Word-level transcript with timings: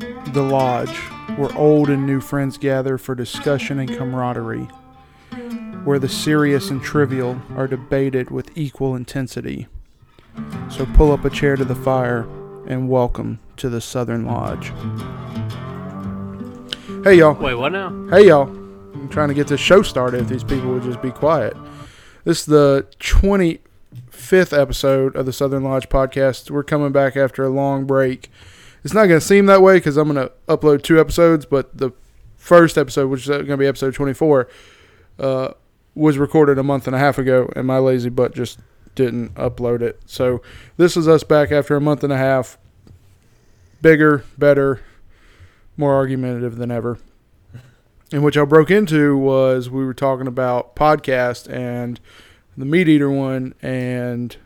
The 0.00 0.42
Lodge, 0.42 0.96
where 1.36 1.54
old 1.54 1.90
and 1.90 2.06
new 2.06 2.22
friends 2.22 2.56
gather 2.56 2.96
for 2.96 3.14
discussion 3.14 3.78
and 3.78 3.88
camaraderie, 3.88 4.68
where 5.84 5.98
the 5.98 6.08
serious 6.08 6.70
and 6.70 6.82
trivial 6.82 7.38
are 7.54 7.66
debated 7.66 8.30
with 8.30 8.56
equal 8.56 8.96
intensity. 8.96 9.66
So 10.70 10.86
pull 10.94 11.12
up 11.12 11.26
a 11.26 11.30
chair 11.30 11.54
to 11.54 11.66
the 11.66 11.74
fire 11.74 12.20
and 12.66 12.88
welcome 12.88 13.40
to 13.58 13.68
the 13.68 13.82
Southern 13.82 14.24
Lodge. 14.24 14.72
Hey, 17.04 17.16
y'all. 17.16 17.34
Wait, 17.34 17.54
what 17.54 17.72
now? 17.72 17.90
Hey, 18.08 18.28
y'all. 18.28 18.48
I'm 18.48 19.10
trying 19.10 19.28
to 19.28 19.34
get 19.34 19.48
this 19.48 19.60
show 19.60 19.82
started 19.82 20.22
if 20.22 20.28
these 20.28 20.44
people 20.44 20.72
would 20.72 20.82
just 20.82 21.02
be 21.02 21.10
quiet. 21.10 21.54
This 22.24 22.40
is 22.40 22.46
the 22.46 22.86
25th 23.00 24.58
episode 24.58 25.14
of 25.14 25.26
the 25.26 25.32
Southern 25.34 25.62
Lodge 25.62 25.90
podcast. 25.90 26.50
We're 26.50 26.64
coming 26.64 26.90
back 26.90 27.18
after 27.18 27.44
a 27.44 27.50
long 27.50 27.84
break. 27.84 28.30
It's 28.84 28.94
not 28.94 29.06
going 29.06 29.20
to 29.20 29.26
seem 29.26 29.46
that 29.46 29.62
way 29.62 29.76
because 29.76 29.96
I'm 29.96 30.12
going 30.12 30.26
to 30.26 30.32
upload 30.48 30.82
two 30.82 31.00
episodes, 31.00 31.44
but 31.46 31.76
the 31.76 31.90
first 32.36 32.78
episode, 32.78 33.08
which 33.08 33.22
is 33.22 33.28
going 33.28 33.46
to 33.46 33.56
be 33.56 33.66
episode 33.66 33.94
24, 33.94 34.48
uh, 35.18 35.48
was 35.94 36.18
recorded 36.18 36.58
a 36.58 36.62
month 36.62 36.86
and 36.86 36.96
a 36.96 36.98
half 36.98 37.18
ago, 37.18 37.50
and 37.54 37.66
my 37.66 37.78
lazy 37.78 38.08
butt 38.08 38.34
just 38.34 38.58
didn't 38.94 39.34
upload 39.34 39.82
it. 39.82 40.00
So 40.06 40.42
this 40.76 40.96
is 40.96 41.06
us 41.06 41.22
back 41.22 41.52
after 41.52 41.76
a 41.76 41.80
month 41.80 42.02
and 42.04 42.12
a 42.12 42.16
half. 42.16 42.58
Bigger, 43.82 44.24
better, 44.36 44.80
more 45.76 45.94
argumentative 45.94 46.56
than 46.56 46.70
ever. 46.70 46.98
And 48.12 48.24
which 48.24 48.36
I 48.36 48.44
broke 48.44 48.70
into 48.70 49.16
was 49.16 49.70
we 49.70 49.84
were 49.84 49.94
talking 49.94 50.26
about 50.26 50.74
podcast 50.74 51.50
and 51.50 52.00
the 52.56 52.64
meat 52.64 52.88
eater 52.88 53.10
one 53.10 53.54
and 53.62 54.36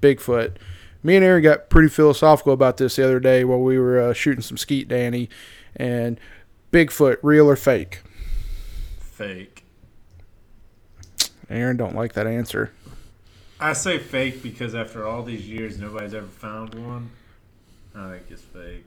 Bigfoot. 0.00 0.56
Me 1.04 1.16
and 1.16 1.24
Aaron 1.24 1.42
got 1.42 1.68
pretty 1.68 1.90
philosophical 1.90 2.54
about 2.54 2.78
this 2.78 2.96
the 2.96 3.04
other 3.04 3.20
day 3.20 3.44
while 3.44 3.60
we 3.60 3.78
were 3.78 4.00
uh, 4.00 4.12
shooting 4.14 4.40
some 4.40 4.56
skeet, 4.56 4.88
Danny. 4.88 5.28
And 5.76 6.18
Bigfoot, 6.72 7.18
real 7.22 7.48
or 7.48 7.56
fake? 7.56 8.00
Fake. 8.98 9.64
Aaron 11.50 11.76
don't 11.76 11.94
like 11.94 12.14
that 12.14 12.26
answer. 12.26 12.72
I 13.60 13.74
say 13.74 13.98
fake 13.98 14.42
because 14.42 14.74
after 14.74 15.06
all 15.06 15.22
these 15.22 15.46
years, 15.46 15.78
nobody's 15.78 16.14
ever 16.14 16.26
found 16.26 16.74
one. 16.74 17.10
I 17.94 18.12
think 18.12 18.24
it's 18.30 18.42
fake. 18.42 18.84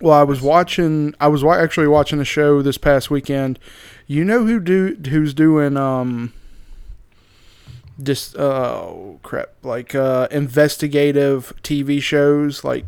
Well, 0.00 0.18
I 0.18 0.24
was 0.24 0.42
watching. 0.42 1.14
I 1.20 1.28
was 1.28 1.44
actually 1.44 1.86
watching 1.86 2.20
a 2.20 2.24
show 2.24 2.62
this 2.62 2.78
past 2.78 3.10
weekend. 3.10 3.60
You 4.08 4.24
know 4.24 4.44
who 4.44 4.58
do 4.58 4.96
who's 5.08 5.32
doing 5.34 5.76
um. 5.76 6.32
Just 8.02 8.36
oh 8.36 9.20
crap, 9.22 9.50
like 9.62 9.94
uh, 9.94 10.26
investigative 10.30 11.52
TV 11.62 12.02
shows, 12.02 12.64
like 12.64 12.86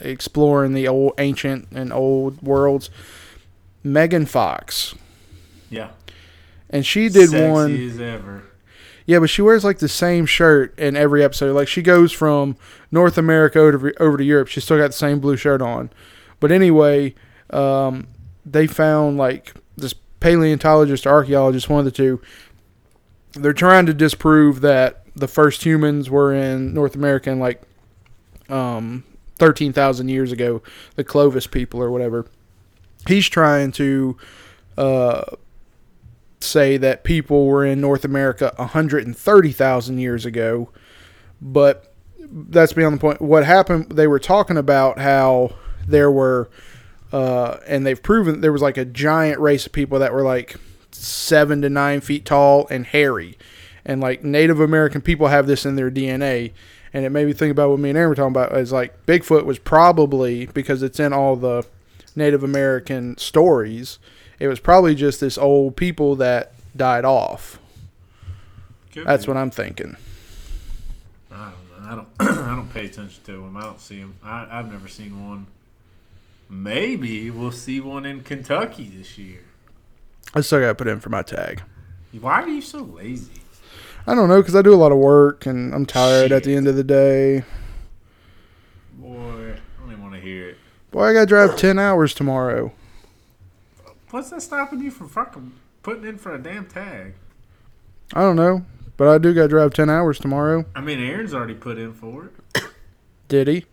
exploring 0.00 0.72
the 0.74 0.88
old 0.88 1.12
ancient 1.18 1.68
and 1.72 1.92
old 1.92 2.42
worlds. 2.42 2.90
Megan 3.84 4.26
Fox, 4.26 4.94
Yeah. 5.70 5.90
and 6.70 6.86
she 6.86 7.08
did 7.08 7.30
Sexy 7.30 7.48
one. 7.50 8.42
Yeah, 9.06 9.18
but 9.18 9.28
she 9.30 9.42
wears 9.42 9.64
like 9.64 9.78
the 9.78 9.88
same 9.88 10.26
shirt 10.26 10.78
in 10.78 10.96
every 10.96 11.24
episode. 11.24 11.54
Like 11.54 11.66
she 11.68 11.82
goes 11.82 12.12
from 12.12 12.56
North 12.92 13.18
America 13.18 13.58
over, 13.58 13.92
over 13.98 14.16
to 14.16 14.24
Europe. 14.24 14.46
She's 14.48 14.62
still 14.64 14.78
got 14.78 14.88
the 14.88 14.92
same 14.92 15.18
blue 15.18 15.36
shirt 15.36 15.60
on. 15.60 15.90
But 16.38 16.52
anyway, 16.52 17.14
um, 17.50 18.06
they 18.46 18.66
found 18.68 19.16
like 19.16 19.54
this 19.76 19.94
paleontologist 20.20 21.06
or 21.06 21.10
archaeologist, 21.10 21.68
one 21.68 21.80
of 21.80 21.84
the 21.84 21.90
two. 21.90 22.20
They're 23.34 23.52
trying 23.52 23.86
to 23.86 23.94
disprove 23.94 24.60
that 24.60 25.06
the 25.14 25.28
first 25.28 25.64
humans 25.64 26.10
were 26.10 26.32
in 26.34 26.74
North 26.74 26.94
America 26.94 27.30
in 27.30 27.38
like 27.38 27.62
um, 28.48 29.04
13,000 29.38 30.08
years 30.08 30.32
ago, 30.32 30.62
the 30.96 31.04
Clovis 31.04 31.46
people 31.46 31.82
or 31.82 31.90
whatever. 31.90 32.26
He's 33.06 33.28
trying 33.28 33.72
to 33.72 34.16
uh, 34.78 35.24
say 36.40 36.76
that 36.76 37.04
people 37.04 37.46
were 37.46 37.64
in 37.64 37.80
North 37.80 38.04
America 38.04 38.52
130,000 38.56 39.98
years 39.98 40.24
ago, 40.24 40.70
but 41.40 41.94
that's 42.18 42.72
beyond 42.72 42.96
the 42.96 43.00
point. 43.00 43.20
What 43.20 43.44
happened, 43.44 43.90
they 43.90 44.06
were 44.06 44.18
talking 44.18 44.56
about 44.56 44.98
how 44.98 45.54
there 45.86 46.10
were, 46.10 46.48
uh, 47.12 47.56
and 47.66 47.84
they've 47.84 48.02
proven 48.02 48.40
there 48.40 48.52
was 48.52 48.62
like 48.62 48.76
a 48.76 48.84
giant 48.84 49.40
race 49.40 49.66
of 49.66 49.72
people 49.72 49.98
that 49.98 50.12
were 50.12 50.22
like 50.22 50.56
seven 50.92 51.62
to 51.62 51.70
nine 51.70 52.00
feet 52.00 52.24
tall 52.24 52.66
and 52.70 52.86
hairy. 52.86 53.38
And 53.84 54.00
like 54.00 54.22
Native 54.22 54.60
American 54.60 55.00
people 55.00 55.28
have 55.28 55.46
this 55.46 55.66
in 55.66 55.76
their 55.76 55.90
DNA. 55.90 56.52
And 56.94 57.04
it 57.04 57.10
made 57.10 57.26
me 57.26 57.32
think 57.32 57.50
about 57.50 57.70
what 57.70 57.80
me 57.80 57.88
and 57.88 57.98
Aaron 57.98 58.10
were 58.10 58.14
talking 58.14 58.32
about 58.32 58.56
is 58.56 58.72
like 58.72 59.06
Bigfoot 59.06 59.44
was 59.44 59.58
probably, 59.58 60.46
because 60.46 60.82
it's 60.82 61.00
in 61.00 61.12
all 61.12 61.36
the 61.36 61.66
Native 62.14 62.44
American 62.44 63.16
stories, 63.16 63.98
it 64.38 64.48
was 64.48 64.60
probably 64.60 64.94
just 64.94 65.20
this 65.20 65.38
old 65.38 65.76
people 65.76 66.16
that 66.16 66.52
died 66.76 67.04
off. 67.04 67.58
Could 68.92 69.06
That's 69.06 69.24
be. 69.24 69.30
what 69.30 69.38
I'm 69.38 69.50
thinking. 69.50 69.96
I 71.30 71.50
don't 71.50 71.82
know. 71.82 71.90
I 71.90 71.94
don't. 71.94 72.08
I 72.38 72.54
don't 72.54 72.72
pay 72.72 72.86
attention 72.86 73.22
to 73.24 73.32
them. 73.32 73.56
I 73.56 73.62
don't 73.62 73.80
see 73.80 74.00
them. 74.00 74.14
I, 74.22 74.46
I've 74.50 74.70
never 74.70 74.88
seen 74.88 75.28
one. 75.28 75.46
Maybe 76.50 77.30
we'll 77.30 77.52
see 77.52 77.80
one 77.80 78.04
in 78.04 78.20
Kentucky 78.20 78.84
this 78.94 79.16
year. 79.16 79.40
I 80.34 80.40
still 80.40 80.60
got 80.60 80.68
to 80.68 80.74
put 80.74 80.86
in 80.88 81.00
for 81.00 81.10
my 81.10 81.22
tag. 81.22 81.62
Why 82.20 82.42
are 82.42 82.48
you 82.48 82.62
so 82.62 82.80
lazy? 82.82 83.32
I 84.06 84.14
don't 84.14 84.28
know 84.28 84.40
because 84.40 84.56
I 84.56 84.62
do 84.62 84.74
a 84.74 84.76
lot 84.76 84.92
of 84.92 84.98
work 84.98 85.46
and 85.46 85.74
I'm 85.74 85.86
tired 85.86 86.32
at 86.32 86.44
the 86.44 86.54
end 86.54 86.66
of 86.66 86.74
the 86.76 86.84
day. 86.84 87.44
Boy, 88.94 89.52
I 89.54 89.80
don't 89.80 89.90
even 89.92 90.02
want 90.02 90.14
to 90.14 90.20
hear 90.20 90.50
it. 90.50 90.58
Boy, 90.90 91.04
I 91.04 91.12
got 91.12 91.20
to 91.20 91.26
drive 91.26 91.56
10 91.56 91.78
hours 91.78 92.12
tomorrow. 92.12 92.72
What's 94.10 94.30
that 94.30 94.42
stopping 94.42 94.80
you 94.80 94.90
from 94.90 95.08
fucking 95.08 95.52
putting 95.82 96.04
in 96.04 96.18
for 96.18 96.34
a 96.34 96.38
damn 96.42 96.66
tag? 96.66 97.14
I 98.12 98.20
don't 98.20 98.36
know, 98.36 98.66
but 98.96 99.08
I 99.08 99.18
do 99.18 99.32
got 99.32 99.42
to 99.42 99.48
drive 99.48 99.72
10 99.72 99.88
hours 99.88 100.18
tomorrow. 100.18 100.66
I 100.74 100.80
mean, 100.82 100.98
Aaron's 100.98 101.32
already 101.32 101.54
put 101.54 101.78
in 101.78 101.94
for 101.94 102.30
it. 102.54 102.64
Did 103.28 103.48
he? 103.48 103.64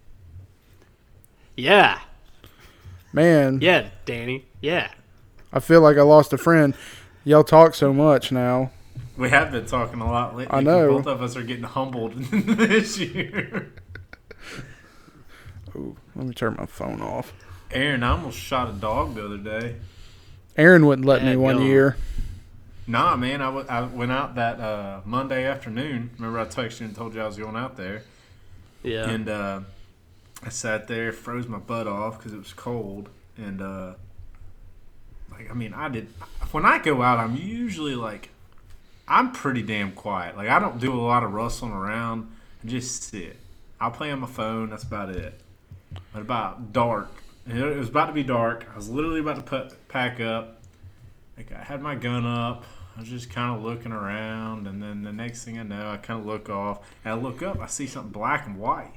Yeah. 1.57 1.99
Man, 3.11 3.59
Yeah, 3.59 3.89
Danny. 4.05 4.45
Yeah. 4.61 4.91
I 5.51 5.59
feel 5.59 5.81
like 5.81 5.97
I 5.97 6.03
lost 6.03 6.31
a 6.33 6.37
friend. 6.37 6.75
Y'all 7.23 7.43
talk 7.43 7.75
so 7.75 7.93
much 7.93 8.31
now. 8.31 8.71
We 9.17 9.29
have 9.29 9.51
been 9.51 9.65
talking 9.65 9.99
a 9.99 10.09
lot 10.09 10.35
lately. 10.37 10.55
I 10.55 10.61
know. 10.61 10.97
Both 10.97 11.07
of 11.07 11.21
us 11.21 11.35
are 11.35 11.43
getting 11.43 11.63
humbled 11.63 12.13
this 12.31 12.97
year. 12.97 13.73
Ooh, 15.75 15.97
let 16.15 16.25
me 16.25 16.33
turn 16.33 16.55
my 16.57 16.65
phone 16.65 17.01
off. 17.01 17.33
Aaron, 17.71 18.03
I 18.03 18.11
almost 18.11 18.37
shot 18.39 18.69
a 18.69 18.73
dog 18.73 19.15
the 19.15 19.25
other 19.25 19.37
day. 19.37 19.75
Aaron 20.57 20.85
wouldn't 20.85 21.05
let 21.07 21.23
me 21.23 21.35
one 21.35 21.57
go. 21.57 21.63
year. 21.63 21.97
Nah, 22.87 23.15
man, 23.15 23.41
I, 23.41 23.45
w- 23.45 23.67
I 23.69 23.81
went 23.81 24.11
out 24.11 24.35
that 24.35 24.59
uh, 24.59 25.01
Monday 25.05 25.45
afternoon. 25.45 26.09
Remember, 26.17 26.39
I 26.39 26.45
texted 26.45 26.79
you 26.79 26.85
and 26.87 26.95
told 26.95 27.13
you 27.13 27.21
I 27.21 27.27
was 27.27 27.37
going 27.37 27.55
out 27.55 27.77
there. 27.77 28.01
Yeah. 28.81 29.07
And 29.09 29.29
uh, 29.29 29.59
I 30.43 30.49
sat 30.49 30.87
there, 30.87 31.11
froze 31.11 31.47
my 31.47 31.59
butt 31.59 31.85
off 31.85 32.17
because 32.17 32.33
it 32.33 32.39
was 32.39 32.53
cold. 32.53 33.09
And, 33.37 33.61
uh, 33.61 33.93
like, 35.39 35.49
I 35.49 35.53
mean, 35.53 35.73
I 35.73 35.89
did. 35.89 36.07
When 36.51 36.65
I 36.65 36.77
go 36.77 37.01
out, 37.01 37.17
I'm 37.17 37.35
usually 37.35 37.95
like, 37.95 38.29
I'm 39.07 39.31
pretty 39.31 39.63
damn 39.63 39.93
quiet. 39.93 40.37
Like, 40.37 40.49
I 40.49 40.59
don't 40.59 40.79
do 40.79 40.93
a 40.93 41.01
lot 41.01 41.23
of 41.23 41.33
rustling 41.33 41.71
around. 41.71 42.31
I 42.63 42.67
just 42.67 43.03
sit. 43.03 43.37
I'll 43.79 43.91
play 43.91 44.11
on 44.11 44.19
my 44.19 44.27
phone. 44.27 44.69
That's 44.69 44.83
about 44.83 45.09
it. 45.09 45.39
But 46.13 46.21
about 46.21 46.73
dark, 46.73 47.09
it 47.47 47.77
was 47.77 47.89
about 47.89 48.07
to 48.07 48.13
be 48.13 48.23
dark. 48.23 48.67
I 48.71 48.75
was 48.75 48.89
literally 48.89 49.21
about 49.21 49.37
to 49.37 49.41
put 49.41 49.87
pack 49.87 50.19
up. 50.19 50.61
Like, 51.37 51.51
I 51.53 51.63
had 51.63 51.81
my 51.81 51.95
gun 51.95 52.25
up. 52.25 52.65
I 52.95 52.99
was 52.99 53.09
just 53.09 53.29
kind 53.29 53.55
of 53.55 53.63
looking 53.63 53.93
around, 53.93 54.67
and 54.67 54.83
then 54.83 55.03
the 55.03 55.13
next 55.13 55.45
thing 55.45 55.57
I 55.57 55.63
know, 55.63 55.89
I 55.89 55.95
kind 55.95 56.19
of 56.19 56.25
look 56.25 56.49
off, 56.49 56.81
and 57.05 57.13
I 57.13 57.17
look 57.17 57.41
up, 57.41 57.57
I 57.61 57.67
see 57.67 57.87
something 57.87 58.11
black 58.11 58.45
and 58.45 58.57
white. 58.57 58.91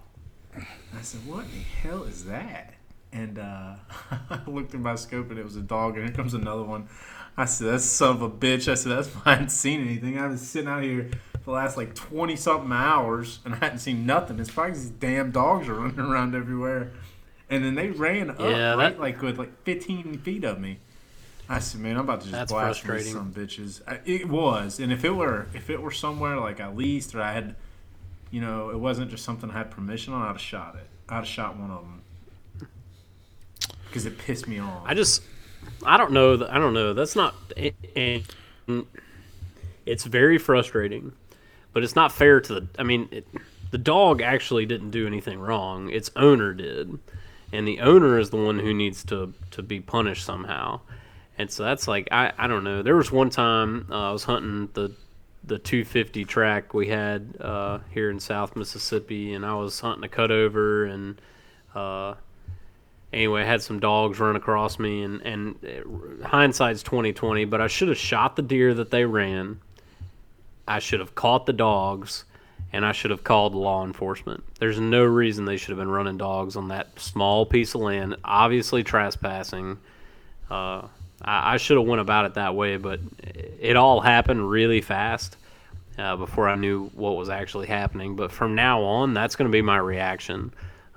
I 0.56 1.03
said, 1.03 1.24
"What 1.24 1.45
the 1.53 1.60
hell 1.60 2.03
is 2.03 2.24
that?" 2.24 2.74
And 3.12 3.38
uh, 3.38 3.74
I 4.30 4.41
looked 4.47 4.74
in 4.74 4.82
my 4.82 4.94
scope, 4.94 5.30
and 5.30 5.38
it 5.38 5.44
was 5.44 5.56
a 5.56 5.60
dog. 5.60 5.97
And 5.97 6.06
here 6.06 6.14
comes 6.14 6.34
another 6.34 6.62
one. 6.62 6.88
I 7.36 7.44
said, 7.44 7.68
"That's 7.68 7.84
son 7.84 8.16
of 8.16 8.22
a 8.22 8.30
bitch." 8.30 8.70
I 8.70 8.74
said, 8.74 8.92
"That's 8.92 9.09
why 9.09 9.22
I 9.26 9.30
hadn't 9.34 9.50
seen 9.50 9.80
anything. 9.82 10.18
I've 10.18 10.30
been 10.30 10.38
sitting 10.38 10.68
out 10.68 10.82
here 10.82 11.10
for 11.32 11.38
the 11.44 11.50
last 11.50 11.76
like 11.76 11.94
twenty 11.94 12.36
something 12.36 12.72
hours, 12.72 13.41
and 13.44 13.54
I 13.54 13.59
hadn't 13.59 13.78
seen 13.80 14.06
nothing. 14.06 14.38
It's 14.38 14.50
probably 14.50 14.72
these 14.74 14.91
damn 14.91 15.30
dogs 15.30 15.68
are 15.68 15.74
running 15.80 15.98
around 16.00 16.34
everywhere." 16.34 16.92
And 17.50 17.62
then 17.62 17.74
they 17.74 17.91
ran 17.91 18.30
up, 18.30 18.41
Yeah, 18.41 18.74
right, 18.74 18.92
that- 18.92 19.00
like 19.00 19.20
with 19.20 19.38
like 19.38 19.62
fifteen 19.64 20.18
feet 20.18 20.44
of 20.44 20.59
me. 20.59 20.78
I 21.48 21.59
said, 21.59 21.82
"Man, 21.82 21.97
I'm 21.97 22.04
about 22.04 22.20
to 22.20 22.26
just 22.28 22.32
That's 22.32 22.53
blast 22.53 22.82
these 22.86 23.12
some 23.12 23.32
bitches." 23.32 23.82
I, 23.86 24.00
it 24.06 24.26
was, 24.28 24.80
and 24.80 24.91
if 24.91 25.04
it 25.04 25.10
were, 25.10 25.48
if 25.53 25.68
it 25.68 25.82
were 25.82 25.91
somewhere 25.91 26.38
like 26.38 26.60
at 26.60 26.74
least, 26.76 27.14
or 27.14 27.20
I 27.20 27.32
had, 27.32 27.56
you 28.30 28.41
know, 28.41 28.70
it 28.70 28.78
wasn't 28.78 29.10
just 29.10 29.24
something 29.24 29.50
I 29.50 29.54
had 29.59 29.70
permission 29.70 30.14
on, 30.14 30.22
I'd 30.22 30.28
have 30.28 30.41
shot 30.41 30.76
it. 30.76 30.86
I'd 31.10 31.16
have 31.16 31.26
shot 31.26 31.59
one 31.59 31.70
of 31.70 31.82
them 31.82 32.02
because 33.92 34.06
it 34.06 34.16
pissed 34.16 34.48
me 34.48 34.59
off. 34.59 34.83
I 34.86 34.94
just, 34.94 35.22
I 35.84 35.98
don't 35.98 36.12
know. 36.12 36.47
I 36.48 36.59
don't 36.59 36.72
know. 36.72 36.94
That's 36.94 37.15
not. 37.15 37.34
And 37.94 38.24
it's 39.84 40.04
very 40.04 40.39
frustrating, 40.39 41.12
but 41.72 41.84
it's 41.84 41.94
not 41.94 42.10
fair 42.10 42.41
to 42.41 42.54
the. 42.54 42.68
I 42.78 42.83
mean, 42.83 43.09
it, 43.10 43.27
the 43.71 43.78
dog 43.78 44.22
actually 44.22 44.65
didn't 44.66 44.91
do 44.91 45.06
anything 45.06 45.39
wrong. 45.39 45.91
Its 45.91 46.10
owner 46.16 46.54
did, 46.54 46.98
and 47.53 47.68
the 47.68 47.80
owner 47.80 48.18
is 48.18 48.30
the 48.30 48.36
one 48.36 48.59
who 48.59 48.72
needs 48.72 49.04
to 49.04 49.34
to 49.50 49.62
be 49.62 49.80
punished 49.80 50.24
somehow. 50.24 50.80
And 51.38 51.50
so 51.50 51.65
that's 51.65 51.86
like 51.86 52.09
I, 52.10 52.33
I 52.38 52.47
don't 52.47 52.65
know. 52.65 52.83
There 52.83 52.97
was 52.97 53.12
one 53.12 53.30
time 53.30 53.86
uh, 53.91 54.09
I 54.09 54.12
was 54.12 54.24
hunting 54.24 54.71
the 54.72 54.92
the 55.45 55.59
250 55.59 56.24
track 56.24 56.72
we 56.72 56.86
had 56.88 57.36
uh, 57.41 57.80
here 57.91 58.10
in 58.10 58.21
South 58.21 58.54
Mississippi, 58.54 59.34
and 59.34 59.45
I 59.45 59.54
was 59.54 59.80
hunting 59.80 60.04
a 60.04 60.09
cutover, 60.09 60.88
and 60.88 61.21
uh, 61.74 62.15
anyway, 63.12 63.42
I 63.42 63.47
had 63.47 63.62
some 63.62 63.80
dogs 63.80 64.18
run 64.18 64.36
across 64.36 64.78
me, 64.78 65.03
and 65.03 65.20
and 65.22 66.20
hindsight's 66.24 66.82
2020, 66.82 67.44
but 67.44 67.60
I 67.60 67.66
should 67.66 67.88
have 67.88 67.98
shot 67.98 68.36
the 68.36 68.42
deer 68.42 68.74
that 68.74 68.91
they 68.91 69.04
ran. 69.04 69.60
I 70.66 70.78
should 70.78 71.00
have 71.00 71.14
caught 71.14 71.47
the 71.47 71.53
dogs, 71.53 72.24
and 72.72 72.86
I 72.86 72.92
should 72.92 73.10
have 73.10 73.24
called 73.24 73.54
law 73.54 73.84
enforcement. 73.84 74.44
There's 74.59 74.78
no 74.78 75.04
reason 75.04 75.44
they 75.44 75.56
should 75.56 75.70
have 75.70 75.78
been 75.78 75.91
running 75.91 76.16
dogs 76.16 76.56
on 76.56 76.68
that 76.68 76.98
small 76.98 77.44
piece 77.44 77.74
of 77.74 77.80
land, 77.80 78.16
obviously 78.24 78.82
trespassing. 78.82 79.78
Uh, 80.50 80.82
I, 81.22 81.54
I 81.54 81.56
should 81.56 81.76
have 81.76 81.86
went 81.86 82.00
about 82.00 82.26
it 82.26 82.34
that 82.34 82.54
way, 82.54 82.76
but 82.76 83.00
it 83.60 83.76
all 83.76 84.00
happened 84.00 84.48
really 84.48 84.80
fast 84.80 85.36
uh, 85.98 86.16
before 86.16 86.48
I 86.48 86.54
knew 86.54 86.88
what 86.94 87.16
was 87.16 87.28
actually 87.28 87.66
happening. 87.66 88.16
But 88.16 88.32
from 88.32 88.54
now 88.54 88.82
on, 88.82 89.14
that's 89.14 89.36
going 89.36 89.50
to 89.50 89.53
be 89.53 89.62
my 89.62 89.78
reaction. 89.78 90.53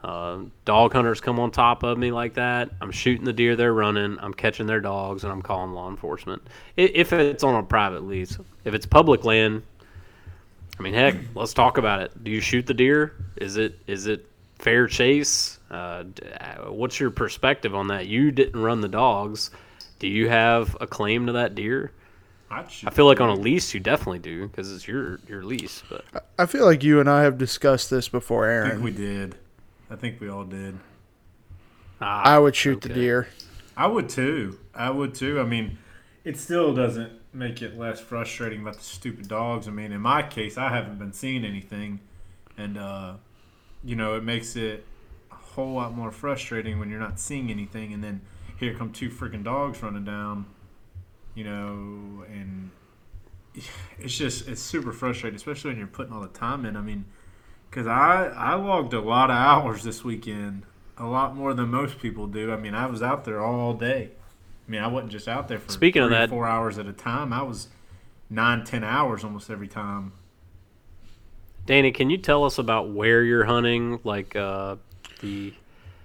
Uh, 0.06 0.38
dog 0.66 0.94
hunters 0.94 1.19
come 1.19 1.40
on 1.40 1.50
top 1.50 1.81
of 1.81 1.98
me 1.98 2.12
like 2.12 2.36
that. 2.36 2.69
I'm 2.80 2.92
shooting 2.92 3.25
the 3.25 3.34
deer 3.34 3.56
they're 3.56 3.74
running. 3.74 4.19
I'm 4.19 4.36
catching 4.36 4.68
their 4.68 4.80
dogs, 4.80 5.24
and 5.24 5.34
I'm 5.34 5.42
calling 5.42 5.72
law 5.72 5.90
enforcement. 5.90 6.44
If 6.78 7.12
it's 7.12 7.44
on 7.44 7.56
a 7.56 7.63
private 7.63 8.04
lease, 8.04 8.38
if 8.66 8.75
it's 8.75 8.86
public 8.86 9.24
land, 9.25 9.63
I 10.78 10.84
mean, 10.84 10.94
heck, 10.94 11.16
let's 11.34 11.56
talk 11.56 11.80
about 11.80 12.02
it. 12.02 12.24
Do 12.24 12.30
you 12.30 12.40
shoot 12.40 12.68
the 12.68 12.74
deer? 12.75 13.16
Is 13.38 13.57
it 13.57 13.80
is 13.88 14.06
it 14.06 14.30
fair 14.60 14.86
chase? 14.86 15.57
Uh, 15.72 16.04
what's 16.68 17.00
your 17.00 17.10
perspective 17.10 17.74
on 17.74 17.88
that? 17.88 18.06
You 18.06 18.30
didn't 18.30 18.62
run 18.62 18.81
the 18.81 18.88
dogs. 18.88 19.50
Do 19.98 20.08
you 20.08 20.30
have 20.30 20.78
a 20.80 20.86
claim 20.86 21.25
to 21.25 21.31
that 21.31 21.56
deer? 21.56 21.92
I 22.51 22.62
feel 22.63 23.08
like 23.08 23.22
on 23.22 23.30
a 23.30 23.34
lease 23.36 23.74
you 23.74 23.80
definitely 23.80 24.19
do 24.19 24.48
because 24.48 24.72
it's 24.72 24.88
your 24.88 25.19
your 25.28 25.44
lease. 25.44 25.81
But 25.90 26.06
I 26.38 26.46
feel 26.46 26.66
like 26.66 26.84
you 26.84 27.00
and 27.00 27.10
I 27.10 27.24
have 27.24 27.40
discussed 27.40 27.90
this 27.90 28.08
before, 28.08 28.46
Aaron. 28.46 28.68
I 28.68 28.72
think 28.74 28.84
we 28.84 28.92
did. 28.92 29.36
I 29.90 29.96
think 29.96 30.20
we 30.20 30.30
all 30.30 30.44
did. 30.44 30.78
Ah, 32.02 32.24
I 32.24 32.40
would 32.40 32.56
shoot 32.56 32.78
okay. 32.78 32.90
the 32.90 32.94
deer. 32.94 33.28
I 33.78 33.88
would 33.88 34.10
too. 34.10 34.60
I 34.74 34.90
would 34.90 35.14
too. 35.14 35.40
I 35.40 35.44
mean, 35.44 35.78
it 36.24 36.38
still 36.38 36.74
doesn't 36.74 37.12
make 37.34 37.62
it 37.62 37.78
less 37.78 38.00
frustrating 38.00 38.62
about 38.62 38.78
the 38.78 38.84
stupid 38.84 39.28
dogs. 39.28 39.68
I 39.68 39.72
mean, 39.72 39.92
in 39.92 40.02
my 40.02 40.24
case, 40.24 40.58
I 40.58 40.70
haven't 40.70 40.98
been 40.98 41.14
seeing 41.14 41.46
anything, 41.46 42.00
and 42.58 42.78
uh, 42.78 43.14
you 43.84 43.96
know, 43.96 44.16
it 44.16 44.24
makes 44.24 44.56
it 44.56 44.86
a 45.32 45.36
whole 45.36 45.74
lot 45.74 45.94
more 45.94 46.12
frustrating 46.12 46.80
when 46.80 46.90
you're 46.90 47.00
not 47.00 47.20
seeing 47.20 47.52
anything, 47.52 47.94
and 47.94 48.04
then 48.04 48.22
here 48.58 48.74
come 48.74 48.92
two 48.92 49.10
freaking 49.10 49.44
dogs 49.44 49.84
running 49.84 50.06
down, 50.06 50.46
you 51.36 51.44
know, 51.44 52.26
and 52.32 52.72
it's 54.00 54.18
just 54.18 54.48
it's 54.48 54.62
super 54.62 54.92
frustrating, 54.92 55.36
especially 55.36 55.72
when 55.72 55.78
you're 55.78 55.88
putting 55.88 56.14
all 56.14 56.22
the 56.22 56.28
time 56.30 56.66
in. 56.66 56.76
I 56.76 56.82
mean, 56.82 57.06
because 57.75 57.88
I 57.88 58.27
I 58.27 58.54
logged 58.56 58.94
a 58.94 59.01
lot 59.01 59.30
of 59.30 59.36
hours 59.36 59.83
this 59.83 60.01
weekend, 60.01 60.63
a 60.98 61.06
lot 61.06 61.36
more 61.36 61.54
than 61.54 61.69
most 61.69 62.00
people 62.00 62.25
do. 62.25 62.54
I 62.54 62.56
mean, 62.56 62.74
I 62.74 62.86
was 62.86 63.04
out 63.04 63.25
there 63.25 63.44
all 63.44 63.74
day. 63.74 64.12
I 64.66 64.72
mean, 64.72 64.81
I 64.81 64.88
wasn't 64.88 65.12
just 65.12 65.27
out 65.27 65.50
there 65.50 65.60
for 65.60 65.72
speaking 65.72 66.00
three, 66.00 66.06
of 66.06 66.12
that 66.12 66.30
four 66.30 66.48
hours 66.48 66.80
at 66.80 66.88
a 66.88 66.94
time. 66.94 67.33
I 67.33 67.42
was 67.42 67.68
nine, 68.30 68.63
ten 68.63 68.86
hours 68.86 69.25
almost 69.25 69.50
every 69.50 69.68
time. 69.68 70.13
Danny, 71.66 71.92
can 71.92 72.10
you 72.10 72.18
tell 72.18 72.45
us 72.45 72.57
about 72.60 72.92
where 72.92 73.24
you're 73.24 73.44
hunting, 73.44 74.00
like 74.06 74.38
uh, 74.38 74.77
the 75.19 75.54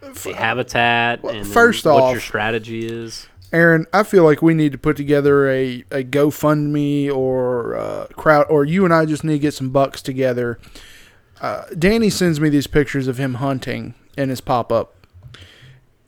the 0.00 0.32
habitat 0.32 1.22
well, 1.22 1.36
and 1.36 1.46
first 1.46 1.86
off, 1.86 2.00
what 2.00 2.10
your 2.10 2.20
strategy 2.20 2.84
is? 2.84 3.28
Aaron, 3.52 3.86
I 3.92 4.02
feel 4.02 4.24
like 4.24 4.42
we 4.42 4.54
need 4.54 4.72
to 4.72 4.78
put 4.78 4.96
together 4.96 5.48
a, 5.48 5.84
a 5.90 6.02
GoFundMe 6.02 7.12
or 7.12 7.76
uh, 7.76 8.06
crowd, 8.16 8.46
or 8.48 8.64
you 8.64 8.84
and 8.84 8.92
I 8.92 9.06
just 9.06 9.22
need 9.22 9.34
to 9.34 9.38
get 9.38 9.54
some 9.54 9.70
bucks 9.70 10.02
together. 10.02 10.58
Uh, 11.40 11.64
Danny 11.78 12.10
sends 12.10 12.40
me 12.40 12.48
these 12.48 12.66
pictures 12.66 13.08
of 13.08 13.18
him 13.18 13.34
hunting 13.34 13.94
in 14.16 14.28
his 14.28 14.40
pop 14.40 14.70
up, 14.70 15.06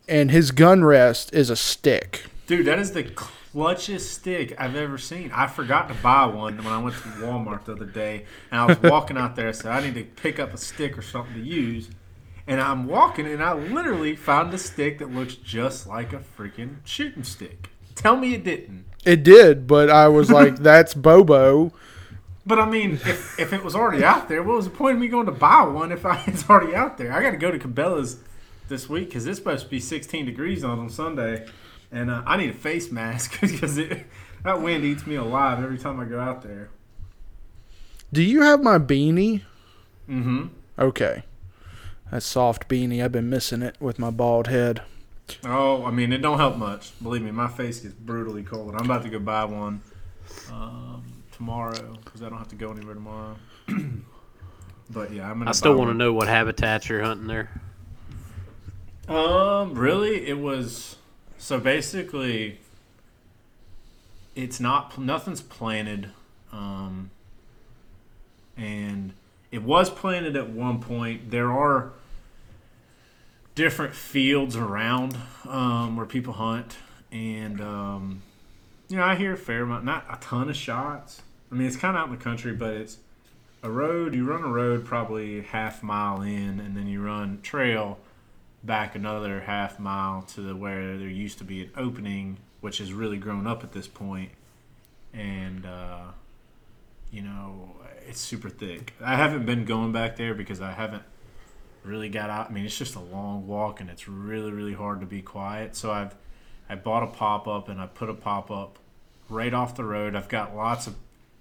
and 0.07 0.31
his 0.31 0.51
gun 0.51 0.83
rest 0.83 1.33
is 1.33 1.49
a 1.49 1.55
stick. 1.55 2.25
Dude, 2.45 2.67
that 2.67 2.77
is 2.77 2.91
the 2.91 3.03
clutchest 3.03 4.01
stick 4.01 4.53
I've 4.59 4.75
ever 4.75 4.97
seen. 4.97 5.31
I 5.33 5.47
forgot 5.47 5.87
to 5.87 5.95
buy 5.95 6.25
one 6.25 6.57
when 6.57 6.67
I 6.67 6.77
went 6.77 6.95
to 6.97 7.01
Walmart 7.01 7.65
the 7.65 7.73
other 7.73 7.85
day, 7.85 8.25
and 8.51 8.61
I 8.61 8.65
was 8.65 8.81
walking 8.81 9.17
out 9.17 9.35
there. 9.35 9.47
I 9.47 9.51
said 9.51 9.71
I 9.71 9.81
need 9.81 9.95
to 9.95 10.03
pick 10.03 10.39
up 10.39 10.53
a 10.53 10.57
stick 10.57 10.97
or 10.97 11.01
something 11.01 11.33
to 11.35 11.41
use 11.41 11.89
and 12.47 12.59
I'm 12.59 12.87
walking, 12.87 13.25
and 13.25 13.41
I 13.41 13.53
literally 13.53 14.15
found 14.15 14.53
a 14.53 14.57
stick 14.57 14.99
that 14.99 15.11
looks 15.11 15.35
just 15.35 15.87
like 15.87 16.13
a 16.13 16.19
freaking 16.37 16.77
shooting 16.83 17.23
stick. 17.23 17.69
Tell 17.95 18.17
me 18.17 18.33
it 18.33 18.43
didn't. 18.43 18.85
It 19.05 19.23
did, 19.23 19.67
but 19.67 19.89
I 19.89 20.07
was 20.07 20.29
like, 20.31 20.55
"That's 20.59 20.93
Bobo." 20.93 21.73
But 22.45 22.59
I 22.59 22.69
mean, 22.69 22.93
if, 22.93 23.39
if 23.39 23.53
it 23.53 23.63
was 23.63 23.75
already 23.75 24.03
out 24.03 24.27
there, 24.27 24.43
what 24.43 24.57
was 24.57 24.65
the 24.65 24.71
point 24.71 24.95
of 24.95 25.01
me 25.01 25.07
going 25.07 25.27
to 25.27 25.31
buy 25.31 25.63
one 25.63 25.91
if 25.91 26.05
I, 26.05 26.23
it's 26.27 26.49
already 26.49 26.75
out 26.75 26.97
there? 26.97 27.13
I 27.13 27.21
got 27.21 27.31
to 27.31 27.37
go 27.37 27.51
to 27.51 27.59
Cabela's 27.59 28.19
this 28.67 28.89
week 28.89 29.09
because 29.09 29.25
it's 29.25 29.39
supposed 29.39 29.65
to 29.65 29.69
be 29.69 29.79
16 29.79 30.25
degrees 30.25 30.63
on 30.63 30.79
on 30.79 30.89
Sunday, 30.89 31.47
and 31.91 32.09
uh, 32.09 32.23
I 32.25 32.37
need 32.37 32.49
a 32.49 32.53
face 32.53 32.91
mask 32.91 33.39
because 33.41 33.77
it, 33.77 34.05
that 34.43 34.61
wind 34.61 34.83
eats 34.83 35.07
me 35.07 35.15
alive 35.15 35.63
every 35.63 35.77
time 35.77 35.99
I 35.99 36.05
go 36.05 36.19
out 36.19 36.41
there. 36.41 36.69
Do 38.11 38.21
you 38.21 38.41
have 38.41 38.61
my 38.61 38.77
beanie? 38.77 39.41
Mm-hmm. 40.07 40.47
Okay 40.77 41.23
that 42.13 42.21
soft 42.21 42.69
beanie. 42.69 43.03
I've 43.03 43.11
been 43.11 43.29
missing 43.29 43.63
it 43.63 43.75
with 43.79 43.97
my 43.97 44.11
bald 44.11 44.45
head. 44.47 44.83
Oh, 45.43 45.83
I 45.83 45.89
mean, 45.89 46.13
it 46.13 46.19
don't 46.19 46.37
help 46.37 46.57
much. 46.57 46.91
Believe 47.01 47.23
me, 47.23 47.31
my 47.31 47.47
face 47.47 47.79
gets 47.79 47.95
brutally 47.95 48.43
cold. 48.43 48.75
I'm 48.75 48.85
about 48.85 49.01
to 49.03 49.09
go 49.09 49.17
buy 49.17 49.45
one 49.45 49.81
um, 50.51 51.03
tomorrow 51.33 51.93
because 52.03 52.21
I 52.21 52.29
don't 52.29 52.37
have 52.37 52.49
to 52.49 52.55
go 52.55 52.71
anywhere 52.71 52.93
tomorrow. 52.93 53.35
but 54.89 55.11
yeah, 55.11 55.29
I'm 55.29 55.39
gonna. 55.39 55.49
I 55.49 55.53
still 55.53 55.75
want 55.75 55.89
to 55.89 55.93
know 55.93 56.13
what 56.13 56.27
habitats 56.27 56.87
you're 56.89 57.03
hunting 57.03 57.27
there. 57.27 57.49
Um, 59.07 59.73
really, 59.75 60.27
it 60.27 60.39
was 60.39 60.97
so 61.37 61.59
basically. 61.59 62.59
It's 64.35 64.59
not 64.59 64.97
nothing's 64.97 65.41
planted, 65.41 66.09
um, 66.51 67.11
and 68.57 69.13
it 69.51 69.61
was 69.61 69.91
planted 69.91 70.35
at 70.35 70.49
one 70.49 70.79
point. 70.81 71.29
There 71.29 71.51
are 71.51 71.93
different 73.53 73.93
fields 73.93 74.55
around 74.55 75.15
um, 75.47 75.95
where 75.95 76.07
people 76.07 76.33
hunt, 76.33 76.77
and 77.11 77.61
um, 77.61 78.23
you 78.89 78.97
know 78.97 79.03
I 79.03 79.15
hear 79.15 79.33
a 79.33 79.37
fair 79.37 79.63
amount, 79.63 79.85
not 79.85 80.05
a 80.11 80.17
ton 80.19 80.49
of 80.49 80.55
shots. 80.55 81.21
I 81.51 81.55
mean, 81.55 81.67
it's 81.67 81.77
kind 81.77 81.95
of 81.95 82.01
out 82.01 82.09
in 82.09 82.17
the 82.17 82.23
country, 82.23 82.53
but 82.53 82.73
it's 82.73 82.97
a 83.61 83.69
road. 83.69 84.15
You 84.15 84.25
run 84.25 84.43
a 84.43 84.47
road 84.47 84.85
probably 84.85 85.41
half 85.41 85.83
mile 85.83 86.21
in, 86.21 86.59
and 86.59 86.75
then 86.75 86.87
you 86.87 87.01
run 87.01 87.41
trail 87.41 87.99
back 88.63 88.95
another 88.95 89.41
half 89.41 89.79
mile 89.79 90.21
to 90.21 90.41
the 90.41 90.55
where 90.55 90.97
there 90.97 91.09
used 91.09 91.37
to 91.39 91.43
be 91.43 91.63
an 91.63 91.71
opening, 91.75 92.37
which 92.61 92.77
has 92.77 92.93
really 92.93 93.17
grown 93.17 93.45
up 93.45 93.63
at 93.63 93.71
this 93.71 93.87
point. 93.87 94.29
point, 94.29 94.31
and 95.13 95.65
uh, 95.65 96.05
you 97.11 97.21
know 97.21 97.75
it's 98.07 98.19
super 98.19 98.49
thick. 98.49 98.93
I 99.01 99.15
haven't 99.15 99.45
been 99.45 99.65
going 99.65 99.91
back 99.91 100.17
there 100.17 100.33
because 100.33 100.61
I 100.61 100.71
haven't 100.71 101.03
really 101.83 102.09
got 102.09 102.29
out. 102.29 102.49
I 102.49 102.53
mean, 102.53 102.65
it's 102.65 102.77
just 102.77 102.95
a 102.95 102.99
long 102.99 103.47
walk 103.47 103.79
and 103.79 103.89
it's 103.89 104.07
really 104.07 104.51
really 104.51 104.73
hard 104.73 104.99
to 105.01 105.05
be 105.05 105.21
quiet. 105.21 105.75
So 105.75 105.91
I've 105.91 106.15
I 106.69 106.75
bought 106.75 107.03
a 107.03 107.07
pop 107.07 107.47
up 107.47 107.69
and 107.69 107.79
I 107.79 107.87
put 107.87 108.09
a 108.09 108.13
pop 108.13 108.49
up 108.49 108.79
right 109.29 109.53
off 109.53 109.75
the 109.75 109.83
road. 109.83 110.15
I've 110.15 110.29
got 110.29 110.55
lots 110.55 110.87
of 110.87 110.95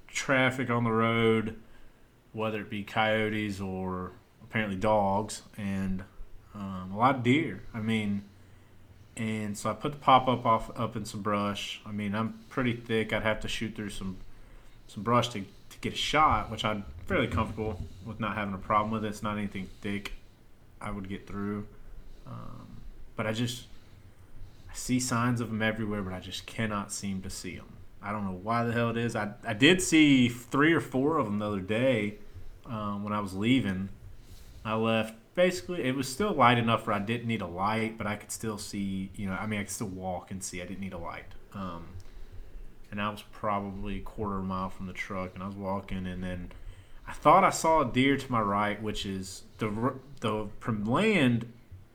traffic 0.08 0.70
on 0.70 0.84
the 0.84 0.90
road, 0.90 1.56
whether 2.32 2.60
it 2.60 2.70
be 2.70 2.82
coyotes 2.82 3.60
or 3.60 4.12
apparently 4.42 4.76
dogs 4.76 5.42
and 5.56 6.04
um, 6.54 6.92
a 6.92 6.98
lot 6.98 7.16
of 7.16 7.22
deer. 7.22 7.62
I 7.72 7.80
mean, 7.80 8.24
and 9.16 9.56
so 9.56 9.70
I 9.70 9.74
put 9.74 9.92
the 9.92 9.98
pop 9.98 10.28
up 10.28 10.44
off 10.46 10.70
up 10.78 10.96
in 10.96 11.04
some 11.04 11.22
brush. 11.22 11.80
I 11.86 11.92
mean, 11.92 12.14
I'm 12.14 12.40
pretty 12.48 12.74
thick. 12.74 13.12
I'd 13.12 13.22
have 13.22 13.40
to 13.40 13.48
shoot 13.48 13.74
through 13.74 13.90
some 13.90 14.18
some 14.86 15.02
brush 15.02 15.28
to, 15.30 15.40
to 15.40 15.78
get 15.80 15.92
a 15.92 15.96
shot, 15.96 16.50
which 16.50 16.64
I'm 16.64 16.84
fairly 17.06 17.28
comfortable 17.28 17.80
with 18.04 18.20
not 18.20 18.36
having 18.36 18.54
a 18.54 18.58
problem 18.58 18.90
with. 18.90 19.04
It's 19.04 19.22
not 19.22 19.38
anything 19.38 19.68
thick 19.80 20.12
I 20.80 20.90
would 20.90 21.08
get 21.08 21.26
through. 21.26 21.66
Um, 22.26 22.80
but 23.16 23.26
I 23.26 23.32
just 23.32 23.64
I 24.72 24.74
see 24.74 24.98
signs 24.98 25.42
of 25.42 25.50
them 25.50 25.60
everywhere, 25.60 26.00
but 26.02 26.14
I 26.14 26.20
just 26.20 26.46
cannot 26.46 26.90
seem 26.90 27.20
to 27.22 27.30
see 27.30 27.56
them. 27.56 27.76
I 28.02 28.10
don't 28.10 28.24
know 28.24 28.40
why 28.42 28.64
the 28.64 28.72
hell 28.72 28.88
it 28.88 28.96
is. 28.96 29.14
I, 29.14 29.32
I 29.46 29.52
did 29.52 29.82
see 29.82 30.30
three 30.30 30.72
or 30.72 30.80
four 30.80 31.18
of 31.18 31.26
them 31.26 31.38
the 31.38 31.46
other 31.46 31.60
day 31.60 32.16
um, 32.64 33.04
when 33.04 33.12
I 33.12 33.20
was 33.20 33.34
leaving. 33.34 33.90
I 34.64 34.74
left 34.74 35.14
basically 35.34 35.82
it 35.82 35.94
was 35.94 36.08
still 36.08 36.32
light 36.32 36.58
enough 36.58 36.86
where 36.86 36.96
I 36.96 37.00
didn't 37.00 37.26
need 37.26 37.42
a 37.42 37.46
light, 37.46 37.98
but 37.98 38.06
I 38.06 38.16
could 38.16 38.32
still 38.32 38.56
see. 38.56 39.10
You 39.14 39.28
know, 39.28 39.34
I 39.34 39.46
mean, 39.46 39.60
I 39.60 39.64
could 39.64 39.72
still 39.72 39.88
walk 39.88 40.30
and 40.30 40.42
see. 40.42 40.62
I 40.62 40.64
didn't 40.64 40.80
need 40.80 40.94
a 40.94 40.98
light. 40.98 41.26
Um, 41.54 41.84
and 42.90 43.00
I 43.00 43.10
was 43.10 43.22
probably 43.30 43.98
a 43.98 44.02
quarter 44.02 44.40
mile 44.40 44.70
from 44.70 44.86
the 44.86 44.92
truck, 44.92 45.32
and 45.34 45.42
I 45.42 45.46
was 45.46 45.56
walking, 45.56 46.06
and 46.06 46.22
then 46.22 46.52
I 47.06 47.12
thought 47.12 47.44
I 47.44 47.50
saw 47.50 47.82
a 47.82 47.92
deer 47.92 48.16
to 48.16 48.32
my 48.32 48.40
right, 48.40 48.82
which 48.82 49.04
is 49.04 49.42
the 49.58 49.94
the 50.20 50.48
from 50.60 50.84
land 50.84 51.52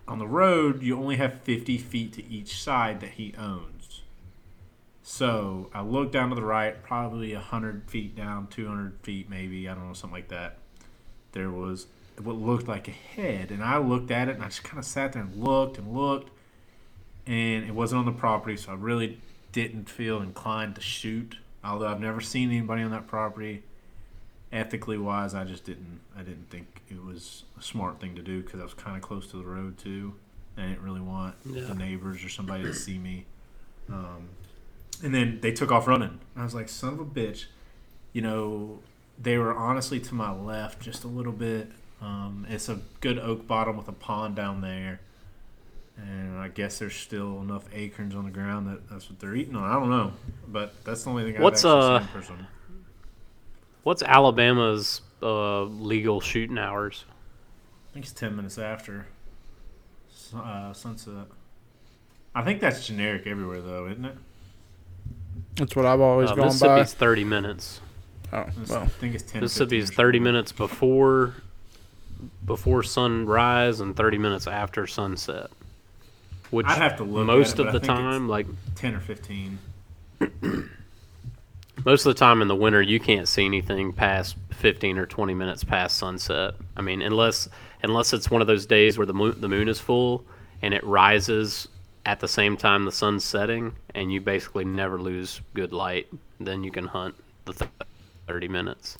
on 0.08 0.20
the 0.20 0.28
road. 0.28 0.82
You 0.82 0.98
only 0.98 1.18
have 1.18 1.42
fifty 1.42 1.78
feet 1.78 2.14
to 2.14 2.26
each 2.26 2.62
side 2.62 3.02
that 3.02 3.12
he 3.12 3.34
owns. 3.38 4.02
So 5.04 5.70
I 5.74 5.82
looked 5.82 6.12
down 6.12 6.30
to 6.30 6.36
the 6.36 6.44
right, 6.44 6.82
probably 6.84 7.34
hundred 7.34 7.90
feet 7.90 8.16
down, 8.16 8.48
two 8.48 8.68
hundred 8.68 9.00
feet 9.02 9.30
maybe. 9.30 9.68
I 9.70 9.74
don't 9.74 9.88
know, 9.88 9.94
something 9.94 10.18
like 10.18 10.28
that. 10.30 10.58
There 11.32 11.50
was 11.50 11.88
what 12.22 12.36
looked 12.36 12.68
like 12.68 12.88
a 12.88 12.92
head, 12.92 13.52
and 13.52 13.64
I 13.64 13.78
looked 13.78 14.12
at 14.12 14.28
it, 14.28 14.36
and 14.36 14.44
I 14.44 14.48
just 14.48 14.64
kind 14.64 14.80
of 14.80 14.86
sat 14.86 15.14
there 15.14 15.22
and 15.22 15.36
looked 15.36 15.78
and 15.78 15.96
looked, 15.96 16.32
and 17.26 17.64
it 17.64 17.76
wasn't 17.76 18.00
on 18.00 18.06
the 18.06 18.12
property, 18.12 18.58
so 18.58 18.72
I 18.72 18.76
really 18.76 19.22
didn't 19.52 19.90
feel 19.90 20.22
inclined 20.22 20.76
to 20.76 20.82
shoot. 20.82 21.38
Although 21.64 21.88
I've 21.88 22.00
never 22.00 22.22
seen 22.22 22.50
anybody 22.50 22.82
on 22.82 22.92
that 22.92 23.08
property, 23.08 23.64
ethically 24.52 24.98
wise, 24.98 25.34
I 25.34 25.44
just 25.44 25.64
didn't. 25.66 26.00
I 26.18 26.22
didn't 26.24 26.50
think 26.50 26.82
it 26.90 27.04
was 27.04 27.44
a 27.60 27.62
smart 27.62 28.00
thing 28.00 28.16
to 28.16 28.22
do 28.22 28.42
because 28.42 28.60
I 28.60 28.64
was 28.64 28.74
kind 28.74 28.96
of 28.96 29.02
close 29.04 29.28
to 29.32 29.38
the 29.38 29.46
road 29.46 29.78
too. 29.78 30.14
and 30.56 30.66
I 30.66 30.70
didn't 30.70 30.84
really 30.84 31.02
want 31.02 31.36
Yeah. 31.46 31.66
the 31.66 31.76
neighbors 31.76 32.24
or 32.26 32.30
somebody 32.30 32.64
to 32.64 32.74
see 32.74 32.98
me. 32.98 33.26
Um, 33.90 34.30
and 35.04 35.14
then 35.14 35.40
they 35.42 35.52
took 35.52 35.72
off 35.72 35.88
running. 35.88 36.20
I 36.36 36.44
was 36.44 36.56
like, 36.56 36.68
son 36.68 36.94
of 36.94 37.00
a 37.00 37.06
bitch. 37.06 37.46
You 38.14 38.24
know, 38.24 38.80
they 39.22 39.38
were 39.38 39.54
honestly 39.56 40.00
to 40.00 40.16
my 40.16 40.32
left 40.32 40.82
just 40.82 41.04
a 41.04 41.08
little 41.08 41.32
bit. 41.32 41.72
Um, 42.02 42.48
it's 42.50 42.70
a 42.70 42.80
good 43.02 43.20
oak 43.20 43.46
bottom 43.48 43.78
with 43.78 43.88
a 43.88 43.92
pond 43.94 44.36
down 44.36 44.62
there. 44.62 45.00
And 45.98 46.40
I 46.40 46.48
guess 46.48 46.80
there's 46.80 46.96
still 46.96 47.42
enough 47.42 47.66
acorns 47.74 48.16
on 48.16 48.26
the 48.26 48.32
ground 48.32 48.68
that 48.68 48.90
that's 48.90 49.10
what 49.10 49.20
they're 49.20 49.36
eating 49.36 49.56
on. 49.56 49.64
I 49.70 49.74
don't 49.74 49.90
know. 49.92 50.14
But 50.48 50.74
that's 50.84 51.04
the 51.04 51.10
only 51.12 51.24
thing 51.24 51.36
I've 51.38 51.42
What's, 51.44 51.64
actually 51.66 51.82
uh, 51.82 52.00
seen 52.00 52.08
in 52.08 52.14
person. 52.14 52.48
What's 53.88 54.04
Alabama's 54.04 55.00
uh, 55.24 55.64
legal 55.64 56.20
shooting 56.20 56.58
hours? 56.58 57.06
I 57.90 57.94
think 57.94 58.04
it's 58.04 58.12
10 58.12 58.36
minutes 58.36 58.58
after 58.58 59.06
uh, 60.36 60.74
sunset. 60.74 61.28
I 62.36 62.44
think 62.44 62.60
that's 62.60 62.86
generic 62.86 63.26
everywhere, 63.26 63.62
though, 63.62 63.88
isn't 63.88 64.04
it? 64.04 64.18
That's 65.56 65.74
what 65.74 65.86
I've 65.86 66.02
always 66.02 66.30
Uh, 66.30 66.36
gone 66.36 66.40
by. 66.40 66.46
Mississippi's 66.48 66.94
30 66.96 67.24
minutes. 67.24 67.80
Oh, 68.34 68.46
well, 68.68 68.82
I 68.82 68.88
think 68.88 69.16
it's 69.16 69.24
10 69.24 69.40
Mississippi's 69.42 69.88
15 69.88 69.94
or 69.94 70.08
30 70.08 70.20
minutes 70.20 70.52
before 70.52 71.36
before 72.46 72.84
sunrise 72.84 73.80
and 73.80 73.96
30 73.96 74.18
minutes 74.18 74.48
after 74.48 74.86
sunset. 74.86 75.50
Which 76.50 76.68
I'd 76.68 76.78
have 76.78 76.98
to 76.98 77.06
look 77.06 77.22
at 77.22 77.28
most 77.28 77.54
it, 77.54 77.58
but 77.60 77.68
of 77.68 77.70
I 77.70 77.72
the 77.72 77.80
think 77.80 77.98
time, 78.00 78.28
like 78.28 78.48
10 78.76 78.96
or 78.96 79.00
15. 79.00 79.60
Most 81.86 82.06
of 82.06 82.14
the 82.14 82.20
time 82.20 82.42
in 82.42 82.48
the 82.48 82.56
winter, 82.56 82.82
you 82.82 83.00
can't 83.00 83.28
see 83.28 83.46
anything 83.46 83.94
past 83.94 84.36
15 84.52 84.98
or 84.98 85.06
20 85.06 85.34
minutes 85.34 85.64
past 85.64 85.98
sunset. 85.98 86.56
I 86.76 86.82
mean, 86.82 87.02
unless 87.02 87.48
unless 87.84 88.14
it's 88.14 88.32
one 88.32 88.42
of 88.42 88.48
those 88.48 88.66
days 88.66 88.98
where 88.98 89.06
the 89.06 89.14
moon, 89.14 89.40
the 89.40 89.48
moon 89.48 89.70
is 89.70 89.80
full 89.80 90.26
and 90.62 90.74
it 90.74 90.84
rises 90.84 91.68
at 92.06 92.20
the 92.20 92.28
same 92.28 92.56
time 92.58 92.86
the 92.86 92.92
sun's 92.92 93.24
setting, 93.24 93.76
and 93.94 94.12
you 94.12 94.22
basically 94.22 94.64
never 94.64 94.98
lose 94.98 95.42
good 95.54 95.74
light. 95.74 96.08
Then 96.40 96.64
you 96.64 96.72
can 96.72 96.88
hunt 96.88 97.16
the 97.46 97.68
30 98.28 98.48
minutes. 98.48 98.98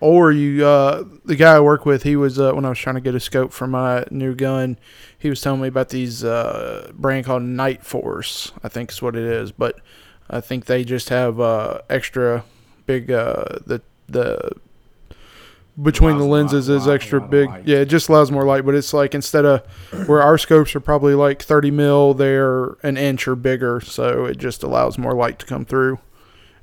Or 0.00 0.32
you, 0.32 0.66
uh, 0.66 1.04
the 1.24 1.36
guy 1.36 1.54
I 1.54 1.60
work 1.60 1.86
with, 1.86 2.02
he 2.02 2.16
was 2.16 2.38
uh, 2.38 2.52
when 2.52 2.64
I 2.64 2.68
was 2.68 2.78
trying 2.78 2.96
to 2.96 3.00
get 3.00 3.14
a 3.14 3.20
scope 3.20 3.52
for 3.52 3.66
my 3.66 4.04
new 4.10 4.34
gun, 4.34 4.78
he 5.18 5.30
was 5.30 5.40
telling 5.40 5.62
me 5.62 5.68
about 5.68 5.88
these 5.88 6.24
uh, 6.24 6.90
brand 6.94 7.24
called 7.24 7.42
Nightforce. 7.42 8.52
I 8.62 8.68
think 8.68 8.90
is 8.90 9.00
what 9.00 9.16
it 9.16 9.24
is, 9.24 9.52
but 9.52 9.80
I 10.32 10.40
think 10.40 10.64
they 10.64 10.82
just 10.84 11.10
have 11.10 11.38
uh, 11.40 11.78
extra 11.90 12.44
big. 12.86 13.10
Uh, 13.10 13.44
the 13.66 13.80
the 14.08 14.52
between 15.82 16.18
the 16.18 16.24
Allows 16.24 16.26
a 16.26 16.28
lot- 16.28 16.36
lenses 16.36 16.68
is 16.68 16.86
lot- 16.86 16.94
extra 16.94 17.20
big. 17.20 17.48
light. 17.48 17.66
Yeah, 17.66 17.78
it 17.78 17.86
just 17.86 18.08
allows 18.08 18.30
more 18.30 18.44
light. 18.44 18.64
But 18.64 18.74
it's 18.74 18.92
like 18.92 19.14
instead 19.14 19.44
of 19.44 19.62
where 20.06 20.22
our 20.22 20.36
scopes 20.38 20.74
are 20.76 20.80
probably 20.80 21.14
like 21.14 21.42
30 21.42 21.70
mil, 21.70 22.14
they're 22.14 22.76
an 22.82 22.96
inch 22.96 23.26
or 23.28 23.34
bigger, 23.36 23.80
so 23.80 24.24
it 24.26 24.38
just 24.38 24.62
allows 24.62 24.98
more 24.98 25.14
light 25.14 25.38
to 25.38 25.46
come 25.46 25.64
through. 25.64 25.98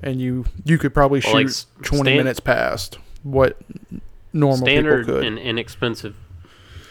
And 0.02 0.22
you 0.22 0.46
you 0.64 0.78
could 0.78 0.94
probably 0.94 1.22
Well, 1.26 1.34
like 1.34 1.48
shoot 1.48 1.52
s- 1.52 1.66
20 1.84 2.04
stan- 2.04 2.18
minutes 2.18 2.40
past 2.40 3.00
what 3.24 3.58
normal 4.32 4.58
Standard 4.66 5.06
people 5.06 5.20
could. 5.22 5.26
and 5.28 5.38
inexpensive 5.40 6.16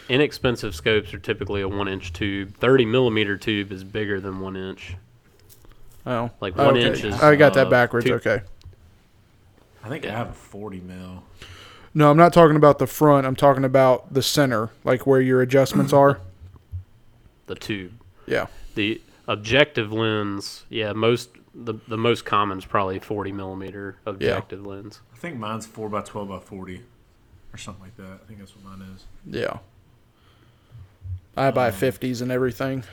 inexpensive 0.09 0.75
scopes 0.75 1.13
are 1.13 1.19
typically 1.19 1.61
a 1.61 1.67
one 1.67 1.87
inch 1.87 2.11
tube. 2.13 2.55
Thirty 2.57 2.85
millimeter 2.85 3.37
tube 3.37 3.71
is 3.71 3.83
bigger 3.83 4.19
than 4.19 4.39
one 4.41 4.55
inch. 4.55 4.95
Oh, 6.09 6.31
like 6.41 6.57
one 6.57 6.77
okay. 6.77 6.87
inch 6.87 7.03
is, 7.03 7.19
I 7.21 7.35
got 7.35 7.53
that 7.53 7.67
uh, 7.67 7.69
backwards. 7.69 8.05
two- 8.05 8.15
okay. 8.15 8.41
I 9.83 9.87
think 9.87 10.05
I 10.05 10.11
have 10.11 10.29
a 10.29 10.33
40 10.33 10.81
mil. 10.81 11.23
No, 11.93 12.11
I'm 12.11 12.17
not 12.17 12.33
talking 12.33 12.55
about 12.55 12.79
the 12.79 12.87
front. 12.87 13.25
I'm 13.25 13.35
talking 13.35 13.63
about 13.63 14.13
the 14.13 14.21
center, 14.21 14.69
like 14.83 15.07
where 15.07 15.21
your 15.21 15.41
adjustments 15.41 15.93
are. 15.93 16.19
The 17.47 17.55
tube. 17.55 17.93
Yeah. 18.27 18.47
The 18.75 19.01
objective 19.27 19.91
lens, 19.91 20.65
yeah, 20.69 20.93
most 20.93 21.29
the 21.55 21.75
the 21.87 21.97
most 21.97 22.25
common 22.25 22.59
is 22.59 22.65
probably 22.65 22.99
forty 22.99 23.31
millimeter 23.31 23.97
objective 24.05 24.65
lens. 24.65 25.01
I 25.13 25.17
think 25.17 25.37
mine's 25.37 25.65
4 25.65 25.89
by 25.89 26.01
12 26.01 26.29
by 26.29 26.39
40 26.39 26.81
or 27.51 27.57
something 27.57 27.83
like 27.83 27.97
that. 27.97 28.19
I 28.23 28.27
think 28.27 28.39
that's 28.39 28.55
what 28.55 28.63
mine 28.63 28.87
is. 28.95 29.05
Yeah. 29.25 29.57
I 31.35 31.51
buy 31.51 31.71
50s 31.71 32.21
and 32.21 32.31
everything. 32.31 32.83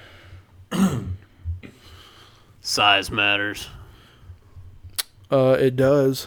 Size 2.70 3.12
matters. 3.12 3.68
Uh, 5.30 5.56
it 5.58 5.76
does. 5.76 6.26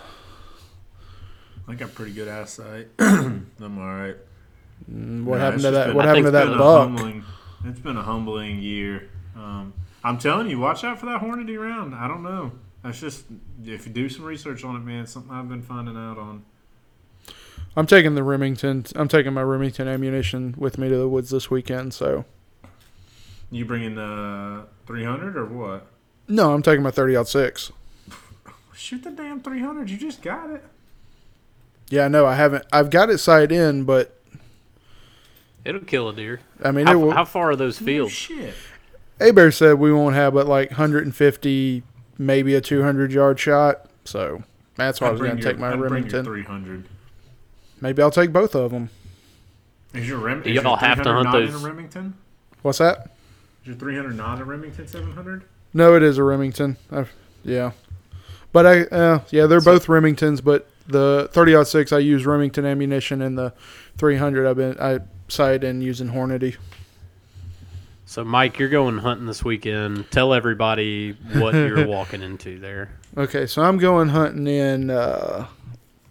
I 1.67 1.75
got 1.75 1.93
pretty 1.93 2.13
good 2.13 2.29
eyesight. 2.29 2.87
I'm 2.99 3.45
all 3.61 3.85
right. 3.85 4.15
Mm, 4.89 5.25
What 5.25 5.35
No, 5.39 5.43
happened 5.43 5.63
to 5.63 5.71
that? 5.71 5.87
been- 5.87 5.95
what 5.97 6.05
I 6.05 6.07
happened 6.07 6.25
to 6.27 6.31
that 6.31 6.43
It's 6.43 6.49
been 6.51 6.55
a 6.55 6.63
buck? 6.63 6.79
humbling- 6.87 7.23
It's 7.65 7.79
been 7.81 7.97
a 7.97 8.03
humbling 8.03 8.61
year. 8.61 9.09
Um, 9.35 9.73
I'm 10.01 10.17
telling 10.17 10.49
you, 10.49 10.59
watch 10.59 10.85
out 10.85 10.97
for 10.97 11.07
that 11.07 11.19
Hornady 11.21 11.59
round. 11.59 11.93
I 11.93 12.07
don't 12.07 12.23
know. 12.23 12.53
That's 12.83 13.01
just 13.01 13.25
if 13.65 13.85
you 13.85 13.91
do 13.91 14.07
some 14.07 14.23
research 14.23 14.63
on 14.63 14.77
it, 14.77 14.79
man. 14.79 15.07
Something 15.07 15.33
I've 15.33 15.49
been 15.49 15.61
finding 15.61 15.97
out 15.97 16.17
on. 16.17 16.45
I'm 17.75 17.85
taking 17.85 18.15
the 18.15 18.23
Remington. 18.23 18.85
I'm 18.95 19.09
taking 19.09 19.33
my 19.33 19.41
Remington 19.41 19.89
ammunition 19.89 20.55
with 20.57 20.77
me 20.77 20.87
to 20.87 20.95
the 20.95 21.09
woods 21.09 21.31
this 21.31 21.51
weekend. 21.51 21.93
So 21.93 22.23
You 23.51 23.65
bringing 23.65 23.97
uh 23.97 24.63
300 24.87 25.35
or 25.35 25.45
what? 25.45 25.87
No, 26.29 26.53
I'm 26.53 26.61
taking 26.61 26.83
my 26.83 26.91
30 26.91 27.17
out 27.17 27.27
six. 27.27 27.71
Shoot 28.73 29.03
the 29.03 29.11
damn 29.11 29.41
300. 29.41 29.89
You 29.89 29.97
just 29.97 30.21
got 30.21 30.49
it. 30.49 30.63
Yeah, 31.89 32.07
no, 32.07 32.25
I 32.25 32.35
haven't. 32.35 32.65
I've 32.71 32.89
got 32.89 33.09
it 33.09 33.17
sight 33.17 33.51
in, 33.51 33.83
but 33.83 34.15
It'll 35.65 35.81
kill 35.81 36.07
a 36.07 36.13
deer. 36.13 36.39
I 36.63 36.71
mean, 36.71 36.87
it 36.87 36.91
How, 36.91 36.97
will. 36.99 37.11
how 37.11 37.25
far 37.25 37.51
are 37.51 37.55
those 37.55 37.77
fields? 37.77 38.13
shit. 38.13 38.53
Bear 39.19 39.51
said 39.51 39.73
we 39.79 39.91
won't 39.91 40.15
have 40.15 40.33
but 40.33 40.47
like 40.47 40.69
150, 40.69 41.83
maybe 42.17 42.55
a 42.55 42.61
200 42.61 43.11
yard 43.11 43.37
shot. 43.39 43.89
So 44.05 44.43
that's 44.75 45.01
why 45.01 45.07
I 45.07 45.09
I'd 45.09 45.13
was 45.13 45.21
going 45.21 45.37
to 45.37 45.43
take 45.43 45.59
my 45.59 45.67
I'd 45.73 45.77
bring 45.77 45.81
your 45.81 45.89
Remington. 45.89 46.23
300. 46.25 46.85
Maybe 47.81 48.01
I'll 48.01 48.09
take 48.11 48.31
both 48.31 48.55
of 48.55 48.71
them. 48.71 48.89
Is 49.93 50.07
your 50.07 50.19
Rem? 50.19 50.43
You 50.45 50.51
is 50.51 50.55
your 50.55 50.67
all 50.67 50.75
have 50.77 51.01
to 51.03 51.11
hunt 51.11 51.25
not 51.25 51.41
in 51.41 51.51
those- 51.51 51.61
a 51.63 51.67
Remington? 51.67 52.13
What's 52.61 52.77
that? 52.77 53.11
Is 53.63 53.67
your 53.67 53.75
300 53.75 54.15
not 54.15 54.39
a 54.39 54.45
Remington 54.45 54.87
700? 54.87 55.43
No, 55.73 55.95
it 55.95 56.03
is 56.03 56.17
a 56.17 56.23
Remington. 56.23 56.77
i 56.91 57.05
yeah, 57.43 57.71
but 58.51 58.65
I 58.65 58.81
uh, 58.83 59.21
yeah 59.29 59.45
they're 59.45 59.61
both 59.61 59.87
Remingtons. 59.87 60.43
But 60.43 60.67
the 60.87 61.29
30 61.31 61.63
six 61.65 61.93
I 61.93 61.99
use 61.99 62.25
Remington 62.25 62.65
ammunition, 62.65 63.21
and 63.21 63.37
the 63.37 63.53
300 63.97 64.47
I've 64.47 64.57
been 64.57 64.79
I 64.79 64.99
sight 65.27 65.63
in 65.63 65.81
using 65.81 66.09
Hornady. 66.09 66.57
So, 68.05 68.23
Mike, 68.23 68.57
you're 68.57 68.69
going 68.69 68.97
hunting 68.97 69.27
this 69.27 69.43
weekend. 69.43 70.09
Tell 70.09 70.33
everybody 70.33 71.11
what 71.33 71.53
you're 71.53 71.85
walking 71.87 72.23
into 72.23 72.57
there. 72.57 72.89
Okay, 73.15 73.45
so 73.45 73.61
I'm 73.61 73.77
going 73.77 74.09
hunting 74.09 74.47
in 74.47 74.89
uh, 74.89 75.45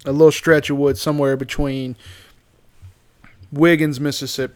a 0.05 0.13
little 0.13 0.31
stretch 0.31 0.71
of 0.71 0.77
woods 0.77 1.01
somewhere 1.01 1.37
between 1.37 1.97
Wiggins, 3.51 3.99
Mississippi. 3.99 4.55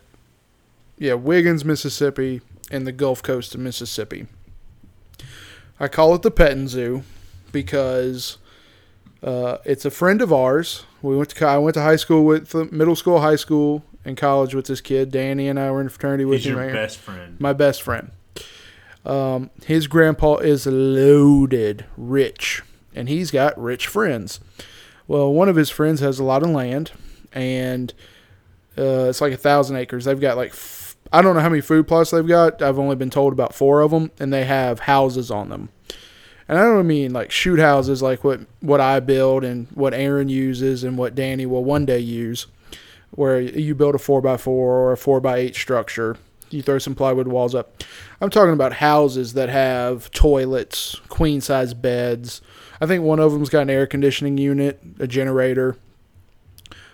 Yeah, 0.99 1.15
Wiggins, 1.15 1.65
Mississippi, 1.65 2.43
and 2.71 2.87
the 2.87 2.93
Gulf 2.93 3.25
Coast 3.25 3.57
of 3.57 3.61
Mississippi. 3.61 4.27
I 5.83 5.89
call 5.89 6.15
it 6.15 6.23
the 6.23 6.31
Petting 6.31 6.69
Zoo 6.69 7.03
because 7.51 8.39
uh, 9.21 9.59
it's 9.65 9.85
a 9.85 9.91
friend 9.91 10.23
of 10.23 10.33
ours. 10.33 10.85
We 11.03 11.17
went 11.17 11.31
to 11.31 11.45
I 11.45 11.59
went 11.59 11.75
to 11.75 11.83
high 11.83 11.97
school 11.97 12.25
with 12.25 12.55
middle 12.71 12.95
school, 12.95 13.21
high 13.21 13.35
school, 13.35 13.83
and 14.05 14.17
college 14.17 14.55
with 14.55 14.67
this 14.67 14.81
kid. 14.81 15.11
Danny 15.11 15.49
and 15.49 15.59
I 15.59 15.73
were 15.73 15.81
in 15.81 15.89
fraternity 15.89 16.25
with 16.25 16.37
him. 16.37 16.39
He's 16.39 16.47
him. 16.47 16.53
your 16.53 16.61
right 16.61 16.73
here 16.73 16.83
best 16.83 16.99
friend. 16.99 17.41
my 17.41 17.53
best 17.53 17.83
friend. 17.83 18.13
Um, 19.05 19.51
his 19.65 19.89
grandpa 19.89 20.37
is 20.37 20.69
loaded 20.69 21.85
rich, 21.97 22.63
and 22.95 23.09
he's 23.09 23.33
got 23.33 23.61
rich 23.61 23.89
friends. 23.89 24.39
Well, 25.09 25.33
one 25.33 25.49
of 25.49 25.57
his 25.57 25.69
friends 25.69 25.99
has 25.99 26.21
a 26.21 26.25
lot 26.25 26.45
of 26.45 26.51
land, 26.51 26.93
and 27.33 27.93
uh, 28.79 29.09
it's 29.09 29.21
like 29.21 29.33
a 29.33 29.37
thousand 29.37 29.79
acres. 29.79 30.05
They've 30.05 30.21
got 30.21 30.37
like 30.37 30.55
I 31.13 31.21
don't 31.21 31.35
know 31.35 31.43
how 31.43 31.51
many 31.51 31.61
food 31.61 31.87
plots 31.87 32.11
they've 32.11 32.27
got. 32.27 32.63
I've 32.63 32.79
only 32.79 32.97
been 32.97 33.11
told 33.11 33.33
about 33.33 33.55
four 33.55 33.83
of 33.83 33.91
them, 33.91 34.11
and 34.19 34.33
they 34.33 34.45
have 34.45 34.81
houses 34.81 35.31
on 35.31 35.51
them. 35.51 35.69
And 36.49 36.59
I 36.59 36.63
don't 36.63 36.87
mean 36.87 37.13
like 37.13 37.31
shoot 37.31 37.59
houses 37.59 38.03
like 38.03 38.25
what 38.25 38.41
what 38.61 38.81
I 38.81 39.01
build 39.01 39.45
and 39.45 39.69
what 39.75 39.95
Aaron 39.95 40.29
uses 40.29 40.85
and 40.85 40.99
what 40.99 41.15
Danny 41.15 41.47
will 41.47 41.65
one 41.65 41.87
day 41.87 41.99
use, 41.99 42.47
where 43.11 43.41
you 43.41 43.75
build 43.75 43.95
a 43.95 43.99
four 43.99 44.21
by 44.21 44.37
four 44.37 44.75
or 44.75 44.93
a 44.93 44.97
four 44.97 45.21
by 45.21 45.39
eight 45.39 45.55
structure. 45.55 46.17
You 46.51 46.63
throw 46.63 46.79
some 46.79 46.95
plywood 46.95 47.29
walls 47.29 47.55
up. 47.55 47.83
I'm 48.21 48.29
talking 48.29 48.53
about 48.53 48.75
houses 48.75 49.33
that 49.35 49.49
have 49.49 50.11
toilets, 50.11 51.01
queen 51.09 51.41
size 51.41 51.73
beds. 51.73 52.43
I 52.81 52.87
think 52.87 53.05
one 53.05 53.21
of 53.21 53.33
them's 53.33 53.49
got 53.49 53.63
an 53.63 53.71
air 53.71 53.87
conditioning 53.87 54.37
unit, 54.37 54.81
a 54.99 55.07
generator, 55.07 55.77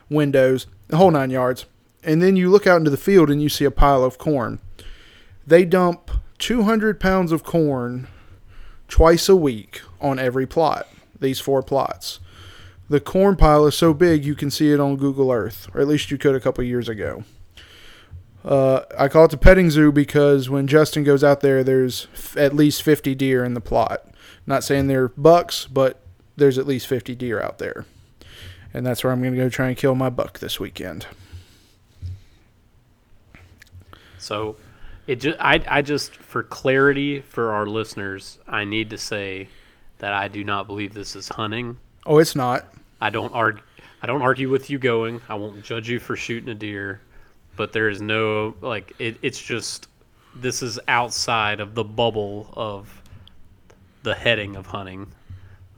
windows, 0.09 0.67
the 0.89 0.97
whole 0.97 1.11
nine 1.11 1.31
yards. 1.31 1.67
And 2.09 2.23
then 2.23 2.37
you 2.37 2.49
look 2.49 2.67
out 2.67 2.79
into 2.79 2.91
the 2.91 2.97
field 2.97 3.29
and 3.29 3.43
you 3.43 3.51
see 3.51 3.67
a 3.67 3.71
pile 3.71 4.03
of 4.03 4.17
corn. 4.17 4.61
They 5.47 5.67
dump 5.67 6.11
200 6.39 6.99
pounds 6.99 7.33
of 7.33 7.45
corn 7.45 8.09
twice 8.89 9.29
a 9.29 9.37
week 9.37 9.83
on 10.01 10.19
every 10.19 10.47
plot, 10.47 10.89
these 11.21 11.39
four 11.39 11.63
plots. 11.63 12.19
The 12.89 12.99
corn 12.99 13.37
pile 13.37 13.67
is 13.67 13.75
so 13.75 13.93
big 13.93 14.25
you 14.25 14.35
can 14.35 14.51
see 14.51 14.73
it 14.73 14.81
on 14.81 14.97
Google 14.97 15.31
Earth, 15.31 15.69
or 15.75 15.83
at 15.83 15.87
least 15.87 16.11
you 16.11 16.17
could 16.17 16.35
a 16.35 16.41
couple 16.41 16.65
years 16.65 16.89
ago. 16.89 17.25
Uh, 18.43 18.85
I 18.99 19.09
call 19.09 19.27
it 19.27 19.31
the 19.31 19.37
petting 19.37 19.69
zoo 19.69 19.93
because 19.93 20.49
when 20.49 20.67
Justin 20.67 21.05
goes 21.05 21.23
out 21.23 21.43
there, 21.43 21.63
there's 21.63 22.07
f- 22.15 22.39
at 22.39 22.57
least 22.57 22.83
50 22.83 23.15
deer 23.17 23.45
in 23.45 23.53
the 23.53 23.61
plot. 23.61 24.07
Not 24.47 24.65
saying 24.65 24.87
they're 24.87 25.09
bucks, 25.09 25.67
but 25.67 26.01
there's 26.37 26.57
at 26.57 26.67
least 26.67 26.87
50 26.87 27.15
deer 27.17 27.39
out 27.39 27.59
there. 27.59 27.85
And 28.73 28.87
that's 28.87 29.05
where 29.05 29.13
I'm 29.13 29.21
going 29.21 29.35
to 29.35 29.39
go 29.39 29.51
try 29.51 29.69
and 29.69 29.77
kill 29.77 29.95
my 29.95 30.09
buck 30.09 30.39
this 30.39 30.59
weekend. 30.59 31.07
So, 34.19 34.57
it 35.07 35.17
just 35.21 35.39
I 35.41 35.63
I 35.69 35.83
just 35.83 36.15
for 36.15 36.43
clarity 36.43 37.21
for 37.21 37.53
our 37.53 37.67
listeners, 37.67 38.39
I 38.47 38.65
need 38.65 38.91
to 38.91 38.99
say 38.99 39.49
that 39.99 40.13
I 40.13 40.29
do 40.29 40.45
not 40.45 40.67
believe 40.67 40.95
this 40.95 41.17
is 41.17 41.29
hunting. 41.29 41.79
Oh, 42.07 42.19
it's 42.19 42.37
not. 42.37 42.67
I 43.01 43.11
don't 43.11 43.33
argue. 43.33 43.63
I 44.03 44.07
don't 44.07 44.23
argue 44.23 44.49
with 44.49 44.71
you 44.71 44.79
going. 44.79 45.21
I 45.29 45.35
won't 45.35 45.65
judge 45.65 45.89
you 45.89 45.99
for 45.99 46.15
shooting 46.15 46.49
a 46.51 46.55
deer, 46.55 47.01
but 47.57 47.73
there 47.73 47.89
is 47.89 48.01
no 48.01 48.55
like 48.61 48.93
it, 48.99 49.17
it's 49.23 49.41
just 49.41 49.89
this 50.37 50.63
is 50.63 50.79
outside 50.89 51.59
of 51.59 51.75
the 51.75 51.85
bubble 51.85 52.53
of 52.55 53.03
the 54.05 54.15
heading 54.15 54.57
of 54.57 54.67
hunting. 54.67 55.07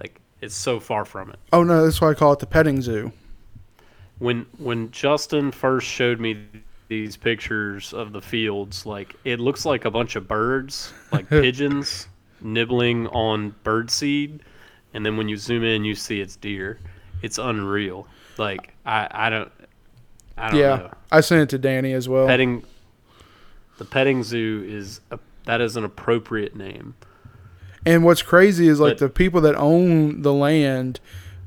Like 0.01 0.21
it's 0.41 0.55
so 0.55 0.81
far 0.81 1.05
from 1.05 1.31
it. 1.31 1.39
Oh, 1.53 1.63
no, 1.63 1.85
that's 1.85 2.01
why 2.01 2.11
I 2.11 2.15
call 2.15 2.33
it 2.33 2.41
the 2.41 2.47
petting 2.47 2.83
zoo. 2.83 3.13
when 4.19 4.47
when 4.59 4.91
Justin 4.91 5.51
first 5.51 5.87
showed 5.87 6.21
me 6.21 6.47
these 6.91 7.17
pictures 7.17 7.95
of 7.95 8.13
the 8.13 8.21
fields, 8.21 8.85
like 8.85 9.15
it 9.25 9.39
looks 9.41 9.65
like 9.65 9.85
a 9.87 9.91
bunch 9.91 10.17
of 10.17 10.27
birds, 10.27 10.93
like 11.13 11.29
pigeons, 11.31 12.09
nibbling 12.43 13.07
on 13.07 13.55
bird 13.63 13.91
seed, 13.91 14.41
and 14.93 15.07
then 15.07 15.17
when 15.17 15.29
you 15.29 15.37
zoom 15.37 15.63
in, 15.65 15.85
you 15.85 15.95
see 15.95 16.21
it's 16.21 16.35
deer. 16.37 16.79
It's 17.23 17.39
unreal. 17.39 18.09
Like 18.39 18.75
I 18.85 19.07
I 19.11 19.31
don't 19.31 19.53
I 20.37 20.51
don't 20.51 20.59
Yeah, 20.61 20.77
know. 20.77 20.91
I 21.13 21.21
sent 21.21 21.43
it 21.43 21.49
to 21.51 21.59
Danny 21.59 21.93
as 21.93 22.09
well. 22.09 22.27
Petting 22.27 22.65
the 23.79 23.85
petting 23.85 24.23
zoo 24.25 24.65
is 24.69 25.01
a, 25.13 25.19
that 25.47 25.61
is 25.61 25.77
an 25.77 25.85
appropriate 25.85 26.55
name. 26.57 26.95
And 27.87 28.05
what's 28.05 28.21
crazy 28.21 28.67
is 28.69 28.81
like 28.81 28.99
But- 28.99 28.99
the 28.99 29.09
people 29.09 29.41
that 29.43 29.55
own 29.55 30.23
the 30.23 30.33
land, 30.33 30.99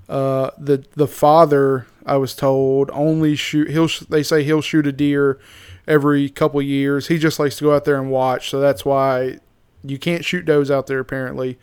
uh, 0.08 0.52
the 0.58 0.86
the 0.96 1.08
father 1.08 1.86
I 2.06 2.18
was 2.18 2.36
told 2.36 2.90
only 2.94 3.36
shoot. 3.36 3.70
He'll 3.70 3.90
they 4.10 4.24
say 4.24 4.44
he'll 4.44 4.62
shoot 4.62 4.86
a 4.88 4.92
deer 4.92 5.40
every 5.88 6.30
couple 6.30 6.62
years. 6.62 7.08
He 7.08 7.18
just 7.18 7.40
likes 7.40 7.58
to 7.58 7.64
go 7.66 7.76
out 7.76 7.86
there 7.86 7.98
and 7.98 8.10
watch. 8.12 8.50
So 8.50 8.60
that's 8.60 8.84
why 8.86 9.40
you 9.84 9.98
can't 9.98 10.24
shoot 10.26 10.46
does 10.46 10.70
out 10.72 10.88
there 10.88 11.00
apparently. 11.00 11.58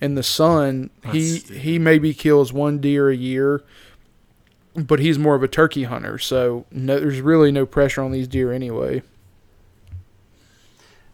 And 0.00 0.16
the 0.16 0.22
son, 0.22 0.90
he 1.12 1.32
That's- 1.38 1.60
he 1.62 1.78
maybe 1.78 2.14
kills 2.14 2.52
one 2.52 2.78
deer 2.78 3.10
a 3.10 3.16
year, 3.16 3.62
but 4.74 4.98
he's 4.98 5.18
more 5.18 5.34
of 5.34 5.42
a 5.42 5.48
turkey 5.48 5.84
hunter. 5.84 6.18
So 6.18 6.64
no, 6.70 6.98
there's 6.98 7.20
really 7.20 7.52
no 7.52 7.66
pressure 7.66 8.02
on 8.02 8.10
these 8.12 8.26
deer 8.28 8.52
anyway. 8.52 9.02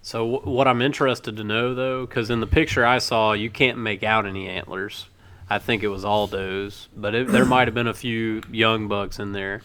So 0.03 0.31
w- 0.31 0.55
what 0.57 0.69
I'm 0.69 0.81
interested 0.83 1.37
to 1.37 1.45
know 1.45 1.75
though, 1.75 2.07
because 2.07 2.31
in 2.31 2.41
the 2.41 2.47
picture 2.47 2.87
I 2.87 2.99
saw, 2.99 3.33
you 3.33 3.51
can't 3.51 3.79
make 3.79 4.03
out 4.05 4.25
any 4.27 4.49
antlers. 4.49 5.09
I 5.49 5.59
think 5.59 5.83
it 5.83 5.89
was 5.89 6.05
all 6.05 6.27
does, 6.27 6.89
but 6.97 7.15
it, 7.15 7.29
there 7.29 7.45
might 7.45 7.69
have 7.69 7.75
been 7.75 7.87
a 7.87 7.95
few 7.95 8.43
young 8.51 8.89
bucks 8.89 9.19
in 9.19 9.33
there. 9.33 9.63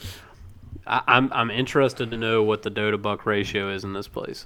I, 0.86 1.02
I'm 1.08 1.32
I'm 1.34 1.50
interested 1.50 2.12
to 2.12 2.18
know 2.18 2.44
what 2.44 2.62
the 2.64 2.70
doe 2.70 2.92
to 2.92 2.98
buck 2.98 3.26
ratio 3.26 3.70
is 3.72 3.84
in 3.84 3.94
this 3.94 4.08
place. 4.08 4.46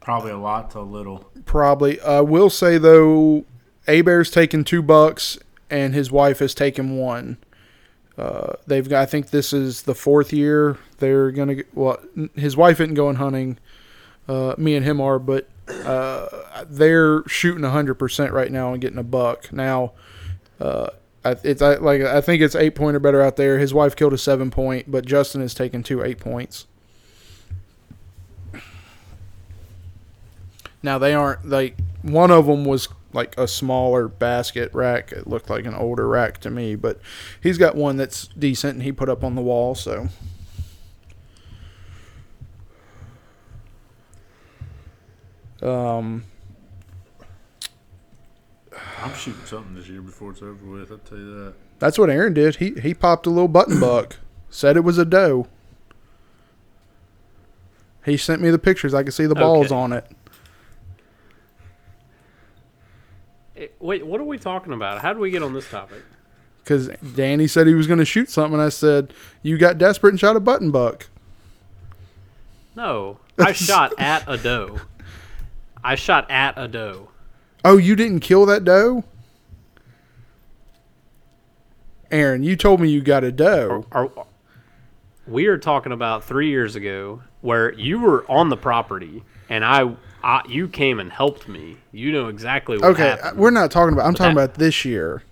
Probably 0.00 0.32
a 0.32 0.38
lot 0.38 0.70
to 0.72 0.80
a 0.80 0.80
little. 0.80 1.30
Probably. 1.44 2.00
I 2.00 2.20
will 2.20 2.50
say 2.50 2.78
though, 2.78 3.44
Abear's 3.86 4.30
taken 4.30 4.64
two 4.64 4.82
bucks 4.82 5.38
and 5.68 5.94
his 5.94 6.10
wife 6.10 6.40
has 6.40 6.54
taken 6.54 6.96
one. 6.96 7.38
Uh, 8.18 8.54
they've 8.66 8.88
got. 8.88 9.02
I 9.02 9.06
think 9.06 9.30
this 9.30 9.52
is 9.52 9.82
the 9.82 9.94
fourth 9.94 10.32
year 10.32 10.76
they're 10.98 11.30
gonna. 11.30 11.56
Well, 11.74 12.00
his 12.34 12.56
wife 12.56 12.80
isn't 12.80 12.94
going 12.94 13.16
hunting. 13.16 13.58
Uh, 14.28 14.54
me 14.58 14.74
and 14.74 14.84
him 14.84 15.00
are, 15.00 15.18
but 15.18 15.48
uh, 15.84 16.64
they're 16.68 17.26
shooting 17.26 17.64
hundred 17.64 17.94
percent 17.94 18.32
right 18.32 18.50
now 18.50 18.72
and 18.72 18.80
getting 18.80 18.98
a 18.98 19.04
buck 19.04 19.52
now. 19.52 19.92
Uh, 20.60 20.90
it's 21.24 21.62
I, 21.62 21.74
like 21.74 22.02
I 22.02 22.20
think 22.20 22.42
it's 22.42 22.54
eight 22.54 22.74
point 22.74 22.96
or 22.96 23.00
better 23.00 23.22
out 23.22 23.36
there. 23.36 23.58
His 23.58 23.74
wife 23.74 23.94
killed 23.96 24.12
a 24.12 24.18
seven 24.18 24.50
point, 24.50 24.90
but 24.90 25.04
Justin 25.04 25.40
has 25.40 25.54
taken 25.54 25.82
two 25.82 26.02
eight 26.02 26.18
points. 26.18 26.66
Now 30.82 30.98
they 30.98 31.14
aren't 31.14 31.46
like 31.48 31.76
one 32.02 32.30
of 32.30 32.46
them 32.46 32.64
was 32.64 32.88
like 33.12 33.36
a 33.36 33.46
smaller 33.48 34.08
basket 34.08 34.72
rack. 34.72 35.12
It 35.12 35.26
looked 35.26 35.50
like 35.50 35.66
an 35.66 35.74
older 35.74 36.08
rack 36.08 36.38
to 36.38 36.50
me, 36.50 36.74
but 36.74 37.00
he's 37.42 37.58
got 37.58 37.74
one 37.74 37.96
that's 37.96 38.28
decent 38.28 38.74
and 38.74 38.82
he 38.82 38.92
put 38.92 39.08
up 39.08 39.24
on 39.24 39.34
the 39.34 39.42
wall. 39.42 39.74
So 39.74 40.08
um, 45.62 46.24
I'm 49.02 49.14
shooting 49.14 49.44
something 49.44 49.74
this 49.74 49.88
year 49.88 50.02
before 50.02 50.30
it's 50.30 50.42
over 50.42 50.64
with. 50.70 50.90
I'll 50.90 50.98
tell 50.98 51.18
you 51.18 51.44
that. 51.44 51.54
that's 51.78 51.98
what 51.98 52.10
Aaron 52.10 52.34
did. 52.34 52.56
He 52.56 52.72
he 52.80 52.94
popped 52.94 53.26
a 53.26 53.30
little 53.30 53.48
button 53.48 53.80
buck. 53.80 54.16
Said 54.50 54.76
it 54.76 54.80
was 54.84 54.98
a 54.98 55.04
doe. 55.04 55.46
He 58.04 58.16
sent 58.16 58.40
me 58.42 58.50
the 58.50 58.58
pictures. 58.58 58.94
I 58.94 59.02
could 59.02 59.12
see 59.14 59.26
the 59.26 59.34
balls 59.34 59.66
Okay. 59.66 59.74
on 59.74 59.92
it. 59.92 60.06
Eh, 63.56 63.66
Wait, 63.78 64.06
what 64.06 64.20
are 64.20 64.24
we 64.24 64.38
talking 64.38 64.72
about? 64.72 65.00
How 65.02 65.12
did 65.12 65.20
we 65.20 65.30
get 65.30 65.42
on 65.42 65.52
this 65.52 65.68
topic? 65.70 66.02
Because 66.64 66.88
Danny 67.14 67.46
said 67.46 67.66
he 67.66 67.74
was 67.74 67.86
going 67.86 67.98
to 67.98 68.04
shoot 68.04 68.30
something. 68.30 68.58
I 68.60 68.68
said, 68.70 69.12
You 69.42 69.58
got 69.58 69.78
desperate 69.78 70.10
and 70.10 70.20
shot 70.20 70.36
a 70.36 70.40
button 70.40 70.70
buck. 70.70 71.08
No, 72.76 73.18
I 73.38 73.52
shot 73.52 73.92
at 73.98 74.24
a 74.26 74.36
doe. 74.38 74.80
I 75.82 75.94
shot 75.94 76.30
at 76.30 76.54
a 76.56 76.68
doe. 76.68 77.08
Oh, 77.64 77.76
you 77.76 77.96
didn't 77.96 78.20
kill 78.20 78.46
that 78.46 78.64
doe? 78.64 79.04
Aaron, 82.10 82.42
you 82.42 82.56
told 82.56 82.80
me 82.80 82.90
you 82.90 83.00
got 83.02 83.22
a 83.24 83.30
doe. 83.30 83.86
Are, 83.92 84.10
we 85.26 85.46
are 85.46 85.58
talking 85.58 85.92
about 85.92 86.24
three 86.24 86.48
years 86.48 86.74
ago 86.76 87.22
where 87.40 87.72
you 87.74 88.00
were 88.00 88.24
on 88.30 88.48
the 88.48 88.56
property 88.56 89.22
and 89.48 89.64
I, 89.64 89.94
I 90.22 90.42
you 90.48 90.68
came 90.68 90.98
and 90.98 91.10
helped 91.12 91.46
me. 91.48 91.76
You 91.92 92.12
know 92.12 92.28
exactly 92.28 92.78
what 92.78 92.90
Okay, 92.92 93.10
happened. 93.10 93.38
we're 93.38 93.50
not 93.50 93.70
talking 93.70 93.92
about. 93.92 94.06
I'm 94.06 94.14
talking 94.14 94.34
that- 94.36 94.44
about 94.44 94.54
this 94.58 94.84
year. 94.84 95.22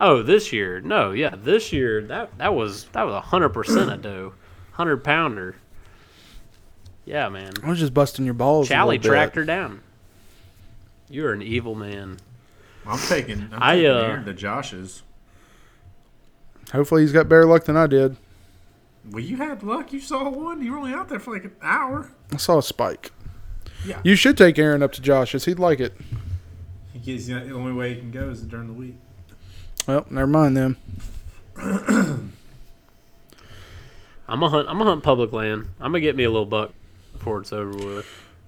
Oh, 0.00 0.22
this 0.22 0.52
year? 0.52 0.80
No, 0.80 1.10
yeah, 1.10 1.34
this 1.36 1.72
year 1.72 2.02
that 2.02 2.36
that 2.38 2.54
was 2.54 2.84
that 2.92 3.02
was 3.04 3.14
a 3.14 3.20
hundred 3.20 3.48
percent 3.50 3.90
a 3.90 3.96
doe, 3.96 4.32
hundred 4.72 4.98
pounder. 5.02 5.56
Yeah, 7.08 7.30
man. 7.30 7.52
I 7.62 7.70
was 7.70 7.78
just 7.78 7.94
busting 7.94 8.26
your 8.26 8.34
balls. 8.34 8.66
a 8.66 8.74
Charlie 8.74 8.98
tracked 8.98 9.34
her 9.36 9.44
down. 9.44 9.80
You're 11.08 11.32
an 11.32 11.40
evil 11.40 11.74
man. 11.74 12.18
I'm 12.86 12.98
taking. 12.98 13.48
I'm 13.50 13.62
I, 13.62 13.76
taking 13.76 13.90
uh, 13.90 14.00
Aaron 14.00 14.24
to 14.26 14.34
Josh's. 14.34 15.02
Hopefully, 16.70 17.00
he's 17.00 17.12
got 17.12 17.26
better 17.26 17.46
luck 17.46 17.64
than 17.64 17.78
I 17.78 17.86
did. 17.86 18.18
Well, 19.10 19.24
you 19.24 19.38
had 19.38 19.62
luck. 19.62 19.90
You 19.90 20.00
saw 20.00 20.28
one. 20.28 20.60
You 20.60 20.72
were 20.72 20.78
only 20.78 20.92
out 20.92 21.08
there 21.08 21.18
for 21.18 21.32
like 21.32 21.44
an 21.44 21.56
hour. 21.62 22.12
I 22.30 22.36
saw 22.36 22.58
a 22.58 22.62
spike. 22.62 23.10
Yeah. 23.86 24.02
You 24.04 24.14
should 24.14 24.36
take 24.36 24.58
Aaron 24.58 24.82
up 24.82 24.92
to 24.92 25.00
Josh's. 25.00 25.46
He'd 25.46 25.58
like 25.58 25.80
it. 25.80 25.96
He 26.92 26.98
gets, 26.98 27.26
the 27.26 27.52
only 27.52 27.72
way 27.72 27.94
he 27.94 28.00
can 28.00 28.10
go 28.10 28.28
is 28.28 28.42
during 28.42 28.66
the 28.66 28.74
week. 28.74 28.96
Well, 29.86 30.04
never 30.10 30.26
mind 30.26 30.58
then. 30.58 30.76
I'm 34.28 34.42
a 34.42 34.50
hunt. 34.50 34.68
I'm 34.68 34.78
a 34.78 34.84
hunt 34.84 35.02
public 35.02 35.32
land. 35.32 35.68
I'm 35.80 35.92
gonna 35.92 36.00
get 36.00 36.14
me 36.14 36.24
a 36.24 36.30
little 36.30 36.44
buck 36.44 36.74
before 37.18 37.40
it's 37.40 37.52
over 37.52 37.70
with. 37.70 38.06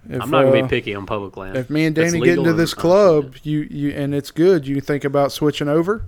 If, 0.08 0.22
I'm 0.22 0.30
not 0.30 0.44
gonna 0.44 0.58
uh, 0.58 0.62
be 0.62 0.68
picky 0.68 0.94
on 0.94 1.04
public 1.04 1.36
land. 1.36 1.56
If 1.56 1.68
me 1.68 1.84
and 1.84 1.94
Danny 1.94 2.20
get 2.20 2.38
into 2.38 2.54
this 2.54 2.72
club, 2.72 3.34
you, 3.42 3.60
you 3.70 3.90
and 3.90 4.14
it's 4.14 4.30
good, 4.30 4.66
you 4.66 4.80
think 4.80 5.04
about 5.04 5.30
switching 5.30 5.68
over? 5.68 6.06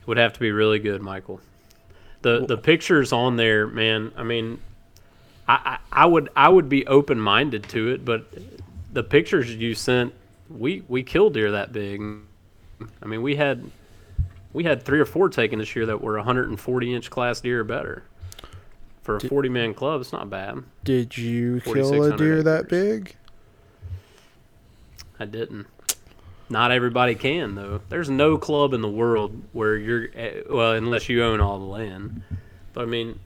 It 0.00 0.06
would 0.06 0.16
have 0.16 0.32
to 0.32 0.40
be 0.40 0.52
really 0.52 0.78
good, 0.78 1.02
Michael. 1.02 1.40
The 2.22 2.46
the 2.46 2.56
pictures 2.56 3.12
on 3.12 3.36
there, 3.36 3.66
man. 3.66 4.12
I 4.16 4.22
mean, 4.22 4.58
I, 5.46 5.78
I, 5.92 6.04
I 6.04 6.06
would 6.06 6.30
I 6.34 6.48
would 6.48 6.68
be 6.68 6.86
open 6.86 7.20
minded 7.20 7.68
to 7.70 7.88
it, 7.88 8.04
but 8.04 8.26
the 8.92 9.02
pictures 9.02 9.54
you 9.54 9.74
sent, 9.74 10.14
we 10.48 10.82
we 10.88 11.02
killed 11.02 11.34
deer 11.34 11.50
that 11.52 11.72
big. 11.72 12.00
I 13.02 13.06
mean, 13.06 13.20
we 13.20 13.36
had 13.36 13.70
we 14.54 14.64
had 14.64 14.82
three 14.82 15.00
or 15.00 15.04
four 15.04 15.28
taken 15.28 15.58
this 15.58 15.76
year 15.76 15.84
that 15.86 16.00
were 16.00 16.16
140 16.16 16.94
inch 16.94 17.10
class 17.10 17.40
deer 17.40 17.60
or 17.60 17.64
better. 17.64 18.04
For 19.06 19.18
a 19.18 19.20
40 19.20 19.48
man 19.50 19.72
club, 19.72 20.00
it's 20.00 20.12
not 20.12 20.28
bad. 20.28 20.64
Did 20.82 21.16
you 21.16 21.60
kill 21.60 21.72
a 21.74 22.10
4,600 22.10 22.16
deer 22.18 22.42
that 22.42 22.68
big? 22.68 23.14
I 25.20 25.24
didn't. 25.24 25.68
Not 26.48 26.72
everybody 26.72 27.14
can 27.14 27.54
though. 27.54 27.82
There's 27.88 28.10
no 28.10 28.36
club 28.36 28.74
in 28.74 28.80
the 28.80 28.88
world 28.88 29.44
where 29.52 29.76
you're 29.76 30.08
eh, 30.12 30.42
well, 30.50 30.72
unless 30.72 31.08
you 31.08 31.22
own 31.22 31.40
all 31.40 31.60
the 31.60 31.64
land. 31.66 32.22
But 32.72 32.82
I 32.82 32.86
mean, 32.86 33.20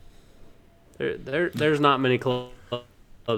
there, 0.98 1.16
there 1.16 1.48
there's 1.48 1.80
not 1.80 1.98
many 1.98 2.18
clubs 2.18 2.52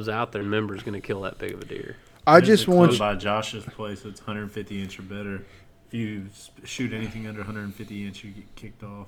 out 0.09 0.33
there. 0.33 0.42
Members 0.42 0.83
going 0.83 1.00
to 1.00 1.07
kill 1.07 1.20
that 1.22 1.38
big 1.38 1.52
of 1.55 1.62
a 1.62 1.64
deer. 1.64 1.96
I 2.26 2.40
There's 2.40 2.48
just 2.48 2.62
a 2.64 2.66
club 2.66 2.76
want 2.76 2.98
by 2.98 3.14
Josh's 3.14 3.64
place. 3.64 4.05
It's 4.05 4.20
150 4.20 4.83
inch 4.83 4.98
or 4.98 5.02
better. 5.02 5.44
If 5.87 5.94
you 5.94 6.26
shoot 6.64 6.92
anything 6.92 7.28
under 7.28 7.40
150 7.42 8.05
inch, 8.05 8.24
you 8.24 8.33
get 8.33 8.52
kicked 8.57 8.83
off. 8.83 9.07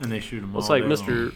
And 0.00 0.12
they 0.12 0.20
shoot 0.20 0.42
them 0.42 0.52
Well, 0.52 0.56
all. 0.56 0.60
it's 0.60 0.68
like 0.68 0.84
Mister. 0.84 1.12
long. 1.12 1.32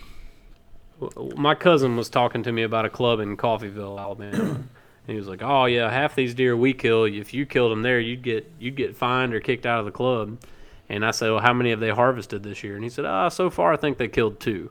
My 1.36 1.54
cousin 1.54 1.96
was 1.96 2.08
talking 2.08 2.42
to 2.44 2.52
me 2.52 2.62
about 2.62 2.84
a 2.84 2.90
club 2.90 3.20
in 3.20 3.36
Coffeeville, 3.36 4.00
Alabama. 4.00 4.42
and 5.06 5.14
he 5.14 5.16
was 5.16 5.28
like, 5.28 5.42
"Oh 5.42 5.66
yeah, 5.66 5.90
half 5.90 6.14
these 6.14 6.34
deer 6.34 6.56
we 6.56 6.72
kill. 6.72 7.04
If 7.04 7.34
you 7.34 7.46
killed 7.46 7.72
them 7.72 7.82
there, 7.82 8.00
you'd 8.00 8.22
get 8.22 8.50
you'd 8.58 8.76
get 8.76 8.96
fined 8.96 9.34
or 9.34 9.40
kicked 9.40 9.66
out 9.66 9.80
of 9.80 9.84
the 9.84 9.92
club." 9.92 10.38
And 10.88 11.04
I 11.04 11.10
said, 11.10 11.30
"Well, 11.30 11.40
how 11.40 11.52
many 11.52 11.70
have 11.70 11.80
they 11.80 11.90
harvested 11.90 12.42
this 12.42 12.64
year?" 12.64 12.74
And 12.74 12.84
he 12.84 12.90
said, 12.90 13.04
"Ah, 13.04 13.28
so 13.28 13.50
far 13.50 13.72
I 13.72 13.76
think 13.76 13.98
they 13.98 14.08
killed 14.08 14.40
two 14.40 14.70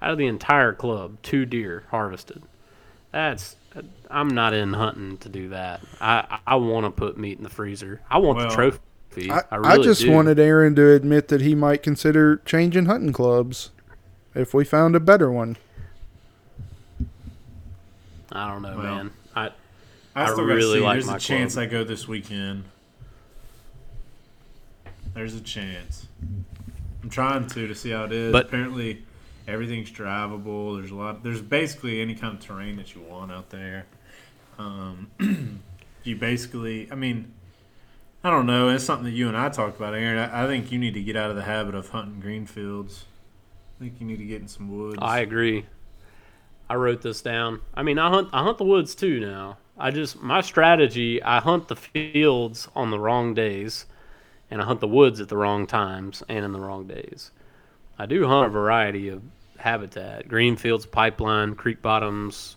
out 0.00 0.12
of 0.12 0.18
the 0.18 0.26
entire 0.26 0.72
club. 0.72 1.18
Two 1.22 1.44
deer 1.44 1.84
harvested. 1.90 2.42
That's 3.12 3.56
I'm 4.10 4.28
not 4.28 4.54
in 4.54 4.72
hunting 4.72 5.18
to 5.18 5.28
do 5.28 5.50
that. 5.50 5.80
I 6.00 6.38
I 6.46 6.56
want 6.56 6.86
to 6.86 6.90
put 6.90 7.18
meat 7.18 7.38
in 7.38 7.44
the 7.44 7.50
freezer. 7.50 8.00
I 8.10 8.18
want 8.18 8.38
Well, 8.38 8.48
the 8.48 8.54
trophy. 8.54 8.80
I, 9.30 9.42
I, 9.50 9.74
I 9.74 9.78
just 9.78 10.02
do. 10.02 10.12
wanted 10.12 10.38
Aaron 10.38 10.74
to 10.76 10.92
admit 10.92 11.28
that 11.28 11.40
he 11.40 11.54
might 11.54 11.82
consider 11.82 12.36
changing 12.44 12.86
hunting 12.86 13.12
clubs 13.12 13.70
if 14.34 14.54
we 14.54 14.64
found 14.64 14.94
a 14.96 15.00
better 15.00 15.30
one. 15.30 15.56
I 18.30 18.50
don't 18.52 18.62
know, 18.62 18.76
Well, 18.76 18.94
man. 18.96 19.10
I 19.34 19.46
I, 20.14 20.24
I 20.24 20.26
still 20.32 20.44
really 20.44 20.56
really 20.56 20.78
see. 20.80 20.84
like 20.84 20.94
There's 20.96 21.06
my 21.06 21.16
a 21.16 21.20
chance 21.20 21.54
club. 21.54 21.62
I 21.64 21.66
go 21.66 21.84
this 21.84 22.06
weekend. 22.08 22.64
There's 25.14 25.34
a 25.34 25.40
chance. 25.40 26.06
I'm 27.02 27.10
trying 27.10 27.46
to 27.48 27.66
to 27.66 27.74
see 27.74 27.90
how 27.90 28.04
it 28.04 28.12
is. 28.12 28.32
But- 28.32 28.46
apparently, 28.46 29.04
everything's 29.46 29.90
drivable. 29.90 30.76
There's 30.78 30.90
a 30.90 30.94
lot. 30.94 31.22
There's 31.22 31.40
basically 31.40 32.00
any 32.00 32.14
kind 32.14 32.34
of 32.36 32.44
terrain 32.44 32.76
that 32.76 32.94
you 32.94 33.00
want 33.02 33.32
out 33.32 33.50
there. 33.50 33.86
Um, 34.58 35.10
you 36.04 36.16
basically, 36.16 36.90
I 36.90 36.96
mean, 36.96 37.32
I 38.24 38.30
don't 38.30 38.46
know. 38.46 38.68
It's 38.68 38.84
something 38.84 39.04
that 39.04 39.12
you 39.12 39.28
and 39.28 39.36
I 39.36 39.48
talked 39.48 39.76
about, 39.76 39.94
Aaron. 39.94 40.18
I, 40.18 40.44
I 40.44 40.46
think 40.46 40.70
you 40.72 40.78
need 40.78 40.94
to 40.94 41.02
get 41.02 41.16
out 41.16 41.30
of 41.30 41.36
the 41.36 41.44
habit 41.44 41.74
of 41.74 41.88
hunting 41.90 42.20
green 42.20 42.44
fields. 42.46 43.04
I 43.78 43.84
think 43.84 44.00
you 44.00 44.06
need 44.06 44.18
to 44.18 44.24
get 44.24 44.42
in 44.42 44.48
some 44.48 44.76
woods. 44.76 44.98
I 45.00 45.20
agree. 45.20 45.66
I 46.68 46.74
wrote 46.74 47.00
this 47.00 47.22
down. 47.22 47.60
I 47.74 47.82
mean, 47.82 47.98
I 47.98 48.10
hunt 48.10 48.28
I 48.32 48.42
hunt 48.42 48.58
the 48.58 48.64
woods 48.64 48.94
too 48.94 49.20
now. 49.20 49.58
I 49.78 49.90
just 49.92 50.20
my 50.20 50.40
strategy, 50.40 51.22
I 51.22 51.40
hunt 51.40 51.68
the 51.68 51.76
fields 51.76 52.68
on 52.74 52.90
the 52.90 52.98
wrong 52.98 53.34
days 53.34 53.86
and 54.50 54.60
I 54.60 54.64
hunt 54.64 54.80
the 54.80 54.88
woods 54.88 55.20
at 55.20 55.28
the 55.28 55.36
wrong 55.36 55.66
times 55.66 56.22
and 56.28 56.44
in 56.44 56.52
the 56.52 56.60
wrong 56.60 56.86
days. 56.86 57.30
I 57.98 58.06
do 58.06 58.26
hunt 58.26 58.46
a 58.46 58.50
variety 58.50 59.08
of 59.08 59.22
habitat, 59.58 60.28
green 60.28 60.56
fields, 60.56 60.84
pipeline, 60.84 61.54
creek 61.54 61.80
bottoms, 61.80 62.56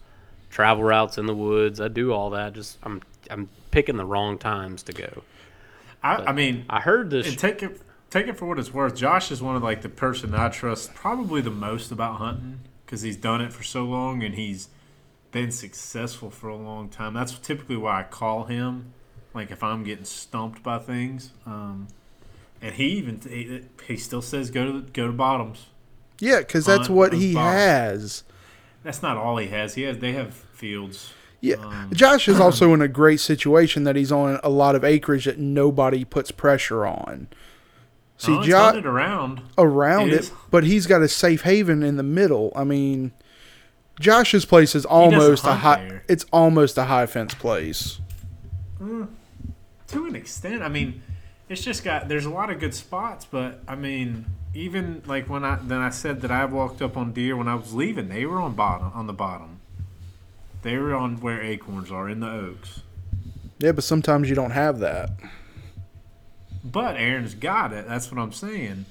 travel 0.49 0.83
routes 0.83 1.17
in 1.17 1.27
the 1.27 1.35
woods. 1.35 1.79
I 1.79 1.87
do 1.87 2.11
all 2.13 2.31
that. 2.31 2.53
Just 2.53 2.79
I'm 2.83 3.01
I'm 3.29 3.47
picking 3.69 3.97
the 3.97 4.05
wrong 4.05 4.39
times 4.39 4.83
to 4.83 4.93
go. 4.93 5.23
I, 6.03 6.15
I 6.15 6.31
mean, 6.31 6.65
I 6.67 6.81
heard 6.81 7.11
this 7.11 7.27
And 7.27 7.37
take 7.37 7.61
it 7.61 7.79
take 8.11 8.27
it 8.27 8.37
for 8.37 8.45
what 8.45 8.59
it's 8.59 8.71
worth. 8.71 8.95
Josh 8.95 9.31
is 9.31 9.41
one 9.41 9.55
of 9.55 9.63
like 9.63 9.81
the 9.81 9.89
person 9.89 10.35
I 10.35 10.49
trust 10.49 10.93
probably 10.93 11.41
the 11.41 11.49
most 11.49 11.91
about 11.91 12.17
hunting 12.17 12.59
because 12.85 13.01
he's 13.01 13.17
done 13.17 13.41
it 13.41 13.51
for 13.51 13.63
so 13.63 13.83
long 13.83 14.21
and 14.21 14.35
he's 14.35 14.69
been 15.31 15.51
successful 15.51 16.29
for 16.29 16.49
a 16.49 16.55
long 16.55 16.89
time. 16.89 17.13
That's 17.13 17.39
typically 17.39 17.77
why 17.77 18.01
I 18.01 18.03
call 18.03 18.43
him. 18.43 18.93
Like 19.33 19.49
if 19.49 19.63
I'm 19.63 19.83
getting 19.83 20.05
stumped 20.05 20.61
by 20.61 20.77
things, 20.77 21.31
um, 21.45 21.87
and 22.61 22.75
he 22.75 22.87
even 22.89 23.21
he, 23.21 23.61
he 23.87 23.95
still 23.95 24.21
says 24.21 24.51
go 24.51 24.65
to 24.65 24.81
go 24.81 25.07
to 25.07 25.13
bottoms. 25.13 25.67
Yeah, 26.19 26.39
because 26.39 26.65
that's 26.65 26.89
what 26.89 27.13
he 27.13 27.33
box. 27.33 27.55
has. 27.55 28.23
That's 28.83 29.01
not 29.01 29.15
all 29.15 29.37
he 29.37 29.47
has. 29.47 29.75
He 29.75 29.83
has 29.83 29.99
they 29.99 30.11
have 30.11 30.33
fields. 30.33 31.13
Yeah, 31.39 31.55
Um, 31.55 31.89
Josh 31.93 32.27
is 32.27 32.39
also 32.41 32.73
in 32.73 32.81
a 32.81 32.87
great 32.89 33.21
situation 33.21 33.85
that 33.85 33.95
he's 33.95 34.11
on 34.11 34.39
a 34.43 34.49
lot 34.49 34.75
of 34.75 34.83
acreage 34.83 35.25
that 35.25 35.39
nobody 35.39 36.03
puts 36.03 36.29
pressure 36.29 36.85
on. 36.85 37.29
See, 38.21 38.37
oh, 38.37 38.43
Josh 38.43 38.75
around. 38.83 39.41
around 39.57 40.09
It 40.09 40.25
it, 40.25 40.31
but 40.51 40.63
he's 40.63 40.85
got 40.85 41.01
a 41.01 41.07
safe 41.07 41.41
haven 41.41 41.81
in 41.81 41.97
the 41.97 42.03
middle. 42.03 42.51
I 42.55 42.63
mean, 42.63 43.13
Josh's 43.99 44.45
place 44.45 44.75
is 44.75 44.85
almost 44.85 45.43
a 45.43 45.53
high. 45.53 45.87
there. 45.87 46.03
It's 46.07 46.23
almost 46.31 46.77
a 46.77 46.83
high 46.83 47.07
fence 47.07 47.33
place. 47.33 47.99
Mm, 48.79 49.07
to 49.87 50.05
an 50.05 50.15
extent. 50.15 50.61
I 50.61 50.69
mean, 50.69 51.01
it's 51.49 51.63
just 51.63 51.83
got 51.83 52.09
there's 52.09 52.25
a 52.25 52.29
lot 52.29 52.51
of 52.51 52.59
good 52.59 52.75
spots, 52.75 53.25
but 53.25 53.59
I 53.67 53.73
mean, 53.73 54.27
even 54.53 55.01
like 55.07 55.27
when 55.27 55.43
I 55.43 55.55
then 55.55 55.79
I 55.79 55.89
said 55.89 56.21
that 56.21 56.29
I 56.29 56.45
walked 56.45 56.79
up 56.83 56.95
on 56.95 57.13
deer 57.13 57.35
when 57.35 57.47
I 57.47 57.55
was 57.55 57.73
leaving, 57.73 58.09
they 58.09 58.27
were 58.27 58.39
on 58.39 58.53
bottom 58.53 58.91
on 58.93 59.07
the 59.07 59.13
bottom. 59.13 59.61
They 60.61 60.77
were 60.77 60.93
on 60.93 61.21
where 61.21 61.41
acorns 61.41 61.91
are 61.91 62.07
in 62.07 62.19
the 62.19 62.29
oaks. 62.29 62.81
Yeah, 63.57 63.71
but 63.71 63.83
sometimes 63.83 64.29
you 64.29 64.35
don't 64.35 64.51
have 64.51 64.77
that. 64.77 65.09
But 66.63 66.95
Aaron's 66.95 67.33
got 67.33 67.73
it. 67.73 67.87
That's 67.87 68.11
what 68.11 68.21
I'm 68.21 68.31
saying. 68.33 68.85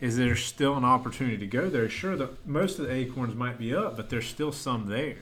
Is 0.00 0.16
there 0.16 0.36
still 0.36 0.76
an 0.76 0.84
opportunity 0.84 1.36
to 1.38 1.46
go 1.46 1.68
there? 1.68 1.88
Sure, 1.88 2.16
the 2.16 2.30
most 2.46 2.78
of 2.78 2.86
the 2.86 2.92
acorns 2.94 3.34
might 3.34 3.58
be 3.58 3.74
up, 3.74 3.96
but 3.96 4.10
there's 4.10 4.26
still 4.26 4.52
some 4.52 4.86
there. 4.88 5.16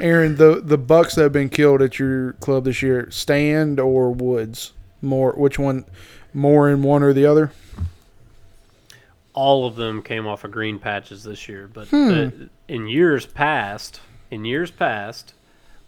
Aaron, 0.00 0.36
the 0.36 0.60
the 0.62 0.78
bucks 0.78 1.14
that 1.14 1.22
have 1.22 1.32
been 1.32 1.48
killed 1.48 1.82
at 1.82 1.98
your 1.98 2.32
club 2.34 2.64
this 2.64 2.82
year, 2.82 3.10
stand 3.10 3.80
or 3.80 4.10
woods? 4.10 4.72
More, 5.02 5.32
which 5.32 5.58
one? 5.58 5.84
More 6.34 6.68
in 6.70 6.82
one 6.82 7.02
or 7.02 7.12
the 7.12 7.26
other? 7.26 7.52
all 9.32 9.66
of 9.66 9.76
them 9.76 10.00
came 10.00 10.26
off 10.26 10.44
of 10.44 10.50
green 10.50 10.78
patches 10.78 11.22
this 11.22 11.46
year. 11.46 11.68
But 11.70 11.88
Hmm. 11.88 12.10
uh, 12.10 12.30
in 12.68 12.88
years 12.88 13.26
past, 13.26 14.00
in 14.30 14.46
years 14.46 14.70
past, 14.70 15.34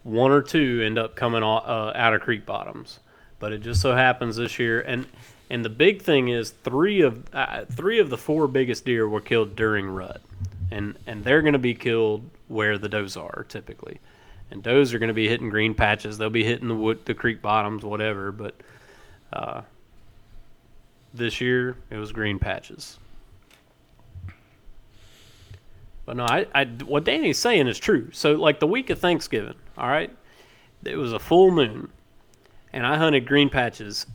one 0.09 0.33
or 0.33 0.43
two 0.43 0.83
end 0.85 0.99
up 0.99 1.15
coming 1.15 1.43
uh, 1.43 1.93
out 1.95 2.15
of 2.15 2.23
creek 2.23 2.47
bottoms. 2.47 3.01
But 3.39 3.53
it 3.53 3.59
just 3.59 3.81
so 3.81 3.95
happens 3.95 4.37
this 4.37 4.59
year, 4.59 4.81
and 4.81 5.07
and 5.51 5.65
the 5.65 5.71
big 5.71 6.03
thing 6.03 6.29
is 6.29 6.51
three 6.51 7.03
of 7.03 7.33
uh, 7.33 7.65
three 7.67 8.01
of 8.01 8.11
the 8.11 8.19
four 8.19 8.49
biggest 8.49 8.85
deer 8.85 9.09
were 9.09 9.21
killed 9.21 9.55
during 9.55 9.87
rut, 9.87 10.21
and 10.71 10.97
and 11.07 11.23
they're 11.23 11.43
going 11.43 11.53
to 11.53 11.59
be 11.59 11.75
killed 11.75 12.29
where 12.49 12.79
the 12.79 12.89
does 12.89 13.17
are 13.17 13.47
typically, 13.49 14.01
and 14.51 14.63
does 14.63 14.93
are 14.93 14.99
going 14.99 15.09
to 15.09 15.15
be 15.15 15.29
hitting 15.29 15.51
green 15.51 15.75
patches. 15.75 16.19
They'll 16.19 16.31
be 16.31 16.45
hitting 16.45 16.69
the 16.69 16.75
wood, 16.75 17.05
the 17.05 17.15
creek 17.15 17.41
bottoms, 17.41 17.85
whatever. 17.85 18.33
But 18.33 18.55
uh, 19.33 19.63
this 21.15 21.41
year 21.41 21.77
it 21.91 21.97
was 21.97 22.11
green 22.11 22.39
patches. 22.39 22.99
But 26.09 26.17
no, 26.17 26.25
I, 26.25 26.47
I, 26.55 26.65
what 26.65 27.05
Danny's 27.05 27.39
saying 27.39 27.69
is 27.69 27.79
true. 27.79 28.09
So, 28.13 28.33
like 28.33 28.61
the 28.61 28.67
week 28.67 28.89
of 28.89 28.99
Thanksgiving, 28.99 29.57
all 29.79 29.89
right, 29.89 30.15
it 30.85 30.97
was 30.97 31.13
a 31.13 31.19
full 31.19 31.51
moon, 31.51 31.91
and 32.73 32.87
I 32.87 32.97
hunted 32.97 33.27
green 33.27 33.49
patches 33.49 34.07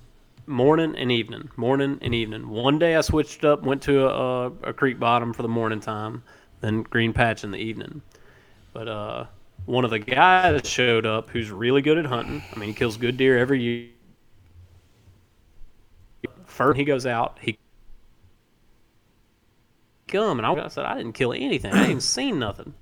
morning 0.46 0.96
and 0.98 1.12
evening, 1.12 1.50
morning 1.56 2.00
and 2.02 2.14
evening. 2.14 2.50
One 2.50 2.80
day 2.80 2.96
I 2.96 3.02
switched 3.02 3.46
up, 3.46 3.64
went 3.64 3.82
to 3.84 4.08
a, 4.08 4.48
a, 4.64 4.74
creek 4.74 5.00
bottom 5.00 5.34
for 5.34 5.42
the 5.42 5.48
morning 5.48 5.80
time, 5.80 6.24
then 6.62 6.84
green 6.84 7.14
patch 7.14 7.44
in 7.44 7.52
the 7.52 7.58
evening. 7.58 8.02
But 8.74 8.88
uh, 8.88 9.26
one 9.66 9.86
of 9.86 9.92
the 9.92 10.00
guys 10.00 10.68
showed 10.68 11.06
up 11.06 11.30
who's 11.30 11.50
really 11.52 11.82
good 11.82 11.98
at 11.98 12.06
hunting. 12.06 12.44
I 12.54 12.60
mean, 12.60 12.70
he 12.70 12.76
kills 12.76 12.98
good 12.98 13.18
deer 13.18 13.38
every 13.38 13.62
year. 13.62 13.90
First, 16.46 16.78
he 16.78 16.84
goes 16.84 17.06
out, 17.06 17.40
he 17.42 17.58
come, 20.08 20.40
and 20.40 20.46
I 20.46 20.68
said 20.68 20.86
I 20.86 20.96
didn't 20.96 21.14
kill 21.14 21.34
anything. 21.34 21.74
I 21.74 21.88
ain't 21.88 22.04
seen 22.04 22.38
nothing. 22.38 22.74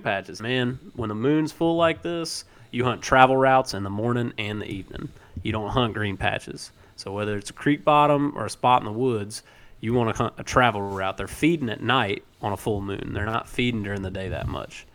Patches, 0.00 0.40
man. 0.40 0.78
When 0.94 1.08
the 1.08 1.14
moon's 1.14 1.52
full 1.52 1.76
like 1.76 2.02
this, 2.02 2.44
you 2.70 2.84
hunt 2.84 3.02
travel 3.02 3.36
routes 3.36 3.74
in 3.74 3.82
the 3.82 3.90
morning 3.90 4.32
and 4.38 4.60
the 4.60 4.66
evening. 4.66 5.08
You 5.42 5.52
don't 5.52 5.70
hunt 5.70 5.94
green 5.94 6.16
patches. 6.16 6.70
So 6.96 7.12
whether 7.12 7.36
it's 7.36 7.50
a 7.50 7.54
creek 7.54 7.84
bottom 7.84 8.32
or 8.36 8.46
a 8.46 8.50
spot 8.50 8.82
in 8.82 8.86
the 8.86 8.92
woods, 8.92 9.42
you 9.80 9.94
want 9.94 10.14
to 10.14 10.22
hunt 10.22 10.34
a 10.38 10.44
travel 10.44 10.80
route. 10.80 11.16
They're 11.16 11.28
feeding 11.28 11.68
at 11.68 11.82
night 11.82 12.24
on 12.40 12.52
a 12.52 12.56
full 12.56 12.80
moon. 12.80 13.12
They're 13.12 13.26
not 13.26 13.48
feeding 13.48 13.82
during 13.82 14.02
the 14.02 14.10
day 14.10 14.28
that 14.30 14.48
much. 14.48 14.86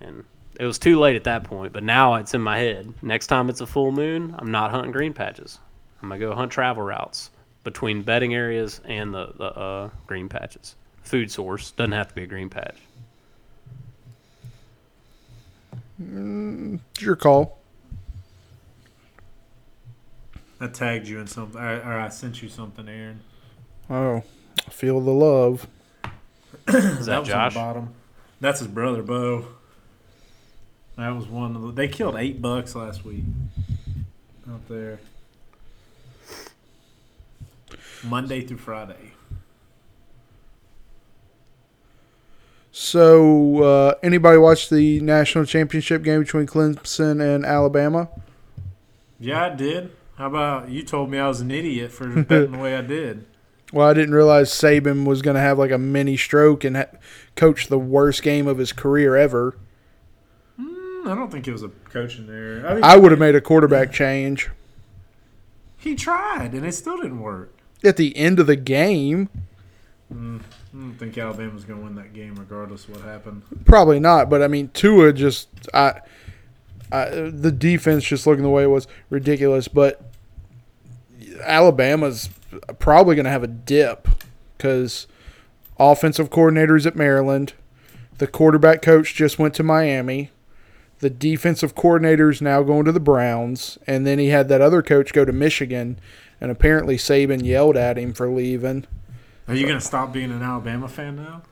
And 0.00 0.24
it 0.58 0.64
was 0.64 0.78
too 0.78 0.98
late 0.98 1.16
at 1.16 1.24
that 1.24 1.44
point, 1.44 1.72
but 1.72 1.82
now 1.82 2.14
it's 2.14 2.34
in 2.34 2.40
my 2.40 2.58
head. 2.58 2.92
Next 3.02 3.28
time 3.28 3.48
it's 3.48 3.60
a 3.60 3.66
full 3.66 3.92
moon, 3.92 4.34
I'm 4.38 4.50
not 4.50 4.70
hunting 4.70 4.92
green 4.92 5.14
patches. 5.14 5.58
I'm 6.02 6.08
gonna 6.08 6.20
go 6.20 6.34
hunt 6.34 6.52
travel 6.52 6.82
routes 6.82 7.30
between 7.64 8.02
bedding 8.02 8.34
areas 8.34 8.80
and 8.84 9.12
the, 9.12 9.32
the 9.36 9.44
uh, 9.44 9.90
green 10.06 10.28
patches. 10.28 10.76
Food 11.02 11.30
source 11.30 11.70
doesn't 11.72 11.92
have 11.92 12.08
to 12.08 12.14
be 12.14 12.22
a 12.22 12.26
green 12.26 12.50
patch. 12.50 12.76
It's 16.00 17.02
your 17.02 17.16
call. 17.16 17.58
I 20.60 20.66
tagged 20.68 21.06
you 21.06 21.20
in 21.20 21.26
something, 21.26 21.60
or, 21.60 21.76
or 21.76 22.00
I 22.00 22.08
sent 22.08 22.42
you 22.42 22.48
something, 22.48 22.88
Aaron. 22.88 23.20
Oh, 23.88 24.22
feel 24.70 25.00
the 25.00 25.12
love. 25.12 25.66
Is 26.68 26.74
that, 26.74 26.98
was 26.98 27.08
on 27.08 27.24
the 27.24 27.30
Josh? 27.30 27.54
bottom. 27.54 27.94
That's 28.40 28.58
his 28.60 28.68
brother, 28.68 29.02
Bo. 29.02 29.46
That 30.96 31.10
was 31.10 31.26
one 31.26 31.54
of 31.54 31.62
the. 31.62 31.72
They 31.72 31.88
killed 31.88 32.16
eight 32.16 32.42
bucks 32.42 32.74
last 32.74 33.04
week 33.04 33.24
out 34.50 34.66
there. 34.68 35.00
Monday 38.04 38.40
through 38.42 38.58
Friday. 38.58 39.07
So, 42.80 43.64
uh, 43.64 43.94
anybody 44.04 44.38
watch 44.38 44.68
the 44.68 45.00
national 45.00 45.46
championship 45.46 46.04
game 46.04 46.20
between 46.20 46.46
Clemson 46.46 47.20
and 47.20 47.44
Alabama? 47.44 48.08
Yeah, 49.18 49.46
I 49.46 49.48
did. 49.56 49.90
How 50.14 50.28
about 50.28 50.68
you 50.68 50.84
told 50.84 51.10
me 51.10 51.18
I 51.18 51.26
was 51.26 51.40
an 51.40 51.50
idiot 51.50 51.90
for 51.90 52.06
betting 52.22 52.52
the 52.52 52.58
way 52.58 52.76
I 52.76 52.82
did? 52.82 53.26
Well, 53.72 53.88
I 53.88 53.94
didn't 53.94 54.14
realize 54.14 54.50
Saban 54.52 55.06
was 55.06 55.22
going 55.22 55.34
to 55.34 55.40
have 55.40 55.58
like 55.58 55.72
a 55.72 55.76
mini 55.76 56.16
stroke 56.16 56.62
and 56.62 56.76
ha- 56.76 56.86
coach 57.34 57.66
the 57.66 57.80
worst 57.80 58.22
game 58.22 58.46
of 58.46 58.58
his 58.58 58.72
career 58.72 59.16
ever. 59.16 59.56
Mm, 60.58 61.08
I 61.08 61.16
don't 61.16 61.32
think 61.32 61.48
it 61.48 61.52
was 61.52 61.64
a 61.64 61.70
coaching 61.90 62.28
there. 62.28 62.64
I, 62.64 62.74
think 62.74 62.84
I 62.84 62.96
would 62.96 63.10
have 63.10 63.18
made 63.18 63.34
a 63.34 63.40
quarterback 63.40 63.90
change 63.90 64.50
He 65.76 65.96
tried, 65.96 66.54
and 66.54 66.64
it 66.64 66.72
still 66.74 66.98
didn't 66.98 67.18
work. 67.18 67.52
at 67.82 67.96
the 67.96 68.16
end 68.16 68.38
of 68.38 68.46
the 68.46 68.54
game. 68.56 69.30
Mm, 70.14 70.42
I 70.78 70.80
don't 70.80 70.94
think 70.94 71.18
Alabama's 71.18 71.64
going 71.64 71.80
to 71.80 71.84
win 71.84 71.96
that 71.96 72.12
game, 72.12 72.36
regardless 72.36 72.84
of 72.84 72.90
what 72.90 73.00
happened. 73.00 73.42
Probably 73.64 73.98
not, 73.98 74.30
but 74.30 74.42
I 74.42 74.46
mean, 74.46 74.68
Tua 74.68 75.12
just 75.12 75.48
I, 75.74 76.00
I 76.92 77.08
the 77.10 77.50
defense 77.50 78.04
just 78.04 78.28
looking 78.28 78.44
the 78.44 78.48
way 78.48 78.62
it 78.62 78.68
was 78.68 78.86
ridiculous. 79.10 79.66
But 79.66 80.00
Alabama's 81.42 82.30
probably 82.78 83.16
going 83.16 83.24
to 83.24 83.30
have 83.30 83.42
a 83.42 83.48
dip 83.48 84.06
because 84.56 85.08
offensive 85.80 86.30
coordinators 86.30 86.86
at 86.86 86.94
Maryland, 86.94 87.54
the 88.18 88.28
quarterback 88.28 88.80
coach 88.80 89.16
just 89.16 89.36
went 89.36 89.54
to 89.54 89.64
Miami, 89.64 90.30
the 91.00 91.10
defensive 91.10 91.74
coordinator's 91.74 92.40
now 92.40 92.62
going 92.62 92.84
to 92.84 92.92
the 92.92 93.00
Browns, 93.00 93.78
and 93.88 94.06
then 94.06 94.20
he 94.20 94.28
had 94.28 94.48
that 94.48 94.60
other 94.60 94.82
coach 94.82 95.12
go 95.12 95.24
to 95.24 95.32
Michigan, 95.32 95.98
and 96.40 96.52
apparently 96.52 96.96
Saban 96.96 97.44
yelled 97.44 97.76
at 97.76 97.98
him 97.98 98.12
for 98.12 98.30
leaving. 98.30 98.86
Are 99.48 99.54
you 99.54 99.66
going 99.66 99.78
to 99.78 99.84
stop 99.84 100.12
being 100.12 100.30
an 100.30 100.42
Alabama 100.42 100.88
fan 100.88 101.16
now? 101.16 101.42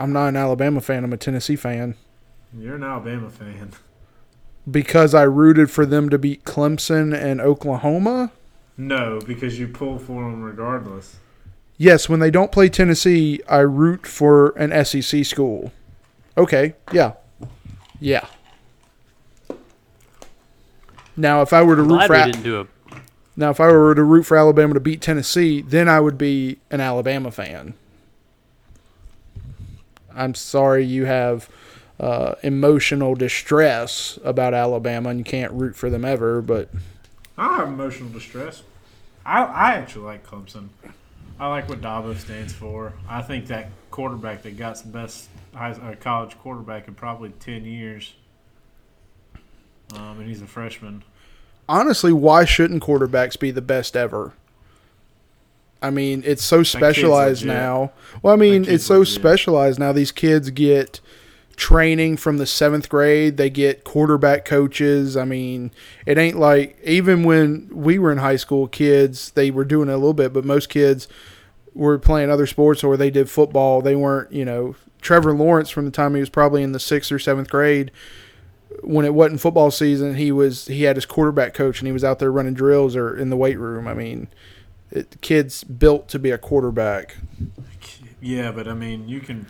I'm 0.00 0.12
not 0.12 0.28
an 0.28 0.36
Alabama 0.36 0.80
fan. 0.80 1.04
I'm 1.04 1.12
a 1.12 1.16
Tennessee 1.16 1.56
fan. 1.56 1.94
You're 2.58 2.76
an 2.76 2.84
Alabama 2.84 3.30
fan. 3.30 3.70
because 4.70 5.14
I 5.14 5.22
rooted 5.22 5.70
for 5.70 5.86
them 5.86 6.08
to 6.10 6.18
beat 6.18 6.44
Clemson 6.44 7.14
and 7.14 7.40
Oklahoma. 7.40 8.32
No, 8.76 9.20
because 9.26 9.58
you 9.58 9.68
pull 9.68 9.98
for 9.98 10.22
them 10.22 10.42
regardless. 10.42 11.16
Yes, 11.78 12.08
when 12.08 12.20
they 12.20 12.30
don't 12.30 12.50
play 12.50 12.68
Tennessee, 12.68 13.40
I 13.48 13.58
root 13.58 14.06
for 14.06 14.50
an 14.58 14.84
SEC 14.84 15.24
school. 15.24 15.72
Okay, 16.36 16.74
yeah. 16.92 17.12
Yeah. 18.00 18.26
Now, 21.16 21.42
if 21.42 21.52
I 21.52 21.62
were 21.62 21.76
to 21.76 21.82
root 21.82 22.06
for 22.06 22.12
we 22.14 22.32
didn't 22.32 22.42
do 22.42 22.60
a. 22.62 22.66
now 23.36 23.50
if 23.50 23.60
I 23.60 23.70
were 23.70 23.94
to 23.94 24.02
root 24.02 24.24
for 24.24 24.36
Alabama 24.36 24.74
to 24.74 24.80
beat 24.80 25.00
Tennessee, 25.00 25.62
then 25.62 25.88
I 25.88 26.00
would 26.00 26.18
be 26.18 26.58
an 26.70 26.80
Alabama 26.80 27.30
fan. 27.30 27.74
I'm 30.14 30.34
sorry 30.34 30.84
you 30.84 31.04
have 31.04 31.48
uh, 32.00 32.34
emotional 32.42 33.14
distress 33.14 34.18
about 34.24 34.54
Alabama 34.54 35.10
and 35.10 35.18
you 35.18 35.24
can't 35.24 35.52
root 35.52 35.76
for 35.76 35.90
them 35.90 36.04
ever, 36.04 36.40
but 36.40 36.70
I 37.36 37.56
have 37.56 37.68
emotional 37.68 38.08
distress. 38.08 38.62
I, 39.24 39.42
I 39.42 39.74
actually 39.74 40.06
like 40.06 40.26
Clemson. 40.26 40.68
I 41.38 41.48
like 41.48 41.68
what 41.68 41.82
Dabo 41.82 42.16
stands 42.16 42.52
for. 42.52 42.94
I 43.08 43.20
think 43.20 43.48
that 43.48 43.68
quarterback 43.90 44.42
that 44.42 44.56
got 44.56 44.76
the 44.78 44.88
best 44.88 45.28
uh, 45.54 45.94
college 46.00 46.38
quarterback 46.38 46.88
in 46.88 46.94
probably 46.94 47.30
10 47.30 47.64
years. 47.64 48.14
Um, 49.94 50.20
and 50.20 50.26
he's 50.26 50.40
a 50.40 50.46
freshman. 50.46 51.02
Honestly, 51.68 52.12
why 52.12 52.44
shouldn't 52.44 52.82
quarterbacks 52.82 53.38
be 53.38 53.50
the 53.50 53.62
best 53.62 53.96
ever? 53.96 54.32
I 55.82 55.90
mean, 55.90 56.22
it's 56.24 56.42
so 56.44 56.62
specialized 56.62 57.44
now. 57.44 57.92
Well, 58.22 58.32
I 58.32 58.36
mean, 58.36 58.64
it's 58.66 58.84
so 58.84 59.00
legit. 59.00 59.14
specialized 59.14 59.78
now. 59.78 59.92
These 59.92 60.12
kids 60.12 60.50
get 60.50 61.00
training 61.56 62.16
from 62.16 62.38
the 62.38 62.46
seventh 62.46 62.88
grade. 62.88 63.36
They 63.36 63.50
get 63.50 63.84
quarterback 63.84 64.44
coaches. 64.44 65.16
I 65.16 65.24
mean, 65.24 65.70
it 66.04 66.18
ain't 66.18 66.38
like 66.38 66.78
even 66.82 67.24
when 67.24 67.68
we 67.72 67.98
were 67.98 68.12
in 68.12 68.18
high 68.18 68.36
school, 68.36 68.68
kids 68.68 69.30
they 69.32 69.50
were 69.50 69.64
doing 69.64 69.88
it 69.88 69.92
a 69.92 69.96
little 69.96 70.14
bit, 70.14 70.32
but 70.32 70.44
most 70.44 70.68
kids 70.68 71.08
were 71.74 71.98
playing 71.98 72.30
other 72.30 72.46
sports 72.46 72.82
or 72.82 72.96
they 72.96 73.10
did 73.10 73.28
football. 73.28 73.82
They 73.82 73.96
weren't, 73.96 74.32
you 74.32 74.44
know, 74.44 74.76
Trevor 75.00 75.34
Lawrence 75.34 75.70
from 75.70 75.84
the 75.84 75.90
time 75.90 76.14
he 76.14 76.20
was 76.20 76.30
probably 76.30 76.62
in 76.62 76.72
the 76.72 76.80
sixth 76.80 77.12
or 77.12 77.18
seventh 77.18 77.50
grade 77.50 77.90
when 78.82 79.04
it 79.04 79.14
wasn't 79.14 79.40
football 79.40 79.70
season, 79.70 80.14
he 80.16 80.32
was 80.32 80.66
he 80.66 80.82
had 80.82 80.96
his 80.96 81.06
quarterback 81.06 81.54
coach 81.54 81.80
and 81.80 81.86
he 81.86 81.92
was 81.92 82.04
out 82.04 82.18
there 82.18 82.30
running 82.30 82.54
drills 82.54 82.96
or 82.96 83.16
in 83.16 83.30
the 83.30 83.36
weight 83.36 83.58
room. 83.58 83.86
I 83.86 83.94
mean, 83.94 84.28
it, 84.90 85.20
kids 85.20 85.64
built 85.64 86.08
to 86.08 86.18
be 86.18 86.30
a 86.30 86.38
quarterback. 86.38 87.16
Yeah, 88.20 88.52
but 88.52 88.66
I 88.66 88.74
mean, 88.74 89.08
you 89.08 89.20
can 89.20 89.46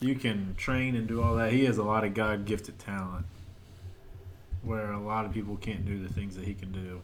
you 0.00 0.14
can 0.14 0.54
train 0.56 0.94
and 0.94 1.06
do 1.06 1.22
all 1.22 1.36
that. 1.36 1.52
He 1.52 1.64
has 1.64 1.78
a 1.78 1.82
lot 1.82 2.04
of 2.04 2.14
God 2.14 2.44
gifted 2.44 2.78
talent, 2.78 3.26
where 4.62 4.92
a 4.92 5.00
lot 5.00 5.24
of 5.24 5.32
people 5.32 5.56
can't 5.56 5.84
do 5.84 6.02
the 6.02 6.12
things 6.12 6.36
that 6.36 6.44
he 6.44 6.54
can 6.54 6.72
do. 6.72 7.00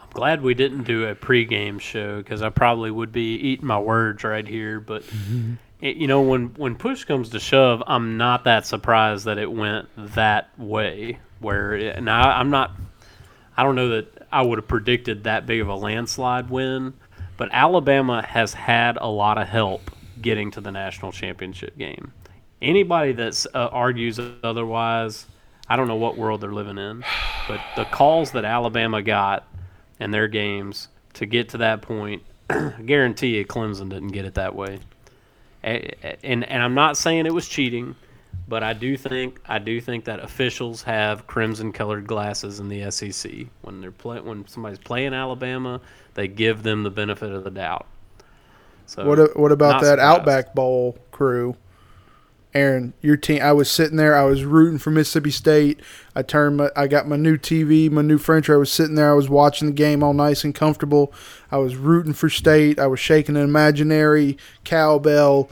I'm 0.00 0.10
glad 0.12 0.42
we 0.42 0.54
didn't 0.54 0.84
do 0.84 1.06
a 1.06 1.14
pregame 1.14 1.80
show 1.80 2.18
because 2.18 2.42
I 2.42 2.48
probably 2.48 2.90
would 2.90 3.12
be 3.12 3.34
eating 3.36 3.66
my 3.66 3.78
words 3.78 4.24
right 4.24 4.46
here. 4.46 4.80
But 4.80 5.04
you 5.80 6.06
know, 6.06 6.22
when 6.22 6.48
when 6.54 6.76
push 6.76 7.04
comes 7.04 7.30
to 7.30 7.40
shove, 7.40 7.82
I'm 7.86 8.16
not 8.16 8.44
that 8.44 8.66
surprised 8.66 9.24
that 9.24 9.38
it 9.38 9.50
went 9.50 9.88
that 10.14 10.50
way. 10.58 11.18
Where 11.40 12.00
now 12.00 12.30
I'm 12.30 12.50
not. 12.50 12.72
I 13.56 13.62
don't 13.62 13.74
know 13.74 13.88
that 13.90 14.26
I 14.32 14.42
would 14.42 14.58
have 14.58 14.68
predicted 14.68 15.24
that 15.24 15.46
big 15.46 15.60
of 15.60 15.68
a 15.68 15.74
landslide 15.74 16.50
win, 16.50 16.94
but 17.36 17.48
Alabama 17.52 18.22
has 18.22 18.54
had 18.54 18.96
a 19.00 19.08
lot 19.08 19.38
of 19.38 19.48
help 19.48 19.90
getting 20.20 20.50
to 20.52 20.60
the 20.60 20.70
national 20.70 21.12
championship 21.12 21.76
game. 21.76 22.12
Anybody 22.62 23.12
that 23.12 23.46
uh, 23.54 23.68
argues 23.72 24.20
otherwise, 24.42 25.26
I 25.68 25.76
don't 25.76 25.88
know 25.88 25.96
what 25.96 26.18
world 26.18 26.42
they're 26.42 26.52
living 26.52 26.78
in. 26.78 27.04
But 27.48 27.60
the 27.74 27.84
calls 27.86 28.32
that 28.32 28.44
Alabama 28.44 29.02
got 29.02 29.46
in 29.98 30.10
their 30.10 30.28
games 30.28 30.88
to 31.14 31.26
get 31.26 31.50
to 31.50 31.58
that 31.58 31.82
point, 31.82 32.22
guarantee 32.86 33.38
you 33.38 33.46
Clemson 33.46 33.88
didn't 33.88 34.08
get 34.08 34.24
it 34.24 34.34
that 34.34 34.54
way. 34.54 34.80
And 35.62 36.44
and 36.44 36.62
I'm 36.62 36.74
not 36.74 36.96
saying 36.96 37.26
it 37.26 37.34
was 37.34 37.48
cheating, 37.48 37.94
but 38.48 38.62
I 38.62 38.72
do 38.72 38.96
think 38.96 39.40
I 39.46 39.58
do 39.58 39.80
think 39.80 40.04
that 40.06 40.20
officials 40.20 40.82
have 40.82 41.26
crimson 41.26 41.72
colored 41.72 42.06
glasses 42.06 42.60
in 42.60 42.68
the 42.68 42.90
SEC 42.90 43.46
when 43.62 43.80
they're 43.80 43.90
play, 43.90 44.20
when 44.20 44.46
somebody's 44.48 44.78
playing 44.78 45.14
Alabama, 45.14 45.80
they 46.14 46.28
give 46.28 46.62
them 46.62 46.82
the 46.82 46.90
benefit 46.90 47.32
of 47.32 47.44
the 47.44 47.50
doubt. 47.50 47.86
So 48.86 49.06
What 49.06 49.36
what 49.36 49.52
about 49.52 49.82
that 49.82 49.98
surprised. 49.98 50.00
Outback 50.00 50.54
Bowl 50.54 50.98
crew? 51.12 51.56
Aaron, 52.52 52.94
your 53.00 53.16
team. 53.16 53.40
I 53.42 53.52
was 53.52 53.70
sitting 53.70 53.96
there. 53.96 54.16
I 54.16 54.24
was 54.24 54.44
rooting 54.44 54.78
for 54.78 54.90
Mississippi 54.90 55.30
State. 55.30 55.80
I 56.16 56.22
turned. 56.22 56.56
My, 56.56 56.70
I 56.74 56.88
got 56.88 57.06
my 57.06 57.16
new 57.16 57.36
TV, 57.36 57.90
my 57.90 58.02
new 58.02 58.18
furniture. 58.18 58.54
I 58.54 58.58
was 58.58 58.72
sitting 58.72 58.96
there. 58.96 59.10
I 59.10 59.14
was 59.14 59.28
watching 59.28 59.68
the 59.68 59.74
game 59.74 60.02
all 60.02 60.14
nice 60.14 60.42
and 60.42 60.54
comfortable. 60.54 61.12
I 61.52 61.58
was 61.58 61.76
rooting 61.76 62.12
for 62.12 62.28
State. 62.28 62.78
I 62.78 62.88
was 62.88 62.98
shaking 62.98 63.36
an 63.36 63.42
imaginary 63.42 64.36
cowbell. 64.64 65.48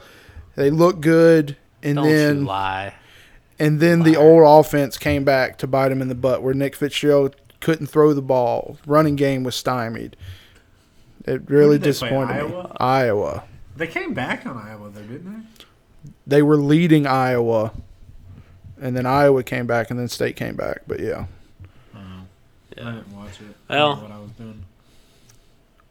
They 0.55 0.69
looked 0.69 1.01
good, 1.01 1.55
and 1.81 1.95
Don't 1.95 2.07
then 2.07 2.37
you 2.39 2.45
lie. 2.45 2.93
And 3.59 3.79
then 3.79 4.03
the 4.03 4.15
old 4.15 4.43
offense 4.45 4.97
came 4.97 5.23
back 5.23 5.57
to 5.59 5.67
bite 5.67 5.91
him 5.91 6.01
in 6.01 6.07
the 6.07 6.15
butt, 6.15 6.41
where 6.41 6.53
Nick 6.53 6.75
Fitzgerald 6.75 7.35
couldn't 7.59 7.87
throw 7.87 8.13
the 8.13 8.21
ball. 8.21 8.77
Running 8.85 9.15
game 9.15 9.43
was 9.43 9.55
stymied. 9.55 10.15
It 11.25 11.49
really 11.49 11.77
did 11.77 11.81
play, 11.81 11.89
disappointed 11.89 12.33
me. 12.33 12.55
Iowa? 12.55 12.77
Iowa. 12.79 13.43
They 13.75 13.87
came 13.87 14.13
back 14.13 14.45
on 14.45 14.57
Iowa, 14.57 14.89
though, 14.89 15.01
didn't 15.01 15.33
they? 15.33 15.65
They 16.29 16.41
were 16.43 16.57
leading 16.57 17.07
Iowa, 17.07 17.71
and 18.79 18.95
then 18.95 19.05
Iowa 19.05 19.43
came 19.43 19.65
back, 19.67 19.89
and 19.89 19.99
then 19.99 20.07
State 20.07 20.35
came 20.35 20.55
back. 20.55 20.81
But 20.87 20.99
yeah, 20.99 21.25
uh-huh. 21.95 21.99
I 21.99 22.79
Yeah. 22.81 22.91
didn't 22.91 23.15
watch 23.15 23.41
it. 23.41 23.55
Well- 23.69 23.95
what 23.97 24.11
I 24.11 24.19
was 24.19 24.31
doing. 24.31 24.63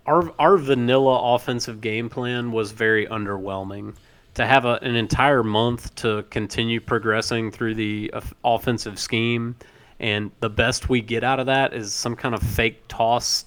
our 0.06 0.32
our 0.38 0.56
vanilla 0.56 1.34
offensive 1.34 1.80
game 1.80 2.08
plan 2.08 2.52
was 2.52 2.72
very 2.72 3.06
underwhelming. 3.06 3.94
To 4.34 4.46
have 4.46 4.64
a, 4.64 4.74
an 4.82 4.94
entire 4.94 5.42
month 5.42 5.92
to 5.96 6.24
continue 6.30 6.80
progressing 6.80 7.50
through 7.50 7.74
the 7.74 8.10
of- 8.12 8.32
offensive 8.44 8.96
scheme, 9.00 9.56
and 9.98 10.30
the 10.38 10.48
best 10.48 10.88
we 10.88 11.00
get 11.00 11.24
out 11.24 11.40
of 11.40 11.46
that 11.46 11.74
is 11.74 11.92
some 11.92 12.14
kind 12.14 12.34
of 12.36 12.42
fake 12.42 12.84
toss 12.86 13.44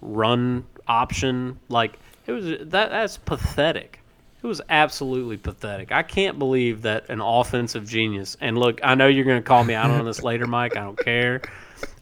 run 0.00 0.64
option. 0.88 1.58
Like 1.68 1.98
it 2.26 2.32
was 2.32 2.46
that 2.46 2.70
that's 2.90 3.18
pathetic. 3.18 4.00
It 4.44 4.46
was 4.46 4.60
absolutely 4.68 5.38
pathetic. 5.38 5.90
I 5.90 6.02
can't 6.02 6.38
believe 6.38 6.82
that 6.82 7.08
an 7.08 7.22
offensive 7.22 7.88
genius, 7.88 8.36
and 8.42 8.58
look, 8.58 8.78
I 8.84 8.94
know 8.94 9.06
you're 9.06 9.24
going 9.24 9.42
to 9.42 9.48
call 9.48 9.64
me 9.64 9.72
out 9.72 9.90
on 9.90 10.04
this 10.04 10.22
later, 10.22 10.46
Mike. 10.46 10.76
I 10.76 10.80
don't 10.80 10.98
care. 10.98 11.40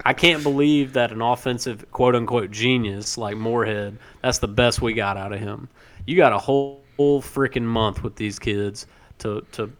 I 0.04 0.12
can't 0.12 0.42
believe 0.42 0.92
that 0.94 1.12
an 1.12 1.22
offensive 1.22 1.88
quote 1.92 2.16
unquote 2.16 2.50
genius 2.50 3.16
like 3.16 3.36
Moorhead, 3.36 3.96
that's 4.22 4.38
the 4.38 4.48
best 4.48 4.82
we 4.82 4.92
got 4.92 5.16
out 5.16 5.32
of 5.32 5.38
him. 5.38 5.68
You 6.04 6.16
got 6.16 6.32
a 6.32 6.38
whole, 6.38 6.82
whole 6.96 7.22
freaking 7.22 7.62
month 7.62 8.02
with 8.02 8.16
these 8.16 8.40
kids 8.40 8.88
to, 9.18 9.46
to 9.52 9.70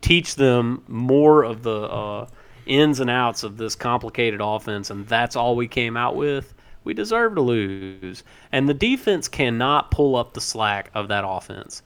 teach 0.00 0.36
them 0.36 0.84
more 0.86 1.42
of 1.42 1.64
the 1.64 1.80
uh, 1.80 2.28
ins 2.66 3.00
and 3.00 3.10
outs 3.10 3.42
of 3.42 3.56
this 3.56 3.74
complicated 3.74 4.40
offense, 4.40 4.90
and 4.90 5.04
that's 5.08 5.34
all 5.34 5.56
we 5.56 5.66
came 5.66 5.96
out 5.96 6.14
with 6.14 6.54
we 6.88 6.94
deserve 6.94 7.34
to 7.34 7.42
lose. 7.42 8.24
And 8.50 8.66
the 8.66 8.72
defense 8.72 9.28
cannot 9.28 9.90
pull 9.90 10.16
up 10.16 10.32
the 10.32 10.40
slack 10.40 10.90
of 10.94 11.08
that 11.08 11.22
offense. 11.24 11.82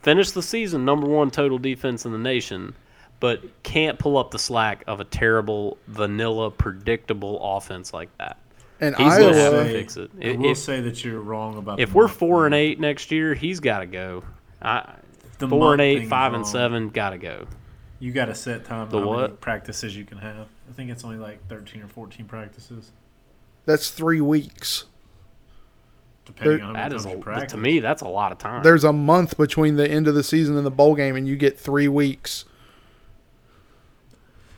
Finish 0.00 0.32
the 0.32 0.42
season 0.42 0.84
number 0.84 1.06
one 1.06 1.30
total 1.30 1.58
defense 1.58 2.04
in 2.04 2.12
the 2.12 2.18
nation, 2.18 2.76
but 3.18 3.40
can't 3.62 3.98
pull 3.98 4.18
up 4.18 4.30
the 4.30 4.38
slack 4.38 4.84
of 4.86 5.00
a 5.00 5.04
terrible, 5.04 5.78
vanilla, 5.88 6.50
predictable 6.50 7.56
offense 7.56 7.94
like 7.94 8.10
that. 8.18 8.36
And 8.78 8.94
He's 8.94 9.16
gonna 9.16 9.34
have 9.34 9.52
to 9.52 9.58
Iowa, 9.58 9.64
fix 9.70 9.96
it. 9.96 10.10
I 10.22 10.32
will 10.32 10.50
if, 10.50 10.58
say 10.58 10.82
that 10.82 11.02
you're 11.02 11.22
wrong 11.22 11.56
about. 11.56 11.80
if 11.80 11.88
the 11.88 11.96
we're 11.96 12.06
month 12.06 12.18
four 12.18 12.44
and 12.44 12.54
eight 12.54 12.78
next 12.78 13.10
year, 13.10 13.32
he's 13.32 13.58
got 13.58 13.78
to 13.78 13.86
go. 13.86 14.22
I, 14.60 14.96
The 15.38 15.48
four 15.48 15.72
and 15.72 15.80
eight, 15.80 16.08
five 16.08 16.34
and 16.34 16.46
seven, 16.46 16.90
got 16.90 17.10
to 17.10 17.18
go. 17.18 17.46
You 18.00 18.12
got 18.12 18.26
to 18.26 18.34
set 18.34 18.66
time. 18.66 18.90
The 18.90 18.98
how 18.98 19.04
many 19.06 19.16
what? 19.16 19.40
practices 19.40 19.96
you 19.96 20.04
can 20.04 20.18
have? 20.18 20.48
I 20.68 20.72
think 20.74 20.90
it's 20.90 21.04
only 21.04 21.16
like 21.16 21.46
13 21.48 21.82
or 21.82 21.88
14 21.88 22.26
practices, 22.26 22.92
that's 23.66 23.90
three 23.90 24.20
weeks. 24.20 24.84
depending 26.24 26.58
There- 26.58 26.66
on 26.66 26.74
how 26.74 26.80
That 26.82 26.88
many 26.90 26.96
is 26.96 27.04
times 27.04 27.14
a, 27.16 27.18
practice. 27.22 27.52
to 27.52 27.58
me, 27.58 27.78
that's 27.78 28.02
a 28.02 28.08
lot 28.08 28.32
of 28.32 28.38
time. 28.38 28.62
There's 28.64 28.82
a 28.82 28.92
month 28.92 29.36
between 29.36 29.76
the 29.76 29.88
end 29.88 30.08
of 30.08 30.14
the 30.16 30.24
season 30.24 30.56
and 30.56 30.66
the 30.66 30.72
bowl 30.72 30.94
game, 30.96 31.14
and 31.14 31.28
you 31.28 31.36
get 31.36 31.56
three 31.58 31.86
weeks. 31.86 32.44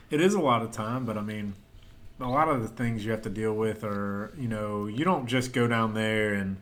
It 0.09 0.19
is 0.21 0.33
a 0.33 0.39
lot 0.39 0.61
of 0.63 0.71
time, 0.71 1.05
but 1.05 1.17
I 1.17 1.21
mean, 1.21 1.53
a 2.19 2.27
lot 2.27 2.49
of 2.49 2.61
the 2.63 2.67
things 2.67 3.05
you 3.05 3.11
have 3.11 3.21
to 3.21 3.29
deal 3.29 3.53
with 3.53 3.83
are, 3.83 4.33
you 4.37 4.47
know, 4.47 4.87
you 4.87 5.05
don't 5.05 5.27
just 5.27 5.53
go 5.53 5.67
down 5.67 5.93
there 5.93 6.33
and 6.33 6.57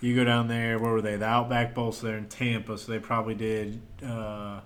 you 0.00 0.14
go 0.14 0.22
down 0.24 0.46
there. 0.46 0.78
Where 0.78 0.92
were 0.92 1.02
they? 1.02 1.16
The 1.16 1.26
Outback 1.26 1.74
Bowl, 1.74 1.90
so 1.90 2.06
they're 2.06 2.16
in 2.18 2.28
Tampa, 2.28 2.78
so 2.78 2.92
they 2.92 3.00
probably 3.00 3.34
did 3.34 3.80
uh, 4.06 4.60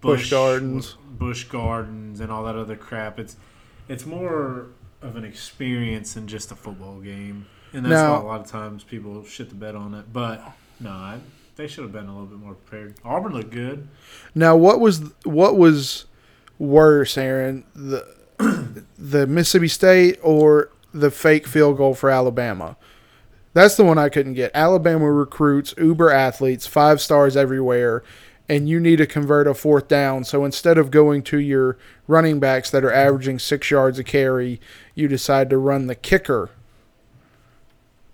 Busch 0.00 0.30
Gardens. 0.30 0.96
Busch 1.06 1.44
Gardens, 1.44 2.20
and 2.20 2.32
all 2.32 2.44
that 2.44 2.56
other 2.56 2.76
crap. 2.76 3.18
It's 3.18 3.36
it's 3.88 4.06
more 4.06 4.68
of 5.02 5.16
an 5.16 5.24
experience 5.24 6.14
than 6.14 6.26
just 6.26 6.52
a 6.52 6.54
football 6.54 7.00
game, 7.00 7.46
and 7.72 7.84
that's 7.84 7.90
Now- 7.92 8.14
why 8.16 8.20
a 8.20 8.24
lot 8.24 8.40
of 8.40 8.46
times 8.46 8.84
people 8.84 9.24
shit 9.24 9.48
the 9.48 9.54
bed 9.54 9.74
on 9.74 9.94
it. 9.94 10.12
But 10.12 10.42
no, 10.78 10.90
I, 10.90 11.18
they 11.56 11.66
should 11.66 11.82
have 11.84 11.92
been 11.92 12.06
a 12.06 12.12
little 12.12 12.26
bit 12.26 12.38
more 12.38 12.54
prepared. 12.54 12.94
Auburn 13.04 13.32
looked 13.32 13.50
good. 13.50 13.88
Now, 14.34 14.56
what 14.56 14.80
was 14.80 15.02
what 15.24 15.56
was 15.56 16.06
worse, 16.58 17.16
Aaron? 17.18 17.64
The 17.74 18.06
the 18.98 19.26
Mississippi 19.26 19.68
State 19.68 20.18
or 20.22 20.70
the 20.92 21.10
fake 21.10 21.46
field 21.46 21.76
goal 21.76 21.94
for 21.94 22.10
Alabama? 22.10 22.76
That's 23.52 23.74
the 23.76 23.84
one 23.84 23.98
I 23.98 24.08
couldn't 24.08 24.34
get. 24.34 24.50
Alabama 24.54 25.10
recruits 25.10 25.74
uber 25.76 26.10
athletes, 26.10 26.66
five 26.68 27.00
stars 27.00 27.36
everywhere, 27.36 28.04
and 28.48 28.68
you 28.68 28.78
need 28.78 28.96
to 28.96 29.06
convert 29.06 29.48
a 29.48 29.54
fourth 29.54 29.88
down. 29.88 30.22
So 30.24 30.44
instead 30.44 30.78
of 30.78 30.90
going 30.92 31.22
to 31.24 31.38
your 31.38 31.76
running 32.06 32.38
backs 32.38 32.70
that 32.70 32.84
are 32.84 32.92
averaging 32.92 33.40
six 33.40 33.70
yards 33.70 33.98
a 33.98 34.04
carry, 34.04 34.60
you 34.94 35.08
decide 35.08 35.50
to 35.50 35.58
run 35.58 35.86
the 35.86 35.94
kicker 35.94 36.50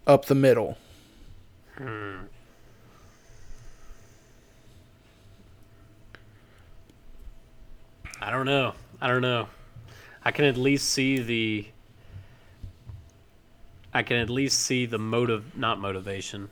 up 0.07 0.27
the 0.27 0.35
middle. 0.35 0.79
Hmm. 1.77 2.17
I 8.21 8.31
don't 8.31 8.47
know. 8.47 8.75
I 9.01 9.09
don't 9.09 9.23
know. 9.23 9.49
I 10.25 10.31
can 10.33 10.45
at 10.45 10.57
least 10.57 10.91
see 10.91 11.19
the. 11.19 11.69
I 13.93 14.03
can 14.03 14.17
at 14.19 14.29
least 14.29 14.61
see 14.61 14.87
the 14.87 14.99
motive, 14.99 15.57
not 15.57 15.81
motivation. 15.81 16.51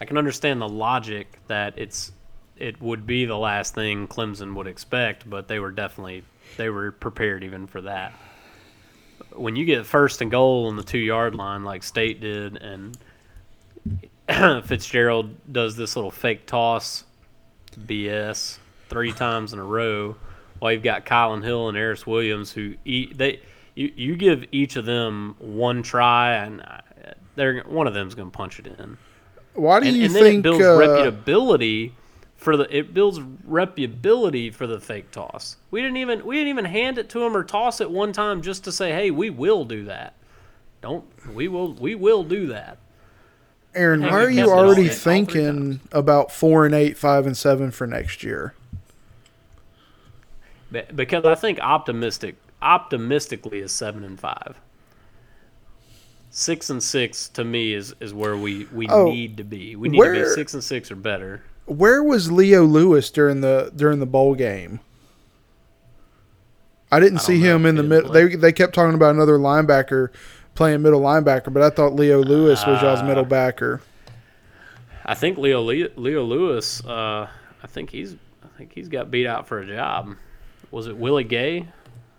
I 0.00 0.04
can 0.04 0.18
understand 0.18 0.60
the 0.60 0.68
logic 0.68 1.38
that 1.46 1.74
it's 1.76 2.12
it 2.56 2.80
would 2.80 3.06
be 3.06 3.24
the 3.24 3.36
last 3.36 3.74
thing 3.74 4.08
Clemson 4.08 4.54
would 4.54 4.66
expect, 4.66 5.28
but 5.28 5.48
they 5.48 5.58
were 5.58 5.70
definitely 5.70 6.24
they 6.56 6.68
were 6.68 6.92
prepared 6.92 7.44
even 7.44 7.66
for 7.66 7.80
that. 7.82 8.12
When 9.36 9.56
you 9.56 9.64
get 9.64 9.86
first 9.86 10.20
and 10.20 10.30
goal 10.30 10.66
on 10.68 10.76
the 10.76 10.82
two 10.82 10.98
yard 10.98 11.34
line 11.34 11.64
like 11.64 11.82
State 11.82 12.20
did, 12.20 12.56
and 12.56 12.96
Fitzgerald 14.66 15.34
does 15.50 15.76
this 15.76 15.96
little 15.96 16.10
fake 16.10 16.46
toss, 16.46 17.04
BS 17.86 18.58
three 18.88 19.12
times 19.12 19.52
in 19.52 19.58
a 19.58 19.64
row. 19.64 20.16
While 20.58 20.72
you've 20.72 20.82
got 20.82 21.04
Kylin 21.06 21.42
Hill 21.42 21.68
and 21.68 21.76
Aeris 21.76 22.06
Williams, 22.06 22.52
who 22.52 22.74
eat, 22.84 23.18
they 23.18 23.40
you, 23.74 23.92
you 23.96 24.16
give 24.16 24.44
each 24.52 24.76
of 24.76 24.84
them 24.84 25.34
one 25.38 25.82
try, 25.82 26.34
and 26.34 26.60
uh, 26.60 26.78
they're 27.34 27.62
one 27.62 27.86
of 27.86 27.94
them's 27.94 28.14
going 28.14 28.30
to 28.30 28.36
punch 28.36 28.58
it 28.60 28.66
in. 28.66 28.96
Why 29.54 29.80
do 29.80 29.88
And, 29.88 29.96
you 29.96 30.04
and 30.04 30.14
then 30.14 30.22
think? 30.22 30.38
it 30.38 30.42
builds 30.42 30.64
uh, 30.64 30.78
reputability 30.78 31.92
for 32.42 32.56
the 32.56 32.76
it 32.76 32.92
builds 32.92 33.20
reputability 33.20 34.52
for 34.52 34.66
the 34.66 34.80
fake 34.80 35.10
toss. 35.12 35.56
We 35.70 35.80
didn't 35.80 35.98
even 35.98 36.26
we 36.26 36.36
didn't 36.36 36.48
even 36.48 36.64
hand 36.64 36.98
it 36.98 37.08
to 37.10 37.24
him 37.24 37.36
or 37.36 37.44
toss 37.44 37.80
it 37.80 37.90
one 37.90 38.12
time 38.12 38.42
just 38.42 38.64
to 38.64 38.72
say, 38.72 38.90
hey, 38.90 39.10
we 39.10 39.30
will 39.30 39.64
do 39.64 39.84
that. 39.84 40.14
Don't 40.80 41.04
we 41.32 41.46
will 41.48 41.72
we 41.74 41.94
will 41.94 42.24
do 42.24 42.48
that. 42.48 42.78
Aaron, 43.74 44.02
why 44.02 44.10
are 44.24 44.28
you 44.28 44.40
kept 44.40 44.48
it 44.48 44.52
all- 44.52 44.58
already 44.58 44.88
thinking 44.88 45.80
about 45.92 46.30
four 46.32 46.66
and 46.66 46.74
eight, 46.74 46.98
five 46.98 47.26
and 47.26 47.36
seven 47.36 47.70
for 47.70 47.86
next 47.86 48.22
year? 48.22 48.54
Because 50.94 51.24
I 51.24 51.34
think 51.34 51.60
optimistic 51.60 52.36
optimistically 52.60 53.60
is 53.60 53.72
seven 53.72 54.04
and 54.04 54.18
five. 54.18 54.56
Six 56.30 56.70
and 56.70 56.82
six 56.82 57.28
to 57.30 57.44
me 57.44 57.74
is, 57.74 57.94
is 58.00 58.14
where 58.14 58.36
we, 58.36 58.64
we 58.72 58.88
Oh, 58.88 59.04
need 59.10 59.36
to 59.36 59.44
be. 59.44 59.76
We 59.76 59.90
need 59.90 60.02
to 60.02 60.12
be 60.12 60.24
six 60.30 60.54
and 60.54 60.64
six 60.64 60.90
or 60.90 60.96
better. 60.96 61.42
Where 61.72 62.02
was 62.02 62.30
Leo 62.30 62.64
Lewis 62.64 63.10
during 63.10 63.40
the 63.40 63.72
during 63.74 63.98
the 64.00 64.06
bowl 64.06 64.34
game? 64.34 64.80
I 66.90 67.00
didn't 67.00 67.18
I 67.18 67.22
see 67.22 67.34
don't 67.34 67.42
know. 67.42 67.56
him 67.56 67.66
in 67.66 67.74
the 67.76 67.82
middle. 67.82 68.12
They 68.12 68.34
they 68.36 68.52
kept 68.52 68.74
talking 68.74 68.94
about 68.94 69.14
another 69.14 69.38
linebacker 69.38 70.08
playing 70.54 70.82
middle 70.82 71.00
linebacker, 71.00 71.52
but 71.52 71.62
I 71.62 71.70
thought 71.70 71.94
Leo 71.94 72.22
Lewis 72.22 72.66
was 72.66 72.82
y'all's 72.82 73.00
Uh, 73.00 73.04
middle 73.06 73.24
backer. 73.24 73.80
I 75.04 75.14
think 75.14 75.38
Leo 75.38 75.62
Leo, 75.62 75.88
Leo 75.96 76.22
Lewis. 76.22 76.84
Uh, 76.84 77.26
I 77.62 77.66
think 77.66 77.90
he's 77.90 78.14
I 78.44 78.48
think 78.58 78.72
he's 78.74 78.88
got 78.88 79.10
beat 79.10 79.26
out 79.26 79.48
for 79.48 79.58
a 79.60 79.66
job. 79.66 80.16
Was 80.70 80.86
it 80.86 80.96
Willie 80.96 81.24
Gay? 81.24 81.58
I 81.60 81.66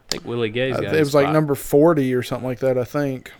think 0.10 0.26
Willie 0.26 0.50
Gay's 0.50 0.76
Uh, 0.76 0.82
got 0.82 0.94
it 0.94 0.98
his 1.00 1.08
was 1.10 1.16
like 1.16 1.32
number 1.32 1.56
forty 1.56 2.14
or 2.14 2.24
something 2.24 2.48
like 2.48 2.60
that. 2.60 2.78
I 2.78 2.84
think. 2.84 3.32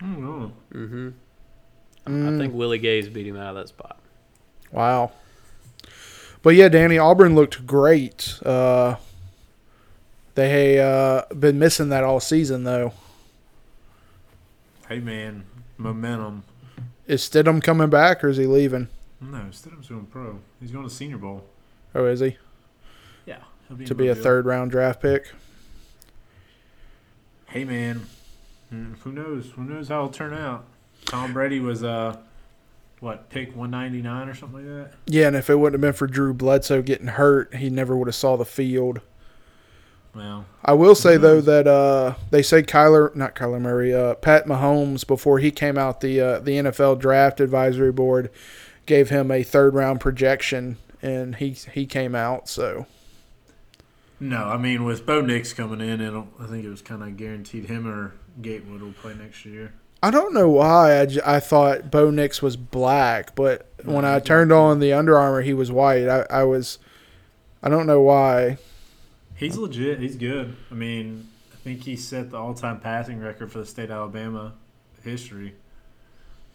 I 0.00 0.06
don't 0.06 0.20
know. 0.22 0.52
Mm-hmm. 0.74 1.08
Mm. 2.06 2.34
I 2.34 2.38
think 2.38 2.54
Willie 2.54 2.78
Gay's 2.78 3.08
beat 3.08 3.26
him 3.26 3.36
out 3.36 3.48
of 3.48 3.54
that 3.56 3.68
spot. 3.68 3.98
Wow. 4.72 5.12
But 6.42 6.54
yeah, 6.56 6.68
Danny 6.68 6.98
Auburn 6.98 7.34
looked 7.34 7.66
great. 7.66 8.38
Uh, 8.44 8.96
they 10.34 10.78
uh, 10.80 11.22
been 11.34 11.58
missing 11.58 11.88
that 11.88 12.04
all 12.04 12.20
season 12.20 12.64
though. 12.64 12.92
Hey 14.88 14.98
man, 14.98 15.44
momentum. 15.78 16.44
Is 17.06 17.22
Stidham 17.22 17.62
coming 17.62 17.88
back 17.88 18.22
or 18.22 18.28
is 18.28 18.36
he 18.36 18.46
leaving? 18.46 18.88
No, 19.20 19.38
Stidham's 19.50 19.88
going 19.88 20.06
pro. 20.06 20.38
He's 20.60 20.70
going 20.70 20.86
to 20.86 20.92
Senior 20.94 21.16
Bowl. 21.18 21.44
Oh, 21.94 22.04
is 22.06 22.20
he 22.20 22.36
Yeah, 23.24 23.38
he'll 23.68 23.86
to 23.86 23.94
be 23.94 24.08
a 24.08 24.10
Mobile. 24.10 24.22
third 24.22 24.44
round 24.46 24.70
draft 24.70 25.00
pick? 25.00 25.32
Hey 27.46 27.64
man, 27.64 28.02
Hmm, 28.70 28.94
who 29.00 29.12
knows? 29.12 29.50
Who 29.54 29.62
knows 29.64 29.88
how 29.88 29.98
it'll 30.00 30.08
turn 30.10 30.34
out? 30.34 30.64
Tom 31.06 31.32
Brady 31.32 31.60
was 31.60 31.84
uh, 31.84 32.16
what 33.00 33.28
pick 33.30 33.54
one 33.54 33.70
ninety 33.70 34.02
nine 34.02 34.28
or 34.28 34.34
something 34.34 34.58
like 34.58 34.88
that. 34.88 34.96
Yeah, 35.06 35.26
and 35.28 35.36
if 35.36 35.50
it 35.50 35.56
wouldn't 35.56 35.74
have 35.74 35.80
been 35.80 35.92
for 35.96 36.06
Drew 36.06 36.34
Bledsoe 36.34 36.82
getting 36.82 37.08
hurt, 37.08 37.54
he 37.54 37.70
never 37.70 37.96
would 37.96 38.08
have 38.08 38.14
saw 38.14 38.36
the 38.36 38.44
field. 38.44 39.00
Well, 40.14 40.46
I 40.64 40.74
will 40.74 40.94
say 40.94 41.16
though 41.16 41.40
that 41.40 41.66
uh, 41.66 42.14
they 42.30 42.42
say 42.42 42.62
Kyler, 42.62 43.14
not 43.16 43.34
Kyler 43.34 43.60
Murray, 43.60 43.92
uh, 43.92 44.14
Pat 44.14 44.46
Mahomes 44.46 45.06
before 45.06 45.40
he 45.40 45.50
came 45.50 45.76
out, 45.76 46.00
the 46.00 46.20
uh, 46.20 46.38
the 46.38 46.52
NFL 46.52 47.00
Draft 47.00 47.40
Advisory 47.40 47.90
Board 47.92 48.30
gave 48.86 49.10
him 49.10 49.30
a 49.30 49.42
third 49.42 49.74
round 49.74 50.00
projection, 50.00 50.78
and 51.02 51.36
he 51.36 51.50
he 51.50 51.84
came 51.84 52.14
out. 52.14 52.48
So 52.48 52.86
no, 54.20 54.44
I 54.44 54.56
mean 54.56 54.84
with 54.84 55.04
Bo 55.04 55.20
Nix 55.20 55.52
coming 55.52 55.80
in, 55.80 56.00
I 56.00 56.46
think 56.46 56.64
it 56.64 56.70
was 56.70 56.82
kind 56.82 57.02
of 57.02 57.16
guaranteed 57.16 57.66
him 57.66 57.86
or 57.86 58.14
Gatewood 58.40 58.82
will 58.82 58.92
play 58.92 59.14
next 59.14 59.44
year. 59.44 59.72
I 60.04 60.10
don't 60.10 60.34
know 60.34 60.48
why 60.50 61.00
I, 61.00 61.06
j- 61.06 61.20
I 61.24 61.40
thought 61.40 61.90
Bo 61.90 62.10
Nix 62.10 62.42
was 62.42 62.56
black, 62.56 63.34
but 63.34 63.66
when 63.84 64.04
I 64.04 64.18
turned 64.20 64.52
on 64.52 64.78
the 64.80 64.92
Under 64.92 65.16
Armour, 65.18 65.40
he 65.42 65.54
was 65.54 65.72
white. 65.72 66.08
I, 66.08 66.26
I 66.30 66.44
was, 66.44 66.78
I 67.62 67.68
don't 67.70 67.86
know 67.86 68.00
why. 68.02 68.58
He's 69.36 69.56
legit. 69.56 70.00
He's 70.00 70.16
good. 70.16 70.56
I 70.70 70.74
mean, 70.74 71.28
I 71.52 71.56
think 71.56 71.84
he 71.84 71.96
set 71.96 72.30
the 72.30 72.36
all 72.36 72.52
time 72.54 72.80
passing 72.80 73.18
record 73.20 73.50
for 73.50 73.58
the 73.58 73.66
state 73.66 73.84
of 73.84 73.92
Alabama 73.92 74.52
history. 75.02 75.54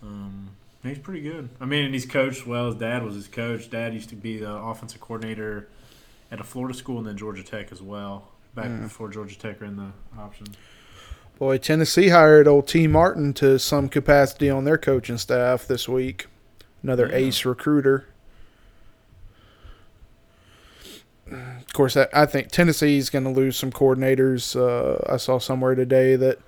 Um, 0.03 0.49
he's 0.83 0.99
pretty 0.99 1.21
good. 1.21 1.49
I 1.59 1.65
mean, 1.65 1.85
and 1.85 1.93
he's 1.93 2.05
coached 2.05 2.45
well. 2.45 2.67
His 2.67 2.75
dad 2.75 3.03
was 3.03 3.15
his 3.15 3.27
coach. 3.27 3.69
Dad 3.69 3.93
used 3.93 4.09
to 4.09 4.15
be 4.15 4.37
the 4.37 4.51
offensive 4.53 5.01
coordinator 5.01 5.67
at 6.31 6.39
a 6.39 6.43
Florida 6.43 6.77
school 6.77 6.99
and 6.99 7.07
then 7.07 7.17
Georgia 7.17 7.43
Tech 7.43 7.71
as 7.71 7.81
well. 7.81 8.27
Back 8.55 8.67
Mm. 8.67 8.83
before 8.83 9.09
Georgia 9.09 9.37
Tech 9.37 9.59
were 9.59 9.65
in 9.67 9.75
the 9.77 9.91
option. 10.17 10.47
Boy, 11.39 11.57
Tennessee 11.57 12.09
hired 12.09 12.47
old 12.47 12.67
Tee 12.67 12.85
Martin 12.87 13.33
to 13.35 13.57
some 13.59 13.87
capacity 13.87 14.49
on 14.49 14.65
their 14.65 14.77
coaching 14.77 15.17
staff 15.17 15.65
this 15.65 15.87
week. 15.87 16.27
Another 16.83 17.07
Yeah. 17.07 17.15
ace 17.15 17.45
recruiter. 17.45 18.05
Of 21.31 21.71
course, 21.73 21.95
I, 21.95 22.07
I 22.11 22.25
think 22.25 22.49
Tennessee's 22.49 23.09
going 23.09 23.23
to 23.23 23.29
lose 23.29 23.55
some 23.55 23.71
coordinators. 23.71 24.55
Uh, 24.55 24.99
I 25.11 25.17
saw 25.17 25.37
somewhere 25.39 25.75
today 25.75 26.15
that 26.15 26.39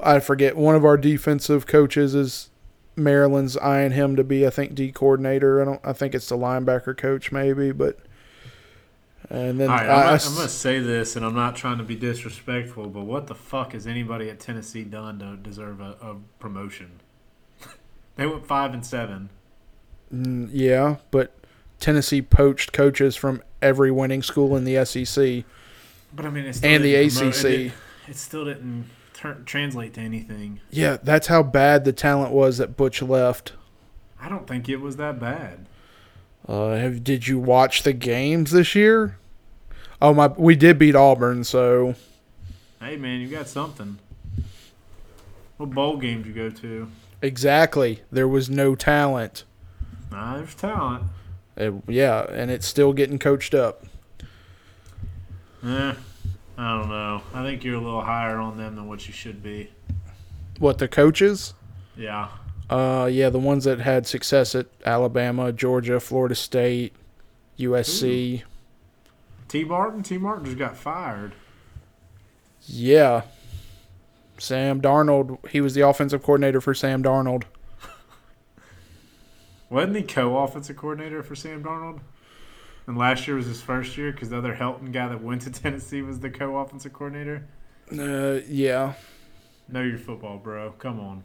I 0.00 0.18
forget 0.20 0.56
one 0.56 0.74
of 0.74 0.84
our 0.84 0.96
defensive 0.96 1.66
coaches 1.66 2.14
is 2.14 2.48
Maryland's 2.96 3.56
eyeing 3.58 3.92
him 3.92 4.16
to 4.16 4.24
be, 4.24 4.46
I 4.46 4.50
think, 4.50 4.74
D 4.74 4.90
coordinator. 4.90 5.60
I 5.60 5.64
don't. 5.66 5.80
I 5.84 5.92
think 5.92 6.14
it's 6.14 6.28
the 6.30 6.36
linebacker 6.36 6.96
coach, 6.96 7.30
maybe, 7.30 7.70
but. 7.72 7.98
And 9.30 9.60
then 9.60 9.68
All 9.70 9.76
right, 9.76 9.86
I- 9.88 9.92
I'm, 9.94 10.02
gonna, 10.04 10.12
s- 10.14 10.28
I'm 10.28 10.34
gonna 10.36 10.48
say 10.48 10.78
this, 10.80 11.14
and 11.16 11.24
I'm 11.24 11.34
not 11.34 11.54
trying 11.54 11.78
to 11.78 11.84
be 11.84 11.94
disrespectful, 11.96 12.86
but 12.88 13.02
what 13.04 13.26
the 13.26 13.34
fuck 13.34 13.72
has 13.72 13.86
anybody 13.86 14.30
at 14.30 14.40
Tennessee 14.40 14.84
done 14.84 15.18
to 15.18 15.36
deserve 15.36 15.80
a, 15.80 15.96
a 16.00 16.16
promotion? 16.38 17.00
they 18.16 18.26
went 18.26 18.46
five 18.46 18.72
and 18.72 18.84
seven. 18.86 19.28
Mm, 20.14 20.48
yeah, 20.52 20.96
but 21.10 21.34
Tennessee 21.78 22.22
poached 22.22 22.72
coaches 22.72 23.16
from 23.16 23.42
every 23.60 23.90
winning 23.90 24.22
school 24.22 24.56
in 24.56 24.64
the 24.64 24.82
SEC 24.86 25.44
But 26.14 26.24
I 26.24 26.30
mean, 26.30 26.44
and 26.62 26.82
the 26.84 27.08
promote- 27.10 27.34
ACC. 27.36 27.44
It, 27.44 27.72
it 28.08 28.16
still 28.16 28.46
didn't 28.46 28.86
turn, 29.12 29.44
translate 29.44 29.92
to 29.94 30.00
anything. 30.00 30.60
Yeah, 30.70 30.96
that's 31.02 31.26
how 31.26 31.42
bad 31.42 31.84
the 31.84 31.92
talent 31.92 32.32
was 32.32 32.56
that 32.56 32.78
Butch 32.78 33.02
left. 33.02 33.52
I 34.18 34.30
don't 34.30 34.46
think 34.46 34.70
it 34.70 34.80
was 34.80 34.96
that 34.96 35.20
bad. 35.20 35.66
Uh, 36.48 36.70
have, 36.76 37.04
did 37.04 37.28
you 37.28 37.38
watch 37.38 37.82
the 37.82 37.92
games 37.92 38.50
this 38.52 38.74
year? 38.74 39.18
Oh 40.00 40.14
my, 40.14 40.28
we 40.28 40.56
did 40.56 40.78
beat 40.78 40.94
Auburn, 40.94 41.44
so 41.44 41.94
Hey 42.80 42.96
man, 42.96 43.20
you 43.20 43.28
got 43.28 43.48
something. 43.48 43.98
What 45.56 45.70
bowl 45.70 45.96
games 45.96 46.26
you 46.26 46.32
go 46.32 46.50
to? 46.50 46.88
exactly 47.20 48.02
there 48.12 48.28
was 48.28 48.48
no 48.48 48.74
talent. 48.76 49.42
Nah, 50.12 50.36
there's 50.38 50.54
talent. 50.54 51.02
It- 51.56 51.74
yeah, 51.88 52.24
and 52.30 52.50
it's 52.50 52.66
still 52.66 52.92
getting 52.92 53.18
coached 53.18 53.52
up. 53.54 53.84
Eh, 55.64 55.94
I 56.56 56.78
don't 56.78 56.88
know. 56.88 57.22
I 57.34 57.42
think 57.42 57.64
you're 57.64 57.74
a 57.74 57.80
little 57.80 58.02
higher 58.02 58.36
on 58.38 58.56
them 58.56 58.76
than 58.76 58.86
what 58.86 59.06
you 59.08 59.12
should 59.12 59.42
be. 59.42 59.70
What 60.60 60.78
the 60.78 60.86
coaches? 60.88 61.54
Yeah. 61.96 62.28
Uh, 62.70 63.08
yeah, 63.10 63.30
the 63.30 63.38
ones 63.38 63.64
that 63.64 63.80
had 63.80 64.06
success 64.06 64.54
at 64.54 64.66
Alabama, 64.84 65.52
Georgia, 65.52 66.00
Florida 66.00 66.34
State, 66.34 66.94
USC. 67.58 68.42
Tee 69.48 69.64
Martin. 69.64 70.02
Tee 70.02 70.18
Martin 70.18 70.44
just 70.44 70.58
got 70.58 70.76
fired. 70.76 71.32
Yeah. 72.66 73.22
Sam 74.36 74.80
Darnold, 74.80 75.46
he 75.48 75.60
was 75.60 75.74
the 75.74 75.86
offensive 75.86 76.22
coordinator 76.22 76.60
for 76.60 76.74
Sam 76.74 77.02
Darnold. 77.02 77.44
Wasn't 79.70 79.96
he 79.96 80.02
co-offensive 80.02 80.76
coordinator 80.76 81.22
for 81.22 81.34
Sam 81.34 81.62
Darnold? 81.64 82.00
And 82.86 82.96
last 82.96 83.26
year 83.26 83.36
was 83.36 83.46
his 83.46 83.60
first 83.60 83.96
year 83.98 84.12
because 84.12 84.30
the 84.30 84.38
other 84.38 84.54
Helton 84.54 84.92
guy 84.92 85.08
that 85.08 85.22
went 85.22 85.42
to 85.42 85.50
Tennessee 85.50 86.02
was 86.02 86.20
the 86.20 86.30
co-offensive 86.30 86.92
coordinator. 86.92 87.46
Uh, 87.90 88.40
yeah. 88.48 88.94
Know 89.68 89.82
your 89.82 89.98
football, 89.98 90.38
bro. 90.38 90.72
Come 90.72 91.00
on. 91.00 91.24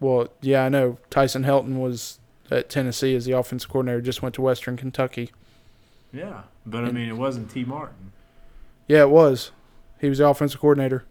Well, 0.00 0.28
yeah, 0.40 0.64
I 0.64 0.68
know. 0.68 0.98
Tyson 1.10 1.44
Helton 1.44 1.78
was 1.78 2.18
at 2.50 2.68
Tennessee 2.68 3.14
as 3.14 3.24
the 3.24 3.32
offensive 3.32 3.70
coordinator, 3.70 4.00
just 4.00 4.22
went 4.22 4.34
to 4.36 4.42
Western 4.42 4.76
Kentucky. 4.76 5.30
Yeah, 6.12 6.42
but 6.64 6.84
I 6.84 6.90
mean, 6.90 7.08
it 7.08 7.16
wasn't 7.16 7.50
Tee 7.50 7.64
Martin. 7.64 8.12
Yeah, 8.86 9.02
it 9.02 9.10
was. 9.10 9.50
He 10.00 10.08
was 10.08 10.18
the 10.18 10.28
offensive 10.28 10.60
coordinator. 10.60 11.04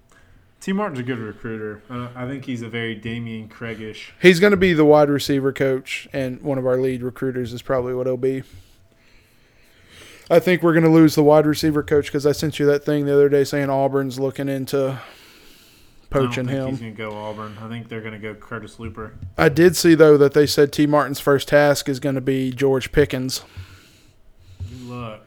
Tee 0.59 0.73
Martin's 0.73 0.99
a 0.99 1.03
good 1.03 1.19
recruiter. 1.19 1.83
Uh, 1.89 2.07
I 2.15 2.27
think 2.27 2.45
he's 2.45 2.63
a 2.63 2.69
very 2.69 2.95
Damian 2.95 3.47
Craigish. 3.47 4.11
He's 4.19 4.39
going 4.39 4.51
to 4.51 4.57
be 4.57 4.73
the 4.73 4.85
wide 4.85 5.09
receiver 5.09 5.53
coach, 5.53 6.07
and 6.11 6.41
one 6.41 6.57
of 6.57 6.65
our 6.65 6.77
lead 6.77 7.03
recruiters 7.03 7.53
is 7.53 7.61
probably 7.61 7.93
what 7.93 8.07
he'll 8.07 8.17
be. 8.17 8.41
I 10.29 10.39
think 10.39 10.63
we're 10.63 10.73
going 10.73 10.83
to 10.83 10.89
lose 10.89 11.15
the 11.15 11.23
wide 11.23 11.45
receiver 11.45 11.83
coach 11.83 12.07
because 12.07 12.25
I 12.25 12.31
sent 12.31 12.59
you 12.59 12.65
that 12.65 12.83
thing 12.83 13.05
the 13.05 13.13
other 13.13 13.29
day 13.29 13.43
saying 13.43 13.69
Auburn's 13.69 14.19
looking 14.19 14.49
into 14.49 14.99
poaching 16.09 16.47
him. 16.47 16.69
He's 16.69 16.79
gonna 16.79 16.91
go 16.91 17.11
Auburn. 17.11 17.57
I 17.61 17.67
think 17.67 17.89
they're 17.89 18.01
gonna 18.01 18.19
go 18.19 18.33
Curtis 18.33 18.79
Looper. 18.79 19.13
I 19.37 19.49
did 19.49 19.75
see 19.75 19.95
though 19.95 20.17
that 20.17 20.33
they 20.33 20.45
said 20.47 20.71
Tee 20.71 20.87
Martin's 20.87 21.19
first 21.19 21.47
task 21.47 21.87
is 21.89 21.99
going 21.99 22.15
to 22.15 22.21
be 22.21 22.51
George 22.51 22.91
Pickens. 22.91 23.43
Good 24.69 24.81
luck. 24.87 25.21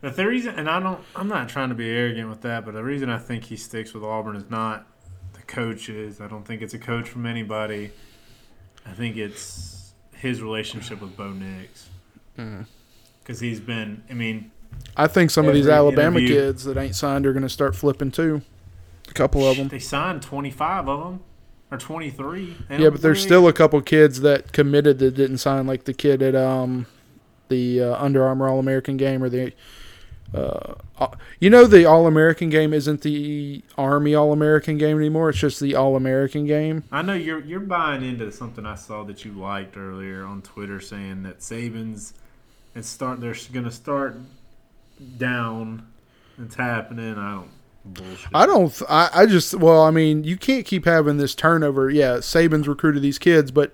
The 0.00 0.10
th- 0.10 0.28
reason, 0.28 0.54
and 0.56 0.68
I 0.68 0.80
don't, 0.80 1.00
I'm 1.16 1.28
not 1.28 1.48
trying 1.48 1.70
to 1.70 1.74
be 1.74 1.88
arrogant 1.88 2.28
with 2.28 2.42
that, 2.42 2.64
but 2.66 2.74
the 2.74 2.84
reason 2.84 3.08
I 3.08 3.18
think 3.18 3.44
he 3.44 3.56
sticks 3.56 3.94
with 3.94 4.04
Auburn 4.04 4.36
is 4.36 4.50
not 4.50 4.86
the 5.32 5.40
coaches. 5.42 6.20
I 6.20 6.28
don't 6.28 6.44
think 6.46 6.60
it's 6.60 6.74
a 6.74 6.78
coach 6.78 7.08
from 7.08 7.24
anybody. 7.24 7.90
I 8.86 8.92
think 8.92 9.16
it's 9.16 9.94
his 10.14 10.42
relationship 10.42 11.00
with 11.00 11.16
Bo 11.16 11.30
Nix 11.32 11.88
Mm. 12.38 12.66
because 13.22 13.40
he's 13.40 13.60
been. 13.60 14.02
I 14.10 14.12
mean, 14.14 14.50
I 14.96 15.06
think 15.06 15.30
some 15.30 15.46
of 15.48 15.54
these 15.54 15.68
Alabama 15.68 16.18
interview- 16.18 16.34
kids 16.36 16.64
that 16.64 16.76
ain't 16.76 16.94
signed 16.96 17.24
are 17.26 17.32
going 17.32 17.42
to 17.44 17.48
start 17.48 17.74
flipping 17.74 18.10
too. 18.10 18.42
Couple 19.14 19.46
of 19.48 19.56
them. 19.56 19.68
they 19.68 19.78
signed 19.78 20.22
25 20.22 20.88
of 20.88 21.04
them 21.04 21.20
or 21.70 21.78
23. 21.78 22.56
Yeah, 22.70 22.90
but 22.90 23.00
there's 23.00 23.22
still 23.22 23.48
a 23.48 23.52
couple 23.52 23.80
kids 23.80 24.20
that 24.20 24.52
committed 24.52 24.98
that 24.98 25.12
didn't 25.12 25.38
sign, 25.38 25.66
like 25.66 25.84
the 25.84 25.94
kid 25.94 26.22
at 26.22 26.34
um 26.34 26.86
the 27.48 27.82
uh, 27.82 28.02
Under 28.02 28.24
Armour 28.24 28.48
All 28.48 28.58
American 28.58 28.96
game 28.96 29.22
or 29.22 29.28
the 29.28 29.52
uh, 30.34 30.74
uh, 30.98 31.08
you 31.38 31.48
know 31.48 31.64
the 31.64 31.84
All 31.84 32.06
American 32.06 32.50
game 32.50 32.72
isn't 32.72 33.02
the 33.02 33.62
Army 33.78 34.14
All 34.14 34.32
American 34.32 34.78
game 34.78 34.96
anymore. 34.96 35.30
It's 35.30 35.38
just 35.38 35.60
the 35.60 35.74
All 35.76 35.94
American 35.94 36.46
game. 36.46 36.84
I 36.90 37.02
know 37.02 37.14
you're 37.14 37.40
you're 37.40 37.60
buying 37.60 38.02
into 38.02 38.30
something 38.32 38.66
I 38.66 38.74
saw 38.74 39.04
that 39.04 39.24
you 39.24 39.32
liked 39.32 39.76
earlier 39.76 40.24
on 40.24 40.42
Twitter, 40.42 40.80
saying 40.80 41.22
that 41.22 41.38
Saban's 41.38 42.14
and 42.74 42.84
start 42.84 43.20
they're 43.20 43.36
going 43.52 43.64
to 43.64 43.70
start 43.70 44.16
down. 45.18 45.86
It's 46.38 46.56
happening. 46.56 47.16
I 47.16 47.32
don't 47.32 47.50
bullshit. 47.84 48.28
I 48.34 48.46
don't. 48.46 48.72
th- 48.72 48.88
I, 48.90 49.10
I 49.12 49.26
just. 49.26 49.54
Well, 49.54 49.82
I 49.82 49.90
mean, 49.90 50.24
you 50.24 50.36
can't 50.36 50.64
keep 50.64 50.84
having 50.84 51.16
this 51.16 51.34
turnover. 51.34 51.90
Yeah, 51.90 52.16
Saban's 52.16 52.68
recruited 52.68 53.02
these 53.02 53.18
kids, 53.18 53.50
but 53.50 53.72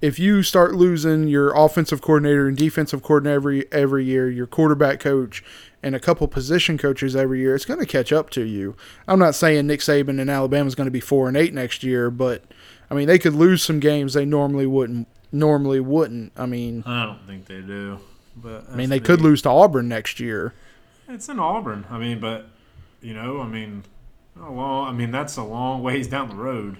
if 0.00 0.18
you 0.18 0.42
start 0.42 0.74
losing 0.74 1.28
your 1.28 1.52
offensive 1.54 2.00
coordinator 2.00 2.48
and 2.48 2.56
defensive 2.56 3.02
coordinator 3.02 3.36
every 3.36 3.72
every 3.72 4.04
year, 4.04 4.30
your 4.30 4.46
quarterback 4.46 5.00
coach, 5.00 5.44
and 5.82 5.94
a 5.94 6.00
couple 6.00 6.26
position 6.28 6.78
coaches 6.78 7.14
every 7.14 7.40
year, 7.40 7.54
it's 7.54 7.64
going 7.64 7.80
to 7.80 7.86
catch 7.86 8.12
up 8.12 8.30
to 8.30 8.42
you. 8.42 8.76
I'm 9.06 9.18
not 9.18 9.34
saying 9.34 9.66
Nick 9.66 9.80
Saban 9.80 10.20
and 10.20 10.66
is 10.66 10.74
going 10.74 10.86
to 10.86 10.90
be 10.90 11.00
four 11.00 11.28
and 11.28 11.36
eight 11.36 11.54
next 11.54 11.82
year, 11.82 12.10
but 12.10 12.44
I 12.90 12.94
mean 12.94 13.06
they 13.06 13.18
could 13.18 13.34
lose 13.34 13.62
some 13.62 13.80
games 13.80 14.14
they 14.14 14.24
normally 14.24 14.66
wouldn't. 14.66 15.08
Normally 15.32 15.80
wouldn't. 15.80 16.32
I 16.36 16.46
mean, 16.46 16.82
I 16.86 17.06
don't 17.06 17.24
think 17.26 17.46
they 17.46 17.60
do. 17.60 18.00
But 18.36 18.64
I 18.70 18.76
mean 18.76 18.88
they 18.88 19.00
could 19.00 19.20
lose 19.20 19.42
to 19.42 19.50
Auburn 19.50 19.88
next 19.88 20.18
year. 20.18 20.54
It's 21.08 21.28
in 21.28 21.38
Auburn. 21.38 21.86
I 21.90 21.98
mean, 21.98 22.20
but 22.20 22.46
you 23.00 23.14
know, 23.14 23.40
I 23.40 23.46
mean, 23.46 23.84
a 24.40 24.50
long. 24.50 24.88
I 24.88 24.92
mean, 24.92 25.10
that's 25.10 25.36
a 25.36 25.42
long 25.42 25.82
ways 25.82 26.08
down 26.08 26.28
the 26.28 26.34
road. 26.34 26.78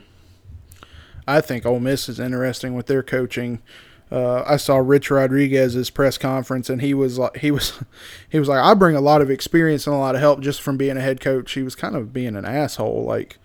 I 1.27 1.41
think 1.41 1.65
Ole 1.65 1.81
Miss 1.81 2.09
is 2.09 2.19
interesting 2.19 2.75
with 2.75 2.87
their 2.87 3.03
coaching. 3.03 3.63
Uh, 4.11 4.43
I 4.45 4.57
saw 4.57 4.79
Rich 4.79 5.11
Rodriguez's 5.11 5.89
press 5.89 6.19
conference, 6.19 6.69
and 6.69 6.83
he 6.83 6.95
was 6.95 7.17
like, 7.19 7.37
he 7.37 7.53
was, 7.53 7.81
he 8.29 8.39
was 8.41 8.49
like, 8.49 8.63
I 8.63 8.75
bring 8.75 8.97
a 8.97 9.01
lot 9.01 9.23
of 9.23 9.31
experience 9.31 9.87
and 9.87 9.95
a 9.95 9.99
lot 9.99 10.17
of 10.17 10.21
help 10.21 10.41
just 10.41 10.61
from 10.61 10.77
being 10.77 10.97
a 10.97 11.01
head 11.01 11.21
coach. 11.21 11.53
He 11.53 11.63
was 11.63 11.77
kind 11.77 11.95
of 11.95 12.13
being 12.13 12.35
an 12.35 12.45
asshole. 12.45 13.05
Like, 13.05 13.39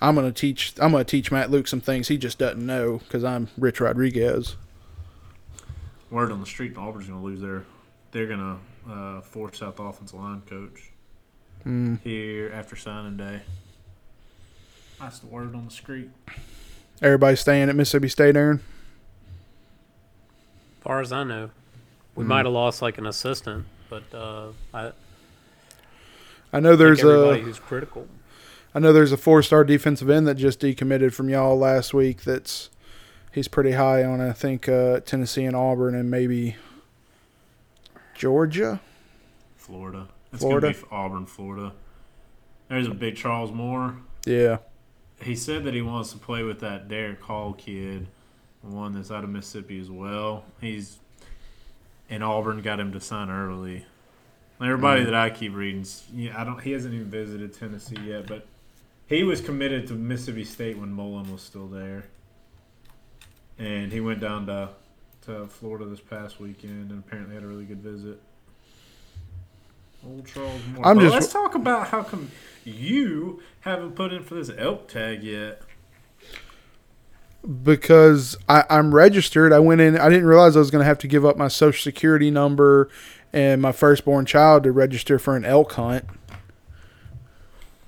I'm 0.00 0.14
gonna 0.14 0.32
teach, 0.32 0.72
I'm 0.80 0.92
gonna 0.92 1.04
teach 1.04 1.30
Matt 1.30 1.50
Luke 1.50 1.68
some 1.68 1.82
things 1.82 2.08
he 2.08 2.16
just 2.16 2.38
doesn't 2.38 2.64
know 2.64 2.98
because 2.98 3.24
I'm 3.24 3.48
Rich 3.58 3.80
Rodriguez. 3.80 4.56
Word 6.10 6.32
on 6.32 6.40
the 6.40 6.46
street, 6.46 6.76
Auburn's 6.76 7.06
going 7.06 7.20
to 7.20 7.24
lose 7.24 7.40
their. 7.40 7.64
They're 8.10 8.26
going 8.26 8.58
to 8.86 8.92
uh, 8.92 9.20
force 9.20 9.62
out 9.62 9.76
the 9.76 9.84
offensive 9.84 10.18
line 10.18 10.42
coach 10.42 10.89
Mm. 11.66 12.00
here 12.02 12.50
after 12.54 12.74
signing 12.76 13.16
day. 13.16 13.40
That's 15.00 15.18
the 15.18 15.26
word 15.26 15.54
on 15.54 15.64
the 15.66 15.70
street. 15.70 16.10
Everybody 17.02 17.36
staying 17.36 17.68
at 17.68 17.76
Mississippi 17.76 18.08
State, 18.08 18.36
Aaron. 18.36 18.60
far 20.80 21.00
as 21.00 21.12
I 21.12 21.24
know, 21.24 21.50
we 22.14 22.22
Hmm. 22.24 22.28
might 22.28 22.44
have 22.46 22.54
lost 22.54 22.80
like 22.82 22.96
an 22.98 23.06
assistant, 23.06 23.66
but 23.90 24.02
uh, 24.14 24.48
I 24.72 24.92
I 26.52 26.60
know 26.60 26.74
there's 26.76 27.00
think 27.00 27.10
everybody 27.12 27.40
a, 27.40 27.44
who's 27.44 27.58
critical. 27.58 28.08
I 28.74 28.78
know 28.78 28.92
there's 28.92 29.12
a 29.12 29.16
four-star 29.16 29.64
defensive 29.64 30.08
end 30.10 30.26
that 30.28 30.36
just 30.36 30.60
decommitted 30.60 31.12
from 31.12 31.28
y'all 31.28 31.58
last 31.58 31.92
week. 31.92 32.22
That's 32.22 32.70
he's 33.32 33.48
pretty 33.48 33.72
high 33.72 34.02
on. 34.04 34.20
I 34.20 34.32
think 34.32 34.68
uh, 34.68 35.00
Tennessee 35.00 35.44
and 35.44 35.54
Auburn 35.56 35.94
and 35.94 36.10
maybe 36.10 36.56
Georgia. 38.14 38.80
Florida. 39.56 40.08
It's 40.32 40.42
Florida? 40.42 40.68
going 40.68 40.74
to 40.74 40.80
be 40.80 40.86
Auburn, 40.90 41.26
Florida. 41.26 41.72
There's 42.68 42.86
a 42.86 42.94
big 42.94 43.16
Charles 43.16 43.52
Moore. 43.52 43.96
Yeah, 44.24 44.58
he 45.22 45.34
said 45.34 45.64
that 45.64 45.74
he 45.74 45.82
wants 45.82 46.12
to 46.12 46.18
play 46.18 46.42
with 46.42 46.60
that 46.60 46.88
Derrick 46.88 47.20
Hall 47.20 47.52
kid, 47.52 48.06
the 48.62 48.70
one 48.70 48.92
that's 48.92 49.10
out 49.10 49.24
of 49.24 49.30
Mississippi 49.30 49.80
as 49.80 49.90
well. 49.90 50.44
He's 50.60 50.98
and 52.10 52.24
Auburn 52.24 52.60
got 52.60 52.80
him 52.80 52.92
to 52.92 53.00
sign 53.00 53.30
early. 53.30 53.86
Everybody 54.60 55.02
mm-hmm. 55.02 55.12
that 55.12 55.18
I 55.18 55.30
keep 55.30 55.54
reading, 55.54 55.86
yeah, 56.12 56.38
I 56.38 56.44
don't. 56.44 56.60
He 56.60 56.72
hasn't 56.72 56.92
even 56.92 57.08
visited 57.08 57.54
Tennessee 57.54 57.98
yet, 58.04 58.26
but 58.26 58.46
he 59.06 59.22
was 59.22 59.40
committed 59.40 59.86
to 59.86 59.94
Mississippi 59.94 60.44
State 60.44 60.76
when 60.76 60.92
Mullen 60.92 61.32
was 61.32 61.40
still 61.40 61.66
there, 61.66 62.04
and 63.58 63.90
he 63.90 64.00
went 64.00 64.20
down 64.20 64.46
to 64.46 64.70
to 65.22 65.46
Florida 65.46 65.86
this 65.86 66.00
past 66.00 66.40
weekend, 66.40 66.90
and 66.90 67.02
apparently 67.02 67.34
had 67.34 67.44
a 67.44 67.46
really 67.46 67.64
good 67.64 67.80
visit. 67.80 68.20
Old 70.06 70.26
Charles 70.26 70.60
Moore. 70.74 70.86
I'm 70.86 70.96
But 70.96 71.02
just- 71.02 71.14
let's 71.14 71.32
talk 71.32 71.54
about 71.54 71.88
how 71.88 72.02
come 72.02 72.30
you 72.64 73.42
haven't 73.60 73.92
put 73.92 74.12
in 74.12 74.22
for 74.22 74.34
this 74.34 74.50
elk 74.56 74.88
tag 74.88 75.22
yet. 75.22 75.62
because 77.62 78.36
I, 78.50 78.64
I'm 78.68 78.94
registered. 78.94 79.50
I 79.52 79.58
went 79.60 79.80
in. 79.80 79.96
I 79.96 80.10
didn't 80.10 80.26
realize 80.26 80.56
I 80.56 80.58
was 80.58 80.70
going 80.70 80.80
to 80.82 80.86
have 80.86 80.98
to 80.98 81.08
give 81.08 81.24
up 81.24 81.38
my 81.38 81.48
social 81.48 81.82
security 81.82 82.30
number 82.30 82.90
and 83.32 83.62
my 83.62 83.72
firstborn 83.72 84.26
child 84.26 84.64
to 84.64 84.72
register 84.72 85.18
for 85.18 85.36
an 85.36 85.44
elk 85.46 85.72
hunt. 85.72 86.04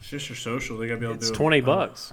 It's 0.01 0.09
just 0.09 0.29
your 0.31 0.37
social. 0.37 0.79
They 0.79 0.87
gotta 0.89 1.01
be 1.01 1.05
able 1.07 1.17
It's 1.17 1.27
to 1.27 1.33
do 1.33 1.37
twenty 1.37 1.61
uh, 1.61 1.67
bucks. 1.67 2.13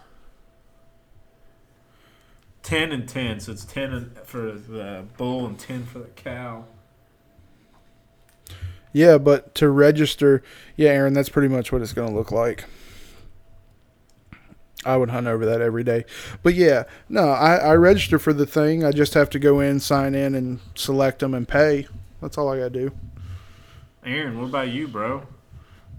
Ten 2.62 2.92
and 2.92 3.08
ten, 3.08 3.40
so 3.40 3.54
it's 3.54 3.64
ten 3.66 4.12
for 4.26 4.52
the 4.52 5.06
bull 5.18 5.46
and 5.46 5.58
ten 5.58 5.86
for 5.86 6.00
the 6.00 6.08
cow. 6.10 6.66
Yeah, 8.92 9.18
but 9.18 9.54
to 9.56 9.70
register, 9.70 10.42
yeah, 10.76 10.90
Aaron, 10.90 11.14
that's 11.14 11.30
pretty 11.30 11.48
much 11.48 11.72
what 11.72 11.82
it's 11.82 11.94
going 11.94 12.10
to 12.10 12.16
look 12.16 12.32
like. 12.32 12.66
I 14.86 14.96
would 14.98 15.10
hunt 15.10 15.28
over 15.28 15.46
that 15.46 15.62
every 15.62 15.84
day. 15.84 16.06
But 16.42 16.56
yeah, 16.56 16.84
no, 17.10 17.30
I, 17.30 17.56
I 17.58 17.74
register 17.76 18.18
for 18.18 18.32
the 18.34 18.46
thing. 18.46 18.84
I 18.86 18.92
just 18.92 19.14
have 19.14 19.30
to 19.32 19.40
go 19.40 19.60
in, 19.60 19.80
sign 19.80 20.16
in, 20.16 20.36
and 20.36 20.60
select 20.76 21.20
them 21.20 21.34
and 21.34 21.48
pay. 21.48 21.86
That's 22.22 22.38
all 22.38 22.50
I 22.50 22.58
got 22.58 22.74
to 22.74 22.88
do. 22.88 22.92
Aaron, 24.06 24.40
what 24.40 24.48
about 24.48 24.70
you, 24.70 24.88
bro? 24.88 25.24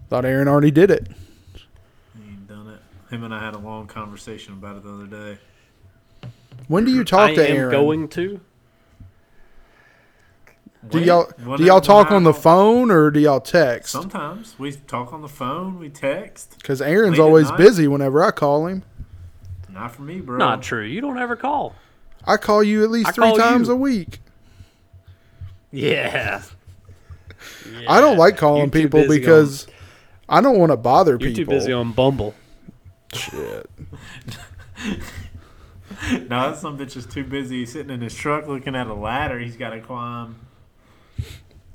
Thought 0.08 0.24
Aaron 0.24 0.48
already 0.48 0.70
did 0.70 0.90
it. 0.90 1.08
He 2.16 2.28
ain't 2.28 2.48
done 2.48 2.68
it. 2.68 2.80
Him 3.14 3.22
and 3.24 3.34
I 3.34 3.44
had 3.44 3.54
a 3.54 3.58
long 3.58 3.86
conversation 3.86 4.54
about 4.54 4.76
it 4.78 4.82
the 4.82 4.92
other 4.92 5.06
day. 5.06 5.38
When 6.66 6.84
do 6.84 6.90
you 6.90 7.04
talk 7.04 7.30
I 7.30 7.34
to 7.34 7.48
am 7.50 7.56
Aaron? 7.56 7.70
going 7.70 8.08
to. 8.08 8.40
Do 10.88 10.98
When- 10.98 11.06
y'all 11.06 11.30
when 11.44 11.58
do 11.58 11.64
y'all 11.64 11.80
talk 11.80 12.10
on 12.10 12.24
the 12.24 12.32
phone 12.32 12.90
or 12.90 13.10
do 13.10 13.20
y'all 13.20 13.40
text? 13.40 13.92
Sometimes 13.92 14.58
we 14.58 14.72
talk 14.72 15.12
on 15.12 15.20
the 15.20 15.28
phone. 15.28 15.78
We 15.78 15.90
text. 15.90 16.54
Because 16.58 16.80
Aaron's 16.80 17.18
Late 17.18 17.24
always 17.24 17.50
busy 17.52 17.86
whenever 17.86 18.22
I 18.22 18.30
call 18.30 18.66
him. 18.66 18.82
Not 19.68 19.94
for 19.94 20.02
me, 20.02 20.20
bro. 20.20 20.38
Not 20.38 20.62
true. 20.62 20.84
You 20.84 21.00
don't 21.00 21.18
ever 21.18 21.36
call. 21.36 21.74
I 22.24 22.36
call 22.36 22.62
you 22.62 22.82
at 22.82 22.90
least 22.90 23.08
I 23.08 23.12
three 23.12 23.36
times 23.36 23.68
you. 23.68 23.74
a 23.74 23.76
week. 23.76 24.20
Yeah. 25.70 26.42
I 27.88 28.00
don't 28.00 28.16
like 28.16 28.34
You're 28.34 28.40
calling 28.40 28.70
people 28.70 29.02
busy 29.02 29.18
because 29.20 29.66
I 30.28 30.40
don't 30.40 30.58
want 30.58 30.72
to 30.72 30.76
bother 30.76 31.18
people. 31.18 31.28
You're 31.28 31.44
too 31.44 31.50
busy 31.50 31.72
on 31.72 31.92
Bumble. 31.92 32.34
Shit. 33.12 33.68
No, 36.12 36.50
that 36.50 36.56
some 36.56 36.78
bitch 36.78 36.96
is 36.96 37.04
too 37.04 37.24
busy 37.24 37.66
sitting 37.66 37.90
in 37.90 38.00
his 38.00 38.14
truck 38.14 38.46
looking 38.46 38.74
at 38.74 38.86
a 38.86 38.94
ladder. 38.94 39.38
He's 39.38 39.56
got 39.56 39.70
to 39.70 39.80
climb. 39.80 40.36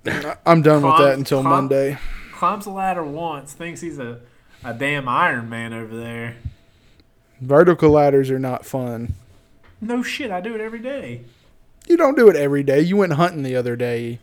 I'm 0.46 0.62
done 0.62 0.84
with 0.84 0.98
that 0.98 1.18
until 1.18 1.42
climb- 1.42 1.54
Monday. 1.54 1.98
Climbs 2.34 2.66
the 2.66 2.72
ladder 2.72 3.04
once. 3.04 3.54
Thinks 3.54 3.82
he's 3.82 4.00
a 4.00 4.20
a 4.64 4.74
damn 4.74 5.08
Iron 5.08 5.50
Man 5.50 5.74
over 5.74 5.96
there. 5.96 6.38
Vertical 7.40 7.92
ladders 7.92 8.32
are 8.32 8.40
not 8.40 8.66
fun. 8.66 9.14
No 9.80 10.02
shit. 10.02 10.32
I 10.32 10.42
do 10.42 10.56
it 10.56 10.62
every 10.62 10.80
day. 10.80 11.22
You 11.88 11.98
don't 11.98 12.18
do 12.18 12.30
it 12.30 12.36
every 12.36 12.64
day. 12.64 12.82
You 12.82 12.98
went 12.98 13.14
hunting 13.14 13.44
the 13.44 13.56
other 13.56 13.76
day. 13.76 14.20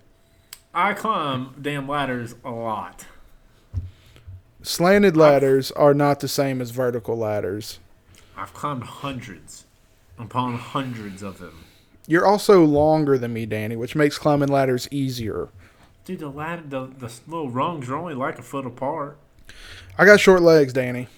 I 0.75 0.95
climb 0.95 1.55
damn 1.61 1.87
ladders 1.87 2.35
a 2.45 2.51
lot. 2.51 3.07
Slanted 4.63 5.17
ladders 5.17 5.71
are 5.73 5.95
not 5.95 6.21
the 6.21 6.29
same 6.29 6.61
as 6.61 6.71
vertical 6.71 7.17
ladders. 7.17 7.79
I've 8.37 8.55
climbed 8.55 8.85
hundreds 8.85 9.65
upon 10.19 10.55
hundreds 10.57 11.23
of 11.23 11.39
them. 11.39 11.65
You're 12.07 12.27
also 12.27 12.65
longer 12.65 13.19
than 13.19 13.33
me, 13.33 13.47
Danny, 13.47 13.77
which 13.77 13.95
makes 13.95 14.19
climbing 14.19 14.49
ladders 14.49 14.89
easier. 14.91 15.49
Dude, 16.05 16.19
the 16.19 16.29
ladder, 16.29 16.63
the, 16.69 16.87
the 16.99 17.13
little 17.29 17.49
rungs 17.51 17.89
are 17.89 17.97
only 17.97 18.15
like 18.15 18.39
a 18.39 18.43
foot 18.43 18.67
apart. 18.67 19.19
I 19.97 20.05
got 20.05 20.19
short 20.21 20.43
legs, 20.43 20.73
Danny. 20.73 21.09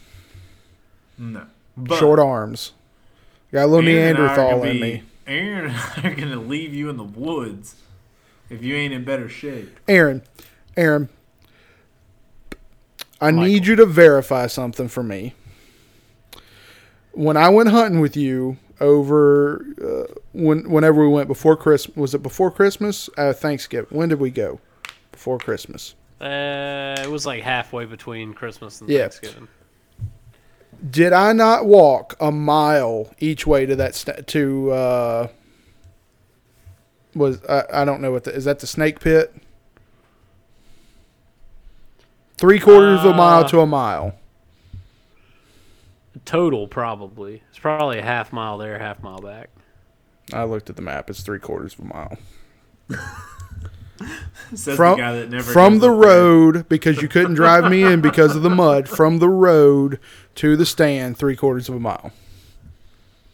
No. 1.17 1.47
But 1.77 1.99
short 1.99 2.19
arms. 2.19 2.73
Got 3.53 3.65
a 3.65 3.67
little 3.67 3.89
Aaron 3.89 4.17
and 4.17 4.19
I 4.19 4.33
are 4.33 4.37
Neanderthal 4.37 4.63
in 4.65 4.73
be- 4.73 4.81
me. 4.81 5.03
Aaron 5.27 5.71
and 5.71 5.77
I 6.05 6.09
are 6.09 6.15
going 6.15 6.31
to 6.31 6.41
leave 6.41 6.75
you 6.75 6.91
in 6.91 6.97
the 6.97 7.05
woods 7.05 7.77
if 8.51 8.63
you 8.63 8.75
ain't 8.75 8.93
in 8.93 9.05
better 9.05 9.29
shape. 9.29 9.79
Aaron, 9.89 10.23
Aaron, 10.77 11.09
I 13.21 13.31
Michael. 13.31 13.45
need 13.49 13.67
you 13.67 13.77
to 13.77 13.87
verify 13.87 14.49
something 14.49 14.89
for 14.89 15.03
me. 15.03 15.35
When 17.13 17.37
I 17.37 17.49
went 17.49 17.71
hunting 17.71 18.01
with 18.01 18.17
you 18.17 18.59
over 18.81 19.65
uh, 19.81 20.13
when 20.33 20.69
whenever 20.69 21.01
we 21.01 21.09
went 21.09 21.29
before 21.29 21.57
Christmas, 21.57 21.97
was 21.97 22.15
it 22.15 22.23
before 22.23 22.51
Christmas? 22.51 23.09
Uh, 23.17 23.33
Thanksgiving. 23.33 23.97
When 23.97 24.09
did 24.09 24.19
we 24.21 24.31
go? 24.31 24.61
Before 25.25 25.39
Christmas. 25.39 25.95
Uh, 26.21 26.97
it 27.03 27.11
was 27.11 27.25
like 27.25 27.43
halfway 27.43 27.87
between 27.87 28.35
Christmas 28.35 28.83
and 28.83 28.91
Yeah. 28.91 29.09
Thanksgiving. 29.09 29.49
Did 30.91 31.15
I 31.15 31.33
not 31.33 31.65
walk 31.65 32.15
a 32.21 32.31
mile 32.31 33.11
each 33.21 33.47
way 33.47 33.65
to 33.65 33.75
that 33.77 33.95
sta 33.95 34.21
to 34.27 34.71
uh 34.73 35.29
was 37.15 37.43
I, 37.47 37.63
I 37.73 37.85
don't 37.87 38.03
know 38.03 38.13
what 38.13 38.25
the, 38.25 38.35
is 38.35 38.45
that 38.45 38.59
the 38.59 38.67
snake 38.67 39.01
pit? 39.01 39.35
Three 42.37 42.61
quarters 42.61 43.01
of 43.01 43.07
a 43.07 43.15
mile 43.15 43.45
Uh, 43.45 43.49
to 43.49 43.61
a 43.61 43.67
mile. 43.67 44.17
Total, 46.27 46.69
probably. 46.69 47.43
It's 47.49 47.59
probably 47.59 47.99
a 47.99 48.03
half 48.05 48.31
mile 48.31 48.59
there, 48.59 48.79
half 48.79 49.03
mile 49.03 49.23
back. 49.23 49.49
I 50.35 50.45
looked 50.45 50.69
at 50.69 50.77
the 50.77 50.83
map. 50.83 51.09
It's 51.09 51.23
three 51.23 51.39
quarters 51.39 51.73
of 51.79 51.81
a 51.81 51.85
mile 51.85 52.19
Says 52.91 52.99
from 54.57 54.57
the 54.57 54.97
guy 54.97 55.13
that 55.15 55.31
never 55.31 55.53
from 55.53 55.79
the 55.79 55.93
up 55.93 56.01
there. 56.01 56.11
road 56.11 56.69
because 56.69 57.01
you 57.01 57.09
couldn't 57.09 57.35
drive 57.35 57.71
me 57.71 57.83
in 57.85 58.01
because 58.01 58.35
of 58.35 58.43
the 58.43 58.51
mud. 58.51 58.89
From 58.89 59.19
the 59.19 59.29
road 59.29 60.01
to 60.37 60.57
the 60.57 60.67
stand, 60.67 61.17
three 61.17 61.37
quarters 61.37 61.69
of 61.69 61.77
a 61.77 61.81
mile. 61.81 62.13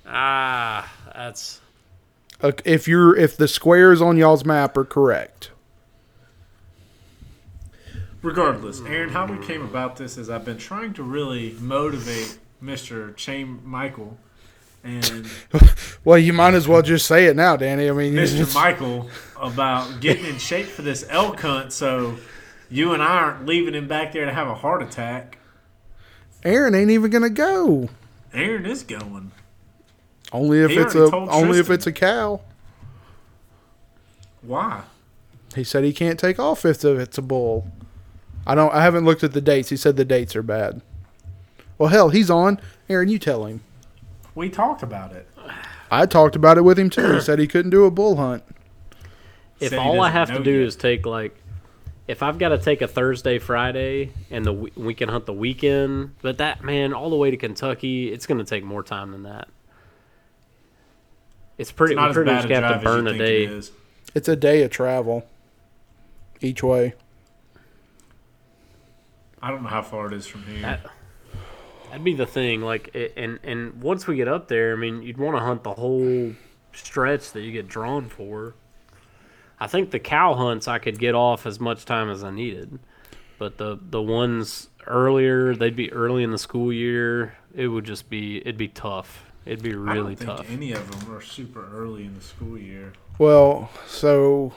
Ah, 0.07 0.93
that's 1.15 1.61
Uh, 2.43 2.53
If 2.65 2.87
you're 2.89 3.17
if 3.17 3.37
the 3.37 3.49
squares 3.49 4.03
on 4.03 4.17
y'all's 4.17 4.45
map 4.45 4.77
are 4.77 4.85
correct. 4.85 5.51
Regardless, 8.23 8.83
Aaron, 8.83 9.09
how 9.11 9.25
we 9.27 9.45
came 9.47 9.63
about 9.63 9.97
this 9.97 10.19
is 10.19 10.29
I've 10.29 10.45
been 10.45 10.59
trying 10.59 10.93
to 10.95 11.03
really 11.03 11.57
motivate 11.59 12.37
Mr. 12.63 13.17
Chain 13.17 13.61
Michael 13.65 14.19
and 14.85 15.27
Well, 16.05 16.19
you 16.19 16.33
might 16.35 16.55
as 16.55 16.67
well 16.69 16.83
just 16.83 17.07
say 17.07 17.27
it 17.27 17.37
now, 17.37 17.57
Danny. 17.57 17.89
I 17.89 17.93
mean, 17.93 18.13
Mr. 18.15 18.53
Michael 18.55 19.09
about 19.41 20.01
getting 20.01 20.27
in 20.27 20.39
shape 20.39 20.67
for 20.67 20.83
this 20.83 21.05
elk 21.09 21.41
hunt 21.41 21.73
so 21.73 22.17
you 22.71 22.93
and 22.93 23.03
I 23.03 23.07
aren't 23.07 23.47
leaving 23.47 23.75
him 23.75 23.89
back 23.89 24.13
there 24.13 24.25
to 24.25 24.33
have 24.33 24.49
a 24.49 24.55
heart 24.55 24.83
attack. 24.83 25.39
Aaron 26.45 26.75
ain't 26.75 26.91
even 26.91 27.11
gonna 27.11 27.31
go. 27.31 27.89
Aaron 28.33 28.67
is 28.67 28.83
going. 28.83 29.33
Only 30.33 30.61
if 30.61 30.71
He 30.71 30.77
it's 30.79 30.95
a 30.95 31.15
only 31.15 31.59
if 31.59 31.71
it's 31.71 31.87
a 31.87 31.93
cow. 31.93 32.41
Why? 34.43 34.83
He 35.55 35.65
said 35.65 35.85
he 35.85 35.93
can't 35.93 36.19
take 36.19 36.39
off 36.39 36.65
if 36.65 36.85
it's 36.85 37.19
a 37.19 37.23
bull. 37.23 37.67
I 38.47 38.55
don't. 38.55 38.73
I 38.73 38.83
haven't 38.83 39.05
looked 39.05 39.25
at 39.25 39.33
the 39.33 39.41
dates. 39.41 39.69
He 39.69 39.77
said 39.77 39.97
the 39.97 40.05
dates 40.05 40.35
are 40.37 40.43
bad. 40.43 40.81
Well, 41.77 41.89
hell, 41.89 42.11
he's 42.11 42.31
on. 42.31 42.61
Aaron, 42.89 43.09
you 43.09 43.19
tell 43.19 43.47
him. 43.47 43.63
We 44.35 44.49
talked 44.49 44.83
about 44.83 45.13
it. 45.13 45.29
I 45.91 46.07
talked 46.07 46.37
about 46.37 46.57
it 46.57 46.63
with 46.63 46.79
him 46.79 46.89
too. 46.89 47.15
He 47.15 47.21
said 47.21 47.39
he 47.39 47.47
couldn't 47.47 47.71
do 47.71 47.85
a 47.85 47.91
bull 47.91 48.17
hunt. 48.17 48.45
If 49.61 49.73
all 49.79 50.01
I 50.01 50.11
have 50.11 50.29
to 50.29 50.43
do 50.43 50.53
yet. 50.59 50.67
is 50.69 50.77
take 50.77 51.07
like 51.07 51.37
if 52.09 52.23
I've 52.23 52.39
got 52.39 52.49
to 52.49 52.59
take 52.59 52.83
a 52.83 52.89
Thursday, 52.89 53.39
Friday, 53.39 54.13
and 54.31 54.45
the 54.45 54.53
we- 54.53 54.73
we 54.77 54.95
can 54.95 55.09
hunt 55.09 55.27
the 55.27 55.33
weekend, 55.33 56.17
but 56.23 56.39
that 56.39 56.65
man 56.65 56.93
all 56.93 57.09
the 57.11 57.17
way 57.17 57.31
to 57.31 57.37
Kentucky, 57.37 58.13
it's 58.13 58.27
going 58.27 58.39
to 58.39 58.45
take 58.45 58.65
more 58.65 58.83
time 58.83 59.13
than 59.13 59.23
that. 59.23 59.49
It's 61.57 61.71
pretty. 61.71 61.93
It's 61.93 61.99
not 61.99 62.07
we 62.07 62.11
as 62.11 62.15
pretty 62.15 62.31
bad 62.31 62.43
much 62.43 62.51
a 62.51 62.55
have 62.55 62.63
to 62.63 62.77
as 62.77 62.83
you 62.83 62.89
burn 62.89 63.07
a 63.07 63.11
think 63.11 63.23
it 63.23 63.27
day. 63.27 63.63
It's 64.15 64.29
a 64.29 64.35
day 64.37 64.63
of 64.63 64.71
travel 64.71 65.25
each 66.41 66.63
way. 66.63 66.95
I 69.43 69.51
don't 69.51 69.63
know 69.63 69.69
how 69.69 69.83
far 69.83 70.07
it 70.07 70.13
is 70.13 70.27
from 70.27 70.43
here. 70.45 70.63
That, 70.63 70.81
that'd 71.91 72.05
be 72.05 72.15
the 72.15 72.27
thing. 72.27 72.61
Like, 72.63 72.95
it, 72.95 73.13
and 73.17 73.39
and 73.43 73.83
once 73.83 74.07
we 74.07 74.17
get 74.17 74.27
up 74.29 74.49
there, 74.49 74.73
I 74.73 74.77
mean, 74.77 75.03
you'd 75.03 75.19
want 75.19 75.37
to 75.37 75.41
hunt 75.43 75.63
the 75.63 75.75
whole 75.75 76.33
stretch 76.73 77.33
that 77.33 77.43
you 77.43 77.53
get 77.53 77.69
drawn 77.69 78.09
for. 78.09 78.55
I 79.61 79.67
think 79.67 79.91
the 79.91 79.99
cow 79.99 80.35
hunts 80.35 80.67
I 80.69 80.79
could 80.79 80.99
get 80.99 81.15
off 81.15 81.47
as 81.47 81.61
much 81.61 81.85
time 81.85 82.09
as 82.11 82.25
I 82.25 82.31
needed. 82.31 82.79
But 83.39 83.59
the 83.59 83.79
the 83.81 84.03
ones 84.03 84.69
earlier, 84.87 85.55
they'd 85.55 85.77
be 85.77 85.93
early 85.93 86.23
in 86.23 86.31
the 86.31 86.39
school 86.39 86.73
year. 86.73 87.37
It 87.55 87.69
would 87.69 87.85
just 87.85 88.09
be 88.09 88.39
it'd 88.39 88.57
be 88.57 88.69
tough. 88.69 89.25
It'd 89.47 89.63
be 89.63 89.71
I 89.73 89.75
really 89.75 90.15
don't 90.15 90.27
think 90.27 90.37
tough. 90.39 90.51
any 90.51 90.73
of 90.73 90.91
them 90.91 91.15
are 91.15 91.21
super 91.23 91.67
early 91.73 92.05
in 92.05 92.15
the 92.15 92.21
school 92.21 92.59
year. 92.59 92.93
Well, 93.19 93.71
so 93.87 94.53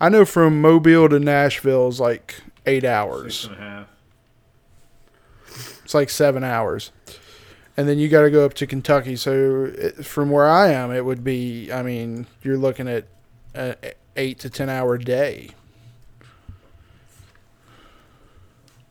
I 0.00 0.08
know 0.08 0.24
from 0.24 0.60
Mobile 0.60 1.08
to 1.08 1.18
Nashville 1.18 1.88
is 1.88 2.00
like 2.00 2.42
eight 2.66 2.84
hours. 2.84 3.46
and 3.46 3.56
a 3.56 3.58
half. 3.58 3.86
It's 5.84 5.94
like 5.94 6.10
seven 6.10 6.44
hours. 6.44 6.92
And 7.76 7.88
then 7.88 7.98
you 7.98 8.08
got 8.08 8.22
to 8.22 8.30
go 8.30 8.44
up 8.44 8.54
to 8.54 8.66
Kentucky. 8.66 9.16
So 9.16 9.70
it, 9.74 10.04
from 10.04 10.30
where 10.30 10.48
I 10.48 10.68
am, 10.68 10.92
it 10.92 11.04
would 11.04 11.24
be, 11.24 11.72
I 11.72 11.82
mean, 11.82 12.26
you're 12.42 12.58
looking 12.58 12.86
at 12.88 13.06
an 13.54 13.76
eight 14.16 14.38
to 14.40 14.50
10 14.50 14.68
hour 14.68 14.98
day. 14.98 15.50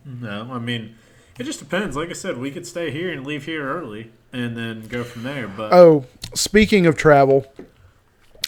No, 0.03 0.49
I 0.51 0.59
mean, 0.59 0.95
it 1.37 1.43
just 1.43 1.59
depends. 1.59 1.95
Like 1.95 2.09
I 2.09 2.13
said, 2.13 2.37
we 2.37 2.51
could 2.51 2.65
stay 2.65 2.91
here 2.91 3.11
and 3.11 3.25
leave 3.25 3.45
here 3.45 3.67
early 3.67 4.11
and 4.33 4.57
then 4.57 4.87
go 4.87 5.03
from 5.03 5.23
there. 5.23 5.47
But 5.47 5.73
Oh, 5.73 6.05
speaking 6.33 6.85
of 6.85 6.97
travel, 6.97 7.51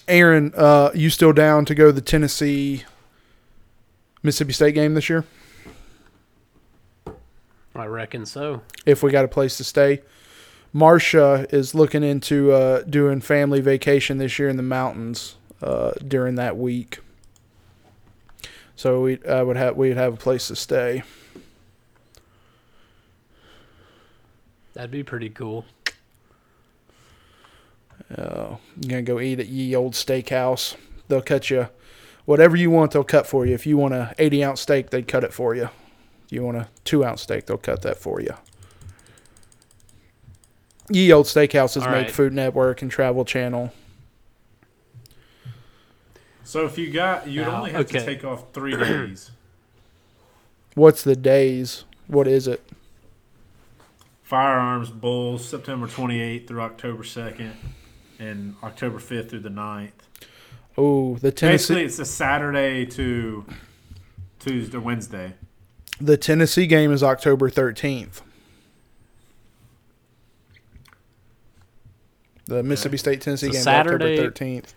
Aaron, 0.07 0.53
uh, 0.55 0.91
you 0.93 1.09
still 1.09 1.33
down 1.33 1.65
to 1.65 1.75
go 1.75 1.87
to 1.87 1.91
the 1.91 2.01
Tennessee 2.01 2.83
Mississippi 4.23 4.53
State 4.53 4.75
game 4.75 4.93
this 4.95 5.09
year? 5.09 5.25
I 7.75 7.85
reckon 7.85 8.25
so. 8.25 8.61
If 8.85 9.01
we 9.01 9.11
got 9.11 9.25
a 9.25 9.29
place 9.29 9.57
to 9.57 9.63
stay. 9.63 10.01
Marcia 10.75 11.45
is 11.51 11.75
looking 11.75 12.03
into 12.03 12.51
uh, 12.51 12.81
doing 12.81 13.21
family 13.21 13.61
vacation 13.61 14.17
this 14.17 14.39
year 14.39 14.49
in 14.49 14.57
the 14.57 14.63
mountains 14.63 15.35
uh, 15.63 15.91
during 16.05 16.35
that 16.35 16.57
week. 16.57 16.99
So 18.75 19.01
we 19.01 19.23
I 19.25 19.41
would 19.41 19.55
have 19.55 19.77
we'd 19.77 19.97
have 19.97 20.13
a 20.13 20.17
place 20.17 20.47
to 20.49 20.55
stay. 20.55 21.03
That'd 24.73 24.91
be 24.91 25.03
pretty 25.03 25.29
cool. 25.29 25.65
Uh, 28.15 28.57
you're 28.81 28.89
gonna 28.89 29.01
go 29.03 29.19
eat 29.19 29.39
at 29.39 29.47
Ye 29.47 29.75
Old 29.75 29.93
Steakhouse. 29.93 30.75
They'll 31.07 31.21
cut 31.21 31.49
you 31.49 31.69
whatever 32.25 32.55
you 32.55 32.69
want. 32.69 32.91
They'll 32.91 33.03
cut 33.03 33.27
for 33.27 33.45
you. 33.45 33.53
If 33.53 33.65
you 33.65 33.77
want 33.77 33.93
a 33.93 34.13
80 34.17 34.43
ounce 34.43 34.61
steak, 34.61 34.89
they'd 34.89 35.07
cut 35.07 35.23
it 35.23 35.33
for 35.33 35.55
you. 35.55 35.69
If 36.25 36.31
you 36.31 36.43
want 36.43 36.57
a 36.57 36.67
two 36.83 37.05
ounce 37.05 37.21
steak, 37.21 37.45
they'll 37.45 37.57
cut 37.57 37.83
that 37.83 37.97
for 37.97 38.19
you. 38.19 38.33
Ye 40.89 41.11
Old 41.13 41.27
Steakhouse 41.27 41.75
has 41.75 41.83
All 41.83 41.91
made 41.91 42.01
right. 42.03 42.11
Food 42.11 42.33
Network 42.33 42.81
and 42.81 42.91
Travel 42.91 43.23
Channel. 43.23 43.71
So 46.43 46.65
if 46.65 46.77
you 46.77 46.91
got, 46.91 47.27
you'd 47.27 47.43
Now, 47.43 47.57
only 47.57 47.71
have 47.71 47.87
to 47.87 48.05
take 48.05 48.23
off 48.23 48.51
three 48.53 48.75
days. 48.75 49.31
What's 50.75 51.03
the 51.03 51.15
days? 51.15 51.85
What 52.07 52.27
is 52.27 52.47
it? 52.47 52.63
Firearms 54.23 54.89
Bulls, 54.89 55.47
September 55.47 55.87
28th 55.87 56.47
through 56.47 56.61
October 56.61 57.03
2nd, 57.03 57.51
and 58.19 58.55
October 58.63 58.97
5th 58.99 59.29
through 59.29 59.39
the 59.41 59.49
9th. 59.49 59.91
Oh, 60.77 61.15
the 61.17 61.31
Tennessee 61.31 61.53
Basically, 61.75 61.83
it's 61.83 61.99
a 61.99 62.05
Saturday 62.05 62.85
to 62.87 63.45
Tuesday, 64.39 64.77
Wednesday. 64.79 65.35
the 66.01 66.17
Tennessee 66.17 66.65
game 66.65 66.91
is 66.91 67.03
October 67.03 67.49
13th. 67.51 68.21
The 72.45 72.63
Mississippi 72.63 72.97
State 72.97 73.21
Tennessee 73.21 73.47
game 73.47 73.55
is 73.55 73.63
Saturday. 73.63 74.19
October 74.19 74.31
13th. 74.31 74.73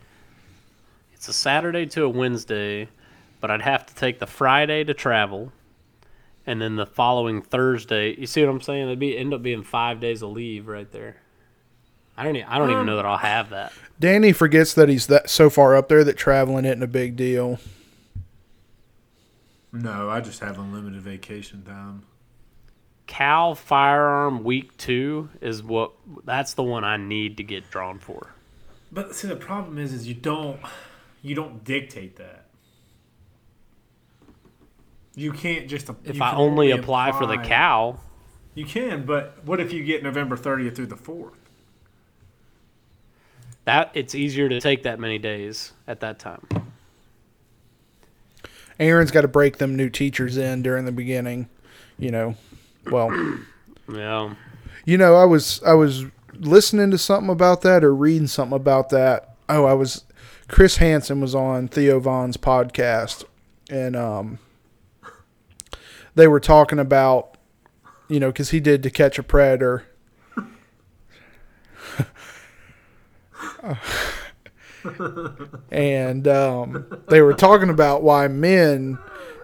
It's 1.16 1.28
a 1.28 1.32
Saturday 1.32 1.86
to 1.86 2.04
a 2.04 2.08
Wednesday, 2.08 2.88
but 3.40 3.50
I'd 3.50 3.62
have 3.62 3.86
to 3.86 3.94
take 3.94 4.18
the 4.18 4.26
Friday 4.26 4.84
to 4.84 4.94
travel, 4.94 5.50
and 6.46 6.60
then 6.60 6.76
the 6.76 6.86
following 6.86 7.40
Thursday. 7.40 8.14
You 8.20 8.26
see 8.26 8.44
what 8.44 8.50
I'm 8.50 8.60
saying? 8.60 8.86
It'd 8.86 8.98
be 8.98 9.16
end 9.16 9.32
up 9.32 9.42
being 9.42 9.62
five 9.62 9.98
days 9.98 10.22
of 10.22 10.30
leave 10.30 10.68
right 10.68 10.90
there. 10.92 11.16
I 12.18 12.24
don't. 12.24 12.36
e- 12.36 12.44
I 12.44 12.58
don't 12.58 12.68
even 12.68 12.80
um, 12.80 12.86
know 12.86 12.96
that 12.96 13.06
I'll 13.06 13.16
have 13.16 13.50
that. 13.50 13.72
Danny 13.98 14.32
forgets 14.32 14.74
that 14.74 14.88
he's 14.90 15.06
that 15.06 15.30
so 15.30 15.48
far 15.50 15.74
up 15.74 15.88
there 15.88 16.04
that 16.04 16.16
traveling 16.16 16.66
isn't 16.66 16.82
a 16.82 16.86
big 16.86 17.16
deal. 17.16 17.58
No, 19.72 20.08
I 20.10 20.20
just 20.20 20.40
have 20.40 20.58
unlimited 20.58 21.00
vacation 21.00 21.62
time. 21.62 22.04
Cal 23.06 23.54
Firearm 23.54 24.44
Week 24.44 24.76
Two 24.76 25.30
is 25.40 25.62
what. 25.62 25.92
That's 26.24 26.52
the 26.54 26.62
one 26.62 26.84
I 26.84 26.98
need 26.98 27.38
to 27.38 27.42
get 27.42 27.70
drawn 27.70 27.98
for. 27.98 28.34
But 28.92 29.14
see, 29.14 29.28
the 29.28 29.36
problem 29.36 29.78
is, 29.78 29.92
is 29.92 30.06
you 30.06 30.14
don't, 30.14 30.60
you 31.22 31.34
don't 31.34 31.64
dictate 31.64 32.16
that. 32.16 32.44
You 35.14 35.32
can't 35.32 35.68
just. 35.68 35.88
If 36.04 36.16
you 36.16 36.22
I 36.22 36.30
can 36.30 36.38
only 36.38 36.70
apply, 36.72 37.12
for 37.12 37.26
the 37.26 37.38
cow. 37.38 37.98
You 38.54 38.64
can. 38.66 39.04
But 39.06 39.44
what 39.44 39.60
if 39.60 39.72
you 39.72 39.82
get 39.84 40.02
November 40.02 40.36
30th 40.36 40.76
through 40.76 40.86
the 40.86 40.96
4th? 40.96 41.32
that 43.64 43.90
it's 43.94 44.14
easier 44.14 44.48
to 44.48 44.60
take 44.60 44.84
that 44.84 45.00
many 45.00 45.18
days 45.18 45.72
at 45.88 45.98
that 45.98 46.20
time. 46.20 46.40
Aaron's 48.78 49.10
got 49.10 49.22
to 49.22 49.28
break 49.28 49.58
them 49.58 49.74
new 49.76 49.90
teachers 49.90 50.36
in 50.36 50.62
during 50.62 50.84
the 50.84 50.92
beginning, 50.92 51.48
you 51.98 52.10
know. 52.12 52.36
Well, 52.90 53.10
Yeah. 53.92 54.34
you 54.84 54.96
know, 54.96 55.16
I 55.16 55.24
was 55.24 55.60
I 55.64 55.74
was 55.74 56.04
listening 56.38 56.92
to 56.92 56.98
something 56.98 57.28
about 57.30 57.62
that 57.62 57.82
or 57.82 57.92
reading 57.94 58.28
something 58.28 58.54
about 58.56 58.90
that. 58.90 59.34
Oh, 59.48 59.64
I 59.64 59.72
was 59.74 60.04
Chris 60.48 60.76
Hansen 60.76 61.20
was 61.20 61.34
on 61.34 61.68
Theo 61.68 62.00
Von's 62.00 62.36
podcast 62.36 63.24
and 63.68 63.96
um 63.96 64.38
they 66.14 66.28
were 66.28 66.40
talking 66.40 66.78
about 66.78 67.36
you 68.08 68.20
know 68.20 68.32
cuz 68.32 68.50
he 68.50 68.60
did 68.60 68.82
to 68.82 68.90
catch 68.90 69.18
a 69.18 69.22
predator. 69.22 69.84
and 75.70 76.28
um, 76.28 76.86
they 77.08 77.20
were 77.20 77.34
talking 77.34 77.70
about 77.70 78.02
why 78.02 78.28
men 78.28 78.98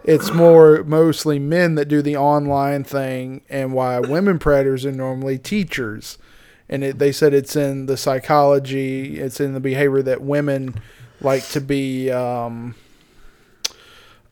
it's 0.04 0.32
more 0.32 0.82
mostly 0.84 1.38
men 1.38 1.76
that 1.76 1.86
do 1.86 2.02
the 2.02 2.16
online 2.16 2.84
thing 2.84 3.40
and 3.48 3.72
why 3.72 4.00
women 4.00 4.38
predators 4.38 4.84
are 4.84 4.92
normally 4.92 5.38
teachers 5.38 6.18
and 6.72 6.82
it, 6.82 6.98
they 6.98 7.12
said 7.12 7.34
it's 7.34 7.54
in 7.54 7.84
the 7.84 7.98
psychology 7.98 9.20
it's 9.20 9.40
in 9.40 9.52
the 9.52 9.60
behavior 9.60 10.00
that 10.00 10.22
women 10.22 10.74
like 11.20 11.46
to 11.48 11.60
be 11.60 12.10
um, 12.10 12.74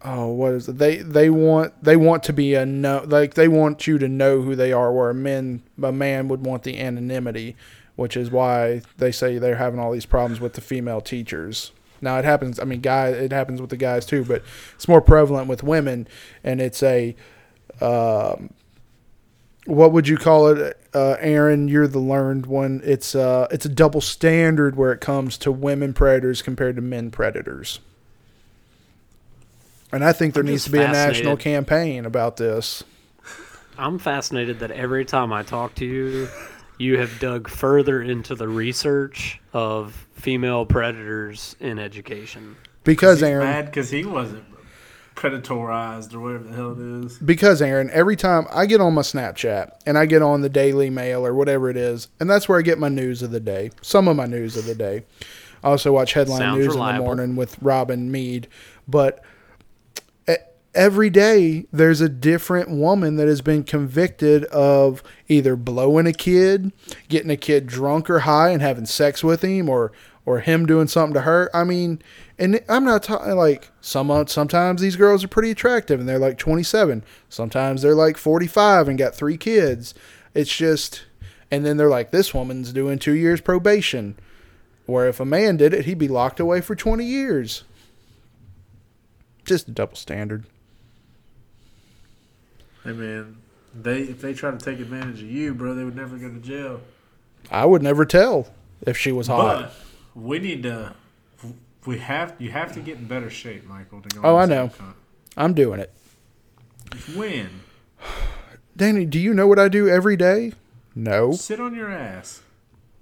oh 0.03 0.29
what 0.29 0.53
is 0.53 0.69
it? 0.69 0.79
They 0.79 0.97
they 0.97 1.29
want 1.29 1.85
they 1.85 1.97
want 1.97 2.23
to 2.25 2.33
be 2.33 2.55
a 2.55 2.65
no 2.65 3.05
like 3.07 3.35
they 3.35 3.47
want 3.47 3.87
you 3.87 3.99
to 3.99 4.09
know 4.09 4.41
who 4.41 4.57
they 4.57 4.73
are 4.73 4.91
where 4.91 5.13
men 5.13 5.63
a 5.83 5.93
man 5.93 6.29
would 6.29 6.45
want 6.45 6.63
the 6.63 6.81
anonymity 6.81 7.57
which 7.97 8.17
is 8.17 8.31
why 8.31 8.81
they 8.97 9.13
say 9.13 9.37
they're 9.37 9.57
having 9.57 9.79
all 9.79 9.93
these 9.93 10.07
problems 10.07 10.41
with 10.41 10.55
the 10.55 10.61
female 10.63 11.03
teachers. 11.03 11.73
Now 12.01 12.19
it 12.19 12.25
happens 12.25 12.59
i 12.59 12.65
mean 12.65 12.81
guy 12.81 13.09
it 13.09 13.33
happens 13.33 13.61
with 13.61 13.69
the 13.69 13.77
guys 13.77 14.07
too 14.07 14.25
but 14.25 14.43
it's 14.75 14.89
more 14.89 15.03
prevalent 15.03 15.47
with 15.47 15.63
women 15.63 16.09
and 16.43 16.63
it's 16.63 16.83
a 16.83 17.15
um, 17.83 18.55
what 19.67 19.93
would 19.93 20.09
you 20.09 20.17
call 20.17 20.49
it 20.49 20.80
uh, 20.95 21.17
aaron 21.21 21.69
you're 21.69 21.87
the 21.87 21.99
learned 21.99 22.47
one. 22.47 22.81
It's 22.85 23.15
uh 23.15 23.47
it's 23.51 23.65
a 23.65 23.69
double 23.69 24.01
standard 24.01 24.77
where 24.77 24.93
it 24.93 25.01
comes 25.01 25.39
to 25.39 25.53
women 25.53 25.93
predators 25.93 26.43
compared 26.43 26.77
to 26.77 26.83
men 26.83 27.11
predators. 27.11 27.81
And 29.93 30.05
i 30.05 30.13
think 30.13 30.35
there 30.35 30.43
I'm 30.43 30.49
needs 30.49 30.65
to 30.65 30.71
be 30.71 30.79
a 30.79 30.89
national 30.89 31.37
campaign 31.37 32.07
about 32.07 32.37
this. 32.37 32.85
I'm 33.79 33.99
fascinated 33.99 34.59
that 34.61 34.71
every 34.71 35.05
time 35.05 35.33
I 35.33 35.43
talk 35.43 35.75
to 35.77 35.87
you, 35.87 36.29
you 36.79 36.99
have 36.99 37.19
dug 37.19 37.49
further 37.49 38.03
into 38.03 38.35
the 38.35 38.47
research 38.49 39.41
of 39.53 40.07
female 40.15 40.67
predators 40.67 41.57
in 41.61 41.79
education. 41.79 42.57
because 42.85 43.23
aaron 43.23 43.47
mad 43.47 43.67
because 43.67 43.91
he 43.91 44.05
wasn't 44.05 44.45
predatorized 45.21 46.15
or 46.15 46.21
whatever 46.21 46.45
the 46.45 46.55
hell 46.55 46.73
it 46.73 47.05
is. 47.05 47.19
because 47.19 47.61
Aaron, 47.61 47.91
every 47.93 48.17
time 48.17 48.47
I 48.51 48.67
get 48.67 48.81
on 48.81 48.95
my 48.95 49.03
Snapchat 49.03 49.73
and 49.87 49.99
I 49.99 50.07
get 50.07 50.23
on 50.23 50.41
the 50.41 50.49
Daily 50.49 50.89
Mail 50.89 51.27
or 51.27 51.35
whatever 51.35 51.69
it 51.69 51.77
is, 51.77 52.09
and 52.19 52.31
that's 52.31 52.49
where 52.49 52.59
I 52.59 52.63
get 52.63 52.79
my 52.79 52.89
news 52.89 53.23
of 53.23 53.31
the 53.31 53.41
day, 53.41 53.71
some 53.83 54.09
of 54.09 54.17
my 54.17 54.27
news 54.27 54.57
of 54.57 54.65
the 54.65 54.75
day. 54.75 55.05
I 55.63 55.69
also 55.69 55.93
watch 55.93 56.15
headline 56.15 56.39
Sounds 56.39 56.59
news 56.65 56.75
in 56.75 56.81
the 56.81 56.93
morning 56.95 57.37
with 57.37 57.57
Robin 57.61 58.11
Meade, 58.11 58.49
but 58.89 59.23
every 60.75 61.11
day 61.11 61.67
there's 61.73 62.01
a 62.01 62.09
different 62.09 62.71
woman 62.71 63.17
that 63.17 63.29
has 63.29 63.41
been 63.41 63.65
convicted 63.65 64.45
of 64.47 65.03
either 65.29 65.57
blowing 65.57 66.07
a 66.07 66.13
kid, 66.13 66.73
getting 67.09 67.31
a 67.31 67.37
kid 67.37 67.67
drunk 67.67 68.09
or 68.09 68.21
high 68.21 68.51
and 68.51 68.63
having 68.63 68.87
sex 68.87 69.23
with 69.25 69.43
him, 69.43 69.69
or 69.69 69.93
or 70.31 70.39
him 70.39 70.65
doing 70.65 70.87
something 70.87 71.15
to 71.15 71.23
her. 71.23 71.51
I 71.53 71.65
mean, 71.65 72.01
and 72.39 72.63
I'm 72.69 72.85
not 72.85 73.03
talking 73.03 73.35
like 73.35 73.69
some 73.81 74.13
uh, 74.13 74.27
sometimes 74.27 74.81
these 74.81 74.95
girls 74.95 75.25
are 75.25 75.29
pretty 75.29 75.51
attractive 75.51 75.99
and 75.99 76.09
they're 76.09 76.21
like 76.21 76.39
27. 76.39 77.03
Sometimes 77.29 77.83
they're 77.83 77.97
like 77.97 78.17
45 78.17 78.89
and 78.89 78.97
got 78.97 79.13
three 79.13 79.37
kids. 79.37 79.93
It's 80.33 80.57
just, 80.57 81.05
and 81.51 81.67
then 81.67 81.77
they're 81.77 81.91
like, 81.91 82.13
this 82.13 82.33
woman's 82.33 82.73
doing 82.73 83.01
two 83.01 83.15
years 83.15 83.41
probation. 83.41 84.17
Where 84.87 85.09
if 85.09 85.19
a 85.19 85.25
man 85.25 85.57
did 85.57 85.75
it, 85.75 85.85
he'd 85.85 85.99
be 85.99 86.07
locked 86.07 86.39
away 86.39 86.61
for 86.61 86.77
20 86.77 87.05
years. 87.05 87.65
Just 89.45 89.67
a 89.67 89.73
double 89.73 89.97
standard. 89.97 90.47
Hey 92.85 92.93
man, 92.93 93.37
they 93.75 94.03
if 94.03 94.21
they 94.21 94.33
try 94.33 94.53
to 94.53 94.59
take 94.59 94.79
advantage 94.79 95.23
of 95.23 95.31
you, 95.31 95.55
bro, 95.55 95.75
they 95.75 95.85
would 95.85 95.97
never 95.97 96.17
go 96.17 96.29
to 96.29 96.39
jail. 96.39 96.81
I 97.51 97.67
would 97.67 97.83
never 97.83 98.05
tell 98.05 98.47
if 98.87 98.97
she 98.97 99.11
was 99.13 99.27
hot. 99.27 99.63
But 99.63 99.90
we 100.15 100.39
need 100.39 100.63
to. 100.65 100.95
We 101.87 101.99
have 101.99 102.35
you 102.39 102.51
have 102.51 102.73
to 102.75 102.81
get 102.81 102.99
in 102.99 103.07
better 103.07 103.31
shape, 103.31 103.67
Michael. 103.67 104.03
To 104.03 104.09
go 104.09 104.21
Oh, 104.23 104.37
I 104.37 104.45
know. 104.47 104.71
I'm 105.37 105.55
doing 105.55 105.81
it. 105.81 105.93
When 107.15 107.61
Danny, 108.77 109.05
do 109.05 109.19
you 109.19 109.33
know 109.33 109.47
what 109.47 109.59
I 109.59 109.69
do 109.69 109.89
every 109.89 110.17
day? 110.17 110.53
No. 110.95 111.33
sit 111.33 111.61
on 111.61 111.75
your 111.75 111.91
ass, 111.91 112.43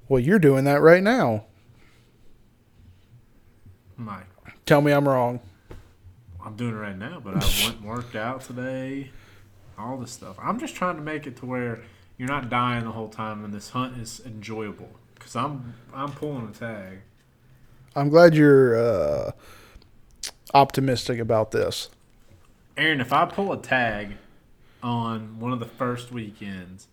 Well, 0.09 0.21
you're 0.21 0.39
doing 0.39 0.65
that 0.65 0.81
right 0.83 1.03
now. 1.03 1.45
Michael. 3.97 4.27
Tell 4.67 4.81
me 4.81 4.93
I'm 4.93 5.09
wrong. 5.09 5.41
I'm 6.45 6.55
doing 6.55 6.75
it 6.75 6.79
right 6.79 6.97
now, 6.97 7.21
but 7.23 7.35
I 7.43 7.65
went 7.65 7.83
worked 7.83 8.15
out 8.17 8.43
today. 8.43 9.11
All 9.79 9.97
this 9.97 10.13
stuff. 10.13 10.37
I'm 10.41 10.59
just 10.61 10.75
trying 10.75 10.97
to 10.97 11.03
make 11.03 11.27
it 11.27 11.37
to 11.39 11.47
where 11.47 11.81
you're 12.17 12.29
not 12.29 12.49
dying 12.51 12.85
the 12.85 12.93
whole 12.93 13.09
time, 13.09 13.45
and 13.45 13.53
this 13.53 13.71
hunt 13.71 13.97
is 13.99 14.21
enjoyable. 14.25 14.91
Cause 15.29 15.37
I'm 15.37 15.75
I'm 15.93 16.11
pulling 16.13 16.49
a 16.49 16.53
tag. 16.53 17.01
I'm 17.95 18.09
glad 18.09 18.35
you're 18.35 18.79
uh, 18.79 19.33
optimistic 20.55 21.19
about 21.19 21.51
this. 21.51 21.91
Aaron, 22.79 23.03
if 23.03 23.13
I 23.13 23.27
pull 23.27 23.53
a 23.53 23.61
tag 23.61 24.15
on 24.83 25.39
one 25.39 25.53
of 25.53 25.61
the 25.61 25.67
first 25.67 26.11
weekends, 26.11 26.89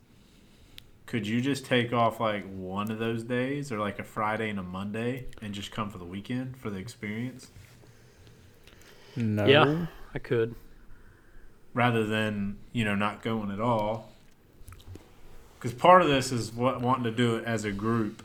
could 1.06 1.26
you 1.26 1.40
just 1.40 1.66
take 1.66 1.94
off 1.94 2.20
like 2.20 2.44
one 2.46 2.92
of 2.92 3.00
those 3.00 3.24
days, 3.24 3.72
or 3.72 3.80
like 3.80 4.00
a 4.00 4.04
Friday 4.04 4.50
and 4.50 4.60
a 4.60 4.64
Monday, 4.64 5.28
and 5.42 5.54
just 5.54 5.72
come 5.72 5.90
for 5.90 5.98
the 5.98 6.04
weekend 6.04 6.58
for 6.58 6.70
the 6.70 6.78
experience, 6.78 7.48
No. 9.16 9.46
Yeah, 9.46 9.86
I 10.14 10.20
could. 10.20 10.56
rather 11.74 12.06
than 12.06 12.58
you 12.74 12.84
know 12.84 12.96
not 12.96 13.22
going 13.24 13.50
at 13.50 13.62
all? 13.62 14.12
Because 15.58 15.74
part 15.74 16.02
of 16.02 16.10
this 16.10 16.34
is 16.34 16.52
what 16.52 16.82
wanting 16.82 17.06
to 17.06 17.12
do 17.12 17.38
it 17.38 17.46
as 17.46 17.64
a 17.64 17.72
group. 17.72 18.24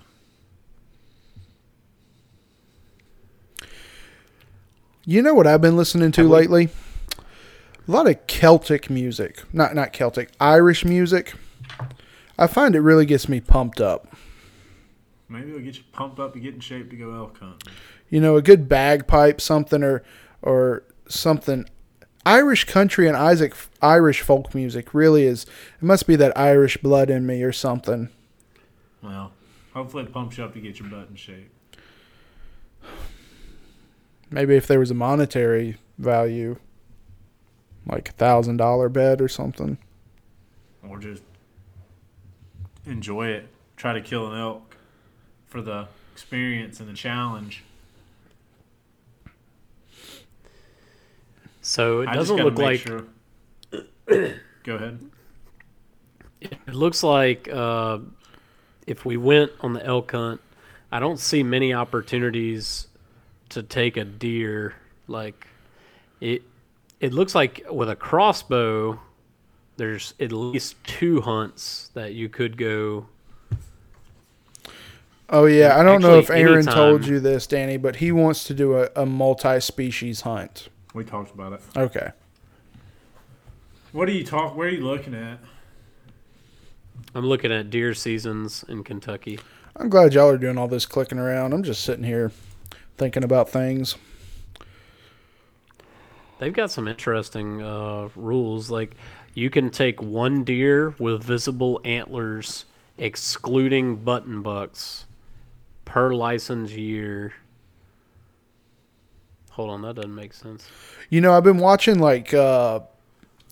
You 5.05 5.22
know 5.22 5.34
what 5.34 5.46
I've 5.46 5.61
been 5.62 5.76
listening 5.76 6.12
to 6.12 6.22
Have 6.22 6.30
we- 6.30 6.36
lately? 6.36 6.68
A 7.88 7.90
lot 7.90 8.09
of 8.09 8.24
Celtic 8.26 8.88
music. 8.90 9.42
Not 9.53 9.74
not 9.74 9.92
Celtic, 9.92 10.30
Irish 10.38 10.84
music. 10.84 11.32
I 12.38 12.46
find 12.46 12.74
it 12.74 12.80
really 12.80 13.07
gets 13.07 13.28
me 13.28 13.40
pumped 13.40 13.80
up. 13.80 14.14
Maybe 15.28 15.48
it'll 15.51 15.61
get 15.61 15.76
you 15.76 15.84
pumped 15.92 16.18
up 16.18 16.32
to 16.34 16.40
get 16.40 16.55
in 16.55 16.61
shape 16.61 16.90
to 16.90 16.96
go 16.96 17.12
elk 17.14 17.38
hunting. 17.38 17.72
You 18.09 18.20
know, 18.20 18.36
a 18.36 18.42
good 18.42 18.68
bagpipe 18.68 19.40
something 19.40 19.82
or 19.82 20.03
or 20.42 20.82
something 21.09 21.66
Irish 22.26 22.64
country 22.64 23.09
and 23.09 23.16
Isaac 23.16 23.55
Irish 23.82 24.20
folk 24.20 24.55
music 24.55 24.92
really 24.94 25.24
is 25.24 25.44
it 25.44 25.82
must 25.84 26.07
be 26.07 26.16
that 26.16 26.36
Irish 26.36 26.76
blood 26.76 27.11
in 27.11 27.26
me 27.26 27.42
or 27.42 27.53
something. 27.53 28.11
Well, 29.03 29.32
hopefully 29.72 30.05
it 30.05 30.12
pumps 30.12 30.36
you 30.38 30.44
up 30.44 30.53
to 30.55 30.61
get 30.61 30.78
your 30.78 30.88
butt 30.88 31.09
in 31.09 31.16
shape. 31.16 31.51
Maybe 34.31 34.57
if 34.57 34.66
there 34.66 34.78
was 34.78 34.91
a 34.91 34.95
monetary 34.95 35.76
value 35.99 36.57
like 37.87 38.09
a 38.11 38.12
thousand 38.12 38.57
dollar 38.59 38.89
bet 38.89 39.20
or 39.20 39.28
something. 39.28 39.78
or 40.89 40.99
just 40.99 41.22
enjoy 42.87 43.28
it. 43.28 43.49
Try 43.76 43.93
to 43.95 44.01
kill 44.01 44.31
an 44.33 44.39
elk 44.39 44.76
for 45.47 45.62
the 45.62 45.89
experience 46.12 46.81
and 46.81 46.89
the 46.89 46.93
challenge. 46.95 47.64
So 51.62 52.01
it 52.03 52.09
I 52.09 52.14
doesn't 52.14 52.37
look 52.37 52.59
like 52.59 52.81
Sure. 52.81 53.05
Go 54.64 54.74
ahead. 54.74 55.11
it 56.41 56.74
looks 56.74 57.03
like 57.03 57.49
uh, 57.53 57.99
if 58.87 59.05
we 59.05 59.16
went 59.16 59.53
on 59.61 59.72
the 59.72 59.85
elk 59.85 60.12
hunt, 60.12 60.41
I 60.91 61.01
don't 61.01 61.18
see 61.18 61.43
many 61.43 61.72
opportunities 61.72 62.89
to 63.51 63.62
take 63.62 63.96
a 63.96 64.05
deer. 64.05 64.74
Like 65.07 65.46
it, 66.20 66.42
it 67.01 67.12
looks 67.12 67.34
like 67.34 67.64
with 67.70 67.90
a 67.90 67.96
crossbow, 67.96 69.01
there's 69.76 70.14
at 70.20 70.32
least 70.32 70.76
two 70.84 71.20
hunts 71.20 71.90
that 71.94 72.14
you 72.14 72.28
could 72.28 72.57
go. 72.57 73.07
Oh 75.28 75.46
yeah, 75.46 75.78
I 75.78 75.84
don't 75.84 76.03
know 76.03 76.18
if 76.18 76.28
Aaron 76.30 76.55
anytime- 76.57 76.74
told 76.74 77.07
you 77.07 77.20
this, 77.20 77.46
Danny, 77.46 77.76
but 77.76 77.96
he 77.96 78.11
wants 78.11 78.44
to 78.44 78.55
do 78.55 78.74
a, 78.74 78.88
a 78.96 79.07
multi-species 79.07 80.22
hunt. 80.22 80.68
We 80.92 81.05
talked 81.05 81.32
about 81.32 81.53
it. 81.53 81.61
Okay. 81.76 82.11
What 83.92 84.09
are 84.09 84.12
you 84.12 84.24
talk? 84.24 84.57
Where 84.57 84.66
are 84.66 84.70
you 84.70 84.84
looking 84.84 85.14
at? 85.14 85.38
I'm 87.14 87.26
looking 87.26 87.53
at 87.53 87.70
deer 87.70 87.94
seasons 87.94 88.64
in 88.68 88.84
Kentucky. 88.84 89.38
I'm 89.76 89.88
glad 89.88 90.14
y'all 90.14 90.28
are 90.28 90.38
doing 90.38 90.59
all 90.59 90.68
this 90.68 90.86
clicking 90.86 91.18
around. 91.18 91.53
I'm 91.53 91.62
just 91.62 91.82
sitting 91.82 92.05
here 92.05 92.30
thinking 93.01 93.24
about 93.24 93.48
things. 93.48 93.96
They've 96.38 96.53
got 96.53 96.70
some 96.70 96.86
interesting 96.86 97.62
uh, 97.62 98.11
rules. 98.14 98.70
Like 98.70 98.94
you 99.32 99.48
can 99.48 99.70
take 99.70 100.03
one 100.03 100.44
deer 100.44 100.94
with 100.98 101.24
visible 101.24 101.80
antlers, 101.82 102.66
excluding 102.98 103.96
button 103.96 104.42
bucks, 104.42 105.07
per 105.86 106.12
license 106.14 106.72
year. 106.72 107.32
Hold 109.53 109.70
on, 109.70 109.82
that 109.82 109.96
doesn't 109.96 110.14
make 110.14 110.34
sense. 110.34 110.68
You 111.09 111.22
know, 111.22 111.32
I've 111.32 111.42
been 111.42 111.59
watching 111.59 111.98
like 112.01 112.34
uh, 112.34 112.80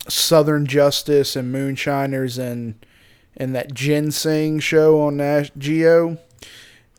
Southern 0.07 0.67
Justice 0.67 1.35
and 1.35 1.51
Moonshiners 1.51 2.37
and 2.37 2.85
and 3.35 3.55
that 3.55 3.73
ginseng 3.73 4.59
show 4.59 5.01
on 5.01 5.17
Nat 5.17 5.57
Geo. 5.57 6.19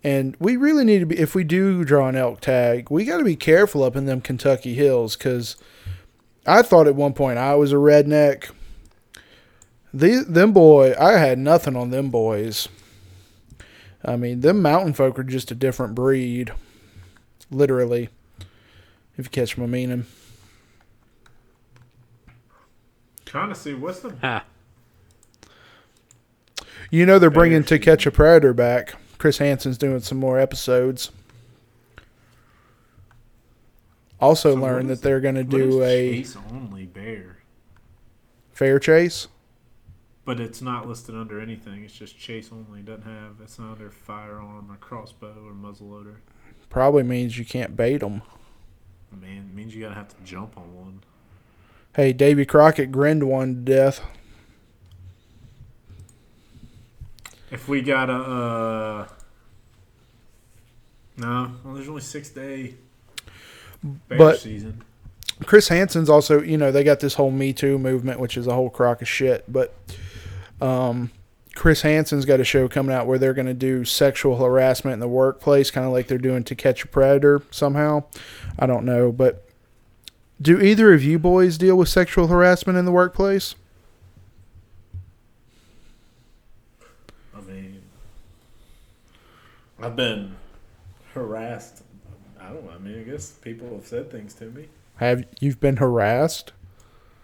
And 0.02 0.36
we 0.38 0.56
really 0.56 0.84
need 0.84 1.00
to 1.00 1.06
be 1.06 1.18
if 1.18 1.34
we 1.34 1.44
do 1.44 1.84
draw 1.84 2.08
an 2.08 2.16
elk 2.16 2.40
tag, 2.40 2.90
we 2.90 3.04
got 3.04 3.18
to 3.18 3.24
be 3.24 3.36
careful 3.36 3.82
up 3.82 3.96
in 3.96 4.06
them 4.06 4.20
Kentucky 4.20 4.74
hills 4.74 5.14
cuz 5.16 5.56
I 6.46 6.62
thought 6.62 6.86
at 6.86 6.94
one 6.94 7.12
point 7.12 7.38
I 7.38 7.54
was 7.54 7.72
a 7.72 7.76
redneck. 7.76 8.50
These 9.92 10.26
them 10.26 10.52
boy, 10.52 10.94
I 10.98 11.12
had 11.12 11.38
nothing 11.38 11.76
on 11.76 11.90
them 11.90 12.10
boys. 12.10 12.68
I 14.02 14.16
mean, 14.16 14.40
them 14.40 14.62
mountain 14.62 14.94
folk 14.94 15.18
are 15.18 15.24
just 15.24 15.50
a 15.50 15.54
different 15.54 15.94
breed. 15.94 16.52
Literally. 17.50 18.08
If 19.18 19.26
you 19.26 19.30
catch 19.30 19.58
my 19.58 19.66
meaning. 19.66 20.06
Trying 23.26 23.50
to 23.50 23.54
see 23.54 23.74
what's 23.74 24.00
the 24.00 24.14
Ha! 24.22 24.44
You 26.90 27.06
know 27.06 27.18
they're 27.18 27.30
bringing 27.30 27.62
To 27.64 27.78
Catch 27.78 28.06
a 28.06 28.10
Predator 28.10 28.52
back. 28.52 28.94
Chris 29.20 29.36
Hansen's 29.36 29.76
doing 29.76 30.00
some 30.00 30.16
more 30.18 30.40
episodes. 30.40 31.10
Also 34.18 34.54
So 34.54 34.60
learned 34.60 34.88
that 34.88 35.02
they're 35.02 35.20
going 35.20 35.34
to 35.34 35.44
do 35.44 35.82
a 35.82 36.10
chase 36.22 36.36
only 36.50 36.86
bear, 36.86 37.36
fair 38.52 38.78
chase. 38.78 39.28
but 40.24 40.40
it's 40.40 40.62
not 40.62 40.88
listed 40.88 41.14
under 41.14 41.38
anything. 41.38 41.84
It's 41.84 41.92
just 41.92 42.18
chase 42.18 42.48
only. 42.50 42.80
It 42.80 42.86
doesn't 42.86 43.02
have. 43.04 43.36
It's 43.42 43.58
not 43.58 43.72
under 43.72 43.90
firearm 43.90 44.70
or 44.70 44.76
crossbow 44.76 45.34
or 45.46 45.52
muzzleloader. 45.52 46.16
Probably 46.70 47.02
means 47.02 47.38
you 47.38 47.44
can't 47.44 47.76
bait 47.76 47.98
them. 47.98 48.22
Man, 49.20 49.50
it 49.50 49.54
means 49.54 49.74
you 49.74 49.82
gotta 49.82 49.96
have 49.96 50.08
to 50.08 50.16
jump 50.24 50.56
on 50.56 50.74
one. 50.74 51.02
Hey, 51.94 52.14
Davy 52.14 52.46
Crockett 52.46 52.90
grinned 52.90 53.24
one 53.24 53.54
to 53.54 53.60
death. 53.60 54.00
If 57.50 57.68
we 57.68 57.82
got 57.82 58.08
a 58.10 58.14
uh, 58.14 59.08
no, 61.16 61.52
well, 61.64 61.74
there's 61.74 61.88
only 61.88 62.00
six 62.00 62.30
day 62.30 62.74
bear 63.82 64.18
But- 64.18 64.40
season. 64.40 64.84
Chris 65.46 65.68
Hansen's 65.68 66.10
also, 66.10 66.42
you 66.42 66.58
know, 66.58 66.70
they 66.70 66.84
got 66.84 67.00
this 67.00 67.14
whole 67.14 67.30
Me 67.30 67.54
Too 67.54 67.78
movement, 67.78 68.20
which 68.20 68.36
is 68.36 68.46
a 68.46 68.52
whole 68.52 68.68
crock 68.68 69.00
of 69.00 69.08
shit. 69.08 69.50
But 69.50 69.74
um, 70.60 71.10
Chris 71.54 71.80
Hansen's 71.80 72.26
got 72.26 72.40
a 72.40 72.44
show 72.44 72.68
coming 72.68 72.94
out 72.94 73.06
where 73.06 73.18
they're 73.18 73.32
going 73.32 73.46
to 73.46 73.54
do 73.54 73.86
sexual 73.86 74.36
harassment 74.36 74.92
in 74.92 75.00
the 75.00 75.08
workplace, 75.08 75.70
kind 75.70 75.86
of 75.86 75.94
like 75.94 76.08
they're 76.08 76.18
doing 76.18 76.44
To 76.44 76.54
Catch 76.54 76.84
a 76.84 76.88
Predator 76.88 77.40
somehow. 77.50 78.04
I 78.58 78.66
don't 78.66 78.84
know. 78.84 79.10
But 79.12 79.48
do 80.42 80.60
either 80.60 80.92
of 80.92 81.02
you 81.02 81.18
boys 81.18 81.56
deal 81.56 81.76
with 81.76 81.88
sexual 81.88 82.26
harassment 82.26 82.78
in 82.78 82.84
the 82.84 82.92
workplace? 82.92 83.54
I 87.34 87.40
mean, 87.40 87.80
I've 89.82 89.96
been 89.96 90.36
harassed. 91.14 91.82
I 92.40 92.48
don't 92.48 92.64
know. 92.64 92.72
I 92.72 92.78
mean, 92.78 93.00
I 93.00 93.02
guess 93.02 93.30
people 93.30 93.74
have 93.74 93.86
said 93.86 94.10
things 94.10 94.34
to 94.34 94.46
me. 94.46 94.68
Have 94.96 95.24
you've 95.40 95.60
been 95.60 95.76
harassed? 95.76 96.52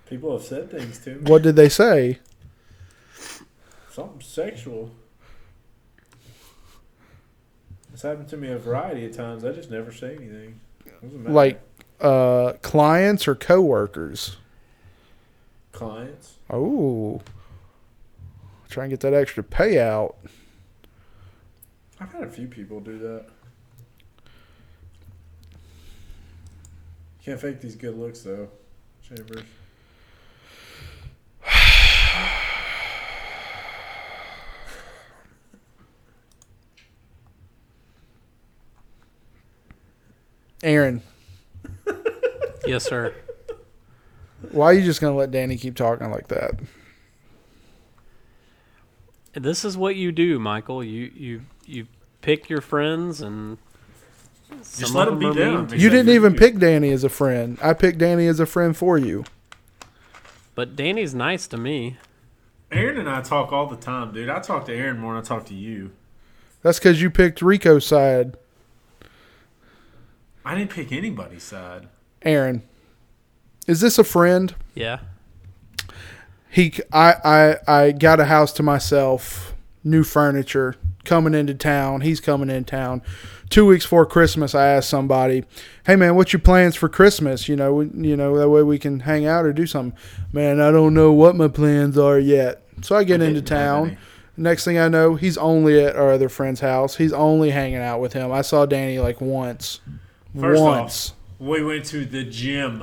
People 0.08 0.32
have 0.32 0.42
said 0.42 0.70
things 0.70 0.98
to 1.00 1.16
me. 1.16 1.30
What 1.30 1.42
did 1.42 1.56
they 1.56 1.68
say? 1.68 2.20
Something 3.90 4.20
sexual. 4.20 4.90
It's 7.92 8.02
happened 8.02 8.28
to 8.28 8.36
me 8.36 8.48
a 8.48 8.58
variety 8.58 9.06
of 9.06 9.16
times. 9.16 9.44
I 9.44 9.52
just 9.52 9.70
never 9.70 9.90
say 9.92 10.16
anything. 10.16 10.60
Like 11.02 11.60
uh, 12.00 12.54
clients 12.62 13.26
or 13.26 13.34
coworkers? 13.34 14.36
clients. 15.76 16.36
Oh, 16.50 17.20
try 18.68 18.84
and 18.84 18.90
get 18.90 19.00
that 19.00 19.14
extra 19.14 19.42
payout. 19.42 20.14
I've 22.00 22.12
had 22.12 22.24
a 22.24 22.30
few 22.30 22.46
people 22.46 22.80
do 22.80 22.98
that. 22.98 23.26
Can't 27.24 27.40
fake 27.40 27.60
these 27.60 27.74
good 27.74 27.96
looks 27.98 28.20
though, 28.20 28.48
Chambers. 29.02 29.42
Aaron, 40.62 41.02
Yes, 42.66 42.84
sir. 42.84 43.14
why 44.50 44.66
are 44.66 44.72
you 44.72 44.84
just 44.84 45.00
gonna 45.00 45.14
let 45.14 45.30
Danny 45.30 45.56
keep 45.56 45.76
talking 45.76 46.10
like 46.10 46.28
that? 46.28 46.58
This 49.36 49.64
is 49.64 49.76
what 49.76 49.96
you 49.96 50.12
do, 50.12 50.38
Michael. 50.38 50.82
You 50.82 51.10
you 51.14 51.42
you 51.66 51.86
pick 52.22 52.48
your 52.48 52.60
friends 52.62 53.20
and 53.20 53.58
Just 54.78 54.94
let 54.94 55.08
of 55.08 55.14
them 55.14 55.18
be 55.20 55.26
are 55.26 55.34
them. 55.34 55.48
mean. 55.48 55.60
Exactly. 55.64 55.78
You 55.84 55.90
didn't 55.90 56.08
even 56.14 56.34
pick 56.34 56.58
Danny 56.58 56.90
as 56.90 57.04
a 57.04 57.08
friend. 57.10 57.58
I 57.62 57.74
picked 57.74 57.98
Danny 57.98 58.26
as 58.26 58.40
a 58.40 58.46
friend 58.46 58.76
for 58.76 58.96
you. 58.96 59.24
But 60.54 60.74
Danny's 60.74 61.14
nice 61.14 61.46
to 61.48 61.58
me. 61.58 61.98
Aaron 62.72 62.96
and 62.98 63.08
I 63.10 63.20
talk 63.20 63.52
all 63.52 63.66
the 63.66 63.76
time, 63.76 64.12
dude. 64.12 64.30
I 64.30 64.40
talk 64.40 64.64
to 64.66 64.74
Aaron 64.74 64.98
more 64.98 65.14
than 65.14 65.22
I 65.22 65.24
talk 65.26 65.44
to 65.46 65.54
you. 65.54 65.92
That's 66.62 66.78
because 66.78 67.00
you 67.02 67.10
picked 67.10 67.42
Rico's 67.42 67.86
side, 67.86 68.36
I 70.44 70.54
didn't 70.54 70.70
pick 70.70 70.90
anybody's 70.92 71.42
side. 71.42 71.88
Aaron. 72.22 72.62
Is 73.66 73.80
this 73.80 73.98
a 73.98 74.04
friend? 74.04 74.54
Yeah. 74.74 75.00
He, 76.56 76.72
I, 76.90 77.14
I, 77.68 77.80
I 77.82 77.92
got 77.92 78.18
a 78.18 78.24
house 78.24 78.50
to 78.54 78.62
myself, 78.62 79.54
new 79.84 80.02
furniture, 80.02 80.76
coming 81.04 81.34
into 81.34 81.52
town. 81.52 82.00
He's 82.00 82.18
coming 82.18 82.48
in 82.48 82.64
town. 82.64 83.02
Two 83.50 83.66
weeks 83.66 83.84
before 83.84 84.06
Christmas, 84.06 84.54
I 84.54 84.68
asked 84.68 84.88
somebody, 84.88 85.44
"Hey 85.84 85.96
man, 85.96 86.16
what's 86.16 86.32
your 86.32 86.40
plans 86.40 86.74
for 86.74 86.88
Christmas? 86.88 87.46
You 87.46 87.56
know, 87.56 87.74
we- 87.74 88.08
you 88.08 88.16
know 88.16 88.38
that 88.38 88.48
way 88.48 88.62
we 88.62 88.78
can 88.78 89.00
hang 89.00 89.26
out 89.26 89.44
or 89.44 89.52
do 89.52 89.66
something." 89.66 89.98
Man, 90.32 90.58
I 90.58 90.70
don't 90.70 90.94
know 90.94 91.12
what 91.12 91.36
my 91.36 91.48
plans 91.48 91.98
are 91.98 92.18
yet. 92.18 92.62
So 92.80 92.96
I 92.96 93.04
get 93.04 93.20
I 93.20 93.26
into 93.26 93.42
town. 93.42 93.98
Next 94.38 94.64
thing 94.64 94.78
I 94.78 94.88
know, 94.88 95.14
he's 95.14 95.36
only 95.36 95.84
at 95.84 95.94
our 95.94 96.12
other 96.12 96.30
friend's 96.30 96.60
house. 96.60 96.96
He's 96.96 97.12
only 97.12 97.50
hanging 97.50 97.82
out 97.82 98.00
with 98.00 98.14
him. 98.14 98.32
I 98.32 98.40
saw 98.40 98.64
Danny 98.64 98.98
like 98.98 99.20
once. 99.20 99.80
First 100.40 100.62
off, 100.62 100.80
once. 100.80 101.12
We 101.38 101.62
went 101.62 101.84
to 101.86 102.06
the 102.06 102.24
gym. 102.24 102.82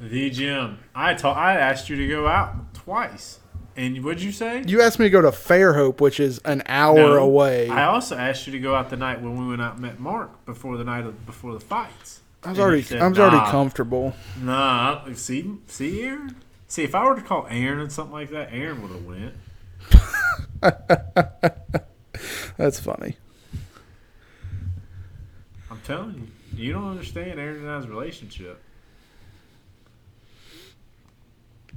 The 0.00 0.30
gym. 0.30 0.78
I 0.94 1.14
told 1.14 1.36
I 1.36 1.54
asked 1.54 1.88
you 1.88 1.96
to 1.96 2.06
go 2.08 2.28
out 2.28 2.71
twice. 2.84 3.38
And 3.76 4.04
what'd 4.04 4.22
you 4.22 4.32
say? 4.32 4.62
You 4.66 4.82
asked 4.82 4.98
me 4.98 5.06
to 5.06 5.10
go 5.10 5.22
to 5.22 5.30
Fairhope, 5.30 6.00
which 6.00 6.20
is 6.20 6.38
an 6.44 6.62
hour 6.66 6.94
No. 6.96 7.16
away. 7.24 7.68
I 7.70 7.84
also 7.86 8.16
asked 8.16 8.46
you 8.46 8.52
to 8.52 8.58
go 8.58 8.74
out 8.74 8.90
the 8.90 8.96
night 8.98 9.22
when 9.22 9.38
we 9.38 9.48
went 9.48 9.62
out 9.62 9.74
and 9.74 9.82
met 9.82 9.98
Mark 9.98 10.44
before 10.44 10.76
the 10.76 10.84
night 10.84 11.06
of 11.06 11.24
before 11.24 11.54
the 11.54 11.60
fights. 11.60 12.20
I 12.44 12.48
was 12.50 12.50
And 12.50 12.56
you 12.58 12.62
already, 12.64 12.82
said, 12.82 13.00
I 13.00 13.08
was 13.08 13.18
already 13.18 13.36
"Nah." 13.38 13.50
comfortable. 13.50 14.14
Nah, 14.42 15.04
see, 15.14 15.54
see, 15.68 16.02
Aaron. 16.02 16.36
See, 16.68 16.82
if 16.82 16.94
I 16.94 17.04
were 17.04 17.14
to 17.14 17.22
call 17.22 17.46
Aaron 17.48 17.80
and 17.80 17.90
something 17.92 18.12
like 18.12 18.30
that, 18.30 18.48
Aaron 18.52 18.82
would 18.82 18.90
have 18.90 19.04
went. 19.04 19.34
That's 22.56 22.78
funny. 22.80 23.16
I'm 25.70 25.80
telling 25.84 26.14
you, 26.14 26.26
you 26.64 26.72
don't 26.72 26.88
understand 26.90 27.38
Aaron 27.40 27.56
and 27.58 27.70
I's 27.70 27.86
relationship. 27.88 28.60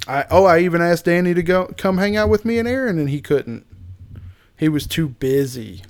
I 0.08 0.26
oh, 0.30 0.46
I 0.46 0.60
even 0.60 0.82
asked 0.82 1.06
Danny 1.06 1.34
to 1.34 1.44
go 1.44 1.68
come 1.78 1.98
hang 1.98 2.16
out 2.16 2.30
with 2.30 2.46
me 2.46 2.60
and 2.60 2.68
Aaron, 2.68 3.00
and 3.00 3.10
he 3.10 3.22
couldn't. 3.22 3.66
He 4.58 4.70
was 4.70 4.88
too 4.88 5.10
busy. 5.10 5.82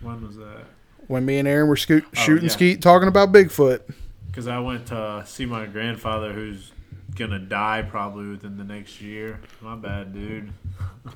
When 0.00 0.26
was 0.26 0.36
that? 0.36 0.64
When 1.06 1.24
me 1.24 1.38
and 1.38 1.48
Aaron 1.48 1.68
were 1.68 1.76
scoot, 1.76 2.04
Oh, 2.06 2.08
shooting 2.20 2.44
yeah. 2.44 2.50
skeet, 2.50 2.82
talking 2.82 3.08
about 3.08 3.32
Bigfoot. 3.32 3.80
Because 4.26 4.46
I 4.46 4.58
went 4.60 4.86
to 4.86 5.24
see 5.26 5.44
my 5.46 5.66
grandfather, 5.66 6.32
who's 6.32 6.72
gonna 7.16 7.38
die 7.38 7.82
probably 7.88 8.28
within 8.28 8.56
the 8.56 8.64
next 8.64 9.00
year. 9.00 9.40
My 9.60 9.76
bad, 9.76 10.12
dude. 10.12 10.52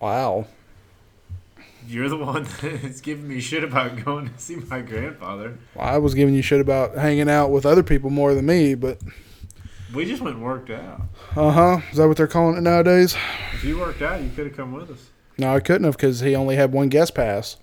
Wow. 0.00 0.46
You're 1.88 2.08
the 2.08 2.16
one 2.16 2.46
that's 2.62 3.00
giving 3.00 3.26
me 3.26 3.40
shit 3.40 3.64
about 3.64 4.04
going 4.04 4.28
to 4.28 4.38
see 4.38 4.54
my 4.56 4.80
grandfather. 4.80 5.58
Well, 5.74 5.86
I 5.86 5.98
was 5.98 6.14
giving 6.14 6.34
you 6.34 6.42
shit 6.42 6.60
about 6.60 6.96
hanging 6.96 7.28
out 7.28 7.50
with 7.50 7.66
other 7.66 7.82
people 7.82 8.08
more 8.10 8.32
than 8.34 8.46
me, 8.46 8.74
but 8.76 8.98
We 9.94 10.04
just 10.04 10.22
went 10.22 10.36
and 10.36 10.44
worked 10.44 10.70
out. 10.70 11.02
uh 11.34 11.50
huh. 11.50 11.80
Is 11.90 11.96
that 11.96 12.06
what 12.08 12.16
they're 12.16 12.26
calling 12.26 12.56
it 12.56 12.60
nowadays? 12.60 13.16
If 13.54 13.64
you 13.64 13.78
worked 13.78 14.02
out, 14.02 14.20
you 14.20 14.30
could 14.36 14.46
have 14.46 14.56
come 14.56 14.72
with 14.72 14.90
us. 14.90 15.08
No, 15.38 15.54
I 15.54 15.60
couldn't 15.60 15.84
have 15.84 15.96
because 15.96 16.20
he 16.20 16.34
only 16.34 16.56
had 16.56 16.72
one 16.72 16.88
guest 16.88 17.14
pass. 17.14 17.56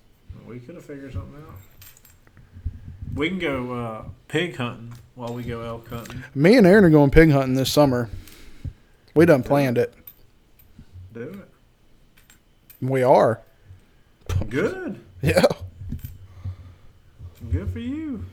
We 0.48 0.60
could 0.60 0.76
have 0.76 0.86
figured 0.86 1.14
something 1.14 1.36
out. 1.48 1.56
We 3.14 3.30
can 3.30 3.40
go 3.40 3.74
uh, 3.74 4.04
pig 4.28 4.56
hunting 4.56 4.94
while 5.16 5.34
we 5.34 5.44
go 5.44 5.62
elk 5.62 5.88
hunting. 5.90 6.24
Me 6.34 6.58
and 6.58 6.66
Aaron 6.66 6.84
are 6.86 6.90
going 6.90 7.12
pig 7.12 7.32
hunting 7.32 7.56
this 7.56 7.72
summer. 7.72 8.10
We 9.14 9.26
done 9.26 9.44
planned 9.44 9.78
it. 9.78 9.94
Do 11.14 11.22
it. 11.22 11.50
We 12.82 13.04
are. 13.04 13.42
Good. 14.50 15.00
Yeah. 15.22 15.42
Good 17.52 17.72
for 17.72 17.80
you. 17.80 18.24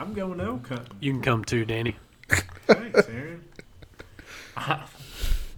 I'm 0.00 0.14
going 0.14 0.40
elk 0.40 0.66
hunting. 0.66 0.96
You 1.00 1.12
can 1.12 1.20
come 1.20 1.44
too, 1.44 1.66
Danny. 1.66 1.94
Thanks, 2.66 3.06
Aaron. 3.06 3.44
I, 4.56 4.84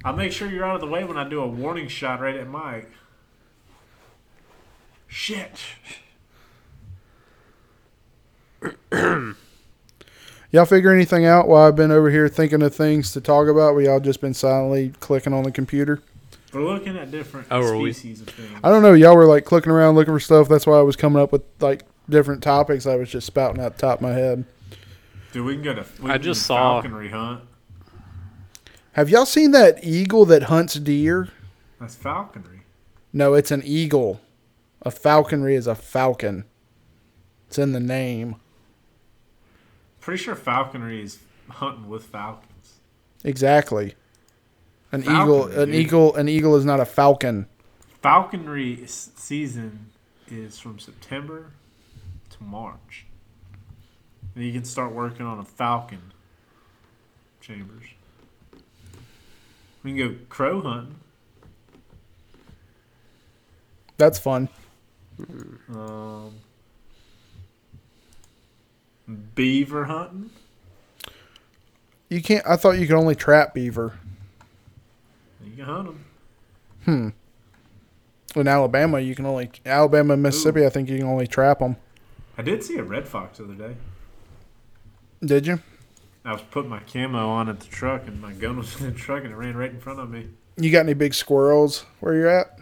I'll 0.05 0.17
make 0.17 0.33
sure 0.33 0.51
you're 0.51 0.65
out 0.65 0.75
of 0.75 0.81
the 0.81 0.89
way 0.89 1.05
when 1.05 1.17
I 1.17 1.29
do 1.29 1.41
a 1.41 1.47
warning 1.47 1.87
shot 1.87 2.21
right 2.21 2.35
at 2.35 2.49
Mike. 2.49 2.91
Shit. 5.07 5.61
Y'all 10.51 10.65
figure 10.67 10.93
anything 10.93 11.25
out 11.25 11.47
while 11.47 11.69
I've 11.69 11.77
been 11.77 11.93
over 11.93 12.11
here 12.11 12.27
thinking 12.29 12.63
of 12.63 12.75
things 12.75 13.13
to 13.13 13.21
talk 13.21 13.47
about? 13.47 13.77
We 13.77 13.87
all 13.87 14.01
just 14.01 14.21
been 14.21 14.35
silently 14.35 14.93
clicking 14.99 15.33
on 15.33 15.45
the 15.45 15.53
computer. 15.53 16.03
We're 16.53 16.63
looking 16.65 16.97
at 16.97 17.13
different 17.13 17.47
Oh, 17.49 17.63
are 17.63 17.77
we? 17.77 17.93
species 17.93 18.23
of 18.23 18.29
things. 18.31 18.51
I 18.65 18.71
don't 18.71 18.83
know. 18.83 18.93
Y'all 18.93 19.15
were 19.15 19.25
like 19.27 19.45
clicking 19.45 19.71
around 19.71 19.95
looking 19.95 20.13
for 20.13 20.19
stuff. 20.21 20.49
That's 20.49 20.67
why 20.67 20.79
I 20.79 20.83
was 20.83 20.97
coming 20.97 21.23
up 21.23 21.31
with 21.31 21.43
like 21.61 21.85
different 22.09 22.43
topics. 22.43 22.87
I 22.87 22.97
was 22.97 23.11
just 23.11 23.27
spouting 23.27 23.61
out 23.63 23.77
the 23.77 23.81
top 23.81 23.99
of 23.99 24.03
my 24.03 24.13
head. 24.13 24.45
Dude, 25.33 25.45
we 25.47 25.55
can 25.55 25.63
go 25.63 25.75
to. 25.75 25.87
We 26.01 26.11
I 26.11 26.15
can 26.15 26.23
just 26.23 26.43
saw- 26.47 26.81
falconry 26.81 27.09
hunt. 27.11 27.43
Have 28.93 29.09
y'all 29.09 29.25
seen 29.27 29.53
that 29.53 29.83
eagle 29.83 30.27
that 30.27 30.45
hunts 30.45 30.75
deer? 30.75 31.29
That's 31.81 31.95
falconry. 31.95 32.61
No, 33.13 33.33
it's 33.35 33.51
an 33.51 33.63
eagle. 33.65 34.21
A 34.83 34.91
falconry 34.91 35.55
is 35.55 35.67
a 35.67 35.75
falcon. 35.75 36.45
It's 37.49 37.59
in 37.59 37.73
the 37.73 37.81
name. 37.81 38.37
Pretty 40.01 40.23
sure 40.23 40.35
falconry 40.35 41.03
is 41.03 41.21
hunting 41.49 41.89
with 41.89 42.05
falcons. 42.05 42.81
Exactly. 43.25 43.95
An 44.91 45.03
Falcon, 45.03 45.23
eagle. 45.23 45.47
An 45.47 45.67
dude. 45.71 45.75
eagle. 45.75 46.15
An 46.17 46.29
eagle 46.29 46.57
is 46.57 46.65
not 46.65 46.81
a 46.81 46.85
falcon. 46.85 47.47
Falconry 48.03 48.83
season 48.87 49.87
is 50.29 50.59
from 50.59 50.79
September 50.79 51.43
to 51.43 51.47
March. 52.43 53.07
And 54.35 54.45
you 54.45 54.53
can 54.53 54.65
start 54.65 54.93
working 54.93 55.27
on 55.27 55.39
a 55.39 55.45
falcon. 55.45 56.13
Chambers. 57.41 57.85
We 59.83 59.91
can 59.91 59.99
go 59.99 60.17
crow 60.29 60.61
hunting. 60.61 60.95
That's 63.99 64.19
fun. 64.19 64.49
Um, 65.75 66.35
beaver 69.35 69.85
hunting. 69.85 70.31
You 72.09 72.23
can't. 72.23 72.47
I 72.47 72.57
thought 72.57 72.73
you 72.73 72.87
could 72.87 72.97
only 72.97 73.15
trap 73.15 73.55
beaver. 73.55 73.99
You 75.45 75.57
can 75.57 75.65
hunt 75.65 75.87
them. 75.87 76.05
Hmm. 76.85 78.39
In 78.39 78.49
Alabama, 78.49 78.99
you 78.99 79.15
can 79.15 79.27
only 79.27 79.51
Alabama, 79.67 80.15
and 80.15 80.23
Mississippi. 80.23 80.65
I 80.65 80.69
think 80.69 80.89
you 80.89 80.99
can 80.99 81.07
only 81.07 81.27
trap 81.27 81.59
them. 81.59 81.77
I 82.37 82.43
did 82.43 82.65
see 82.65 82.77
a 82.77 82.83
red 82.83 83.07
fox 83.07 83.39
the 83.39 83.45
other 83.45 83.55
day. 83.55 83.77
Did 85.25 85.47
you? 85.47 85.61
I 86.25 86.33
was 86.33 86.43
putting 86.43 86.71
my 86.71 86.81
camo 86.81 87.29
on 87.29 87.49
at 87.49 87.61
the 87.61 87.67
truck, 87.67 88.07
and 88.07 88.21
my 88.21 88.33
gun 88.33 88.57
was 88.59 88.81
in 88.81 88.87
the 88.87 88.99
truck, 88.99 89.25
and 89.25 89.33
it 89.33 89.37
ran 89.37 89.57
right 89.57 89.71
in 89.71 89.81
front 89.81 90.01
of 90.01 90.11
me. 90.11 90.29
You 90.57 90.71
got 90.71 90.81
any 90.81 90.95
big 90.95 91.15
squirrels 91.15 91.85
where 92.01 92.15
you're 92.15 92.29
at? 92.29 92.59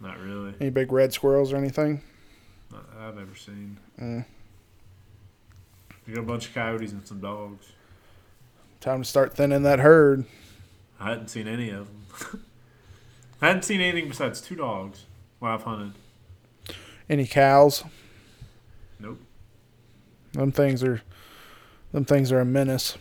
Not 0.00 0.20
really. 0.20 0.54
Any 0.60 0.70
big 0.70 0.92
red 0.92 1.12
squirrels 1.12 1.52
or 1.52 1.56
anything? 1.56 2.02
Not 2.70 2.84
I've 2.98 3.18
ever 3.18 3.34
seen. 3.34 3.78
Mm. 4.00 4.24
You 6.06 6.14
got 6.14 6.20
a 6.20 6.26
bunch 6.26 6.48
of 6.48 6.54
coyotes 6.54 6.92
and 6.92 7.06
some 7.06 7.20
dogs. 7.20 7.72
Time 8.80 9.02
to 9.02 9.08
start 9.08 9.34
thinning 9.34 9.62
that 9.62 9.80
herd. 9.80 10.24
I 11.00 11.10
hadn't 11.10 11.28
seen 11.28 11.48
any 11.48 11.70
of 11.70 11.88
them. 11.88 12.44
I 13.42 13.48
hadn't 13.48 13.62
seen 13.62 13.80
anything 13.80 14.08
besides 14.08 14.40
two 14.40 14.54
dogs 14.54 15.04
while 15.38 15.54
I've 15.54 15.62
hunted. 15.62 15.92
Any 17.08 17.26
cows? 17.26 17.84
Nope. 20.36 20.40
Them 20.44 20.52
things 20.52 20.84
are, 20.84 21.02
them 21.92 22.04
things 22.04 22.30
are 22.30 22.40
a 22.40 22.44
menace. 22.44 22.98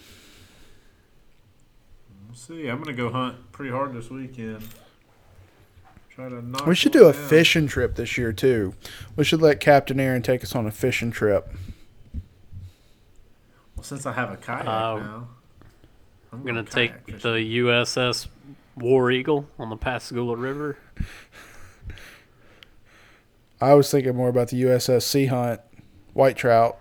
see. 2.33 2.67
I'm 2.67 2.81
gonna 2.81 2.95
go 2.95 3.11
hunt 3.11 3.51
pretty 3.51 3.71
hard 3.71 3.93
this 3.93 4.09
weekend. 4.09 4.63
Try 6.09 6.29
to 6.29 6.41
knock. 6.41 6.65
We 6.65 6.75
should 6.75 6.91
do 6.91 7.07
a 7.07 7.13
down. 7.13 7.27
fishing 7.27 7.67
trip 7.67 7.95
this 7.95 8.17
year 8.17 8.31
too. 8.31 8.73
We 9.15 9.23
should 9.23 9.41
let 9.41 9.59
Captain 9.59 9.99
Aaron 9.99 10.21
take 10.21 10.43
us 10.43 10.55
on 10.55 10.65
a 10.65 10.71
fishing 10.71 11.11
trip. 11.11 11.51
Well, 13.75 13.83
since 13.83 14.05
I 14.05 14.13
have 14.13 14.31
a 14.31 14.37
kayak 14.37 14.61
Uh, 14.61 14.65
now, 14.65 15.27
I'm 16.31 16.39
I'm 16.39 16.43
gonna 16.45 16.63
take 16.63 17.05
kayak 17.05 17.21
the. 17.21 17.59
USS 17.59 18.27
War 18.77 19.11
Eagle 19.11 19.47
on 19.59 19.69
the 19.69 19.77
Pascagoula 19.77 20.35
River. 20.35 20.77
I 23.61 23.73
was 23.73 23.89
thinking 23.89 24.15
more 24.15 24.29
about 24.29 24.49
the 24.49 24.61
USS 24.63 25.03
Sea 25.03 25.25
Hunt, 25.27 25.61
white 26.13 26.35
trout. 26.37 26.77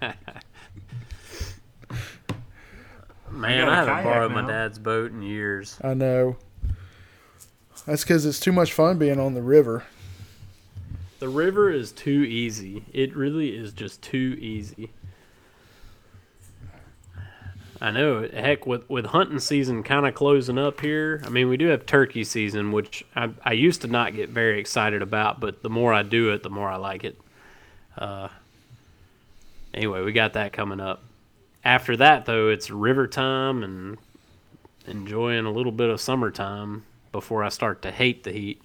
Man, 3.30 3.68
I 3.68 3.74
haven't 3.74 3.94
kayak 3.94 4.04
borrowed 4.04 4.32
my 4.32 4.46
dad's 4.46 4.78
boat 4.78 5.12
in 5.12 5.22
years. 5.22 5.78
I 5.82 5.94
know. 5.94 6.36
That's 7.84 8.02
because 8.02 8.24
it's 8.24 8.40
too 8.40 8.52
much 8.52 8.72
fun 8.72 8.98
being 8.98 9.20
on 9.20 9.34
the 9.34 9.42
river. 9.42 9.84
The 11.18 11.28
river 11.28 11.70
is 11.70 11.92
too 11.92 12.24
easy. 12.24 12.84
It 12.92 13.14
really 13.16 13.56
is 13.56 13.72
just 13.72 14.02
too 14.02 14.36
easy. 14.40 14.90
I 17.80 17.90
know. 17.90 18.26
Heck, 18.28 18.66
with 18.66 18.88
with 18.88 19.06
hunting 19.06 19.38
season 19.38 19.82
kind 19.82 20.06
of 20.06 20.14
closing 20.14 20.58
up 20.58 20.80
here, 20.80 21.22
I 21.24 21.28
mean, 21.28 21.48
we 21.48 21.56
do 21.56 21.66
have 21.66 21.86
turkey 21.86 22.24
season, 22.24 22.72
which 22.72 23.04
I, 23.14 23.30
I 23.44 23.52
used 23.52 23.82
to 23.82 23.86
not 23.86 24.14
get 24.14 24.30
very 24.30 24.58
excited 24.58 25.02
about, 25.02 25.40
but 25.40 25.62
the 25.62 25.70
more 25.70 25.92
I 25.92 26.02
do 26.02 26.32
it, 26.32 26.42
the 26.42 26.50
more 26.50 26.68
I 26.68 26.76
like 26.76 27.04
it. 27.04 27.20
Uh, 27.96 28.28
anyway, 29.76 30.02
we 30.02 30.12
got 30.12 30.32
that 30.32 30.52
coming 30.52 30.80
up. 30.80 31.02
After 31.64 31.96
that, 31.98 32.26
though, 32.26 32.48
it's 32.48 32.70
river 32.70 33.06
time 33.06 33.62
and 33.62 33.98
enjoying 34.86 35.46
a 35.46 35.50
little 35.50 35.72
bit 35.72 35.90
of 35.90 36.00
summertime 36.00 36.84
before 37.12 37.44
I 37.44 37.48
start 37.50 37.82
to 37.82 37.90
hate 37.92 38.24
the 38.24 38.32
heat. 38.32 38.60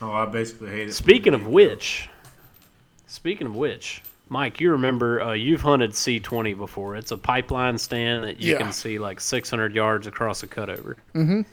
Oh, 0.00 0.12
I 0.12 0.26
basically 0.26 0.70
hate 0.70 0.88
it. 0.88 0.92
Speaking 0.94 1.34
of 1.34 1.46
which, 1.46 2.08
speaking 3.06 3.46
of 3.46 3.54
which, 3.56 4.02
Mike, 4.28 4.60
you 4.60 4.70
remember 4.72 5.20
uh, 5.20 5.32
you've 5.32 5.60
hunted 5.60 5.90
C20 5.90 6.56
before. 6.56 6.96
It's 6.96 7.10
a 7.10 7.16
pipeline 7.18 7.76
stand 7.78 8.24
that 8.24 8.40
you 8.40 8.52
Yeah. 8.52 8.58
can 8.58 8.72
see 8.72 8.98
like 8.98 9.20
600 9.20 9.74
yards 9.74 10.06
across 10.06 10.42
a 10.42 10.46
cutover. 10.46 10.94
Mhm. 11.14 11.44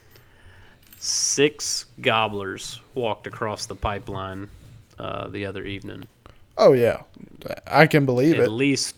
Six 1.00 1.86
gobblers 2.02 2.82
walked 2.96 3.28
across 3.28 3.66
the 3.66 3.76
pipeline 3.76 4.50
uh, 4.98 5.28
the 5.28 5.46
other 5.46 5.64
evening. 5.66 6.06
Oh 6.58 6.74
yeah, 6.74 7.02
I 7.68 7.88
can 7.88 8.06
believe 8.06 8.36
At 8.36 8.46
it. 8.46 8.50
least, 8.50 8.96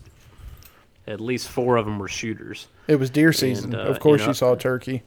at 1.06 1.20
least 1.20 1.48
four 1.48 1.76
of 1.76 1.84
them 1.84 1.98
were 1.98 2.08
shooters. 2.08 2.68
It 2.86 2.96
was 2.96 3.10
deer 3.10 3.32
season. 3.32 3.74
uh, 3.74 3.78
of 3.78 4.00
course, 4.00 4.22
you 4.22 4.28
you, 4.28 4.34
saw 4.34 4.54
turkey. 4.54 5.02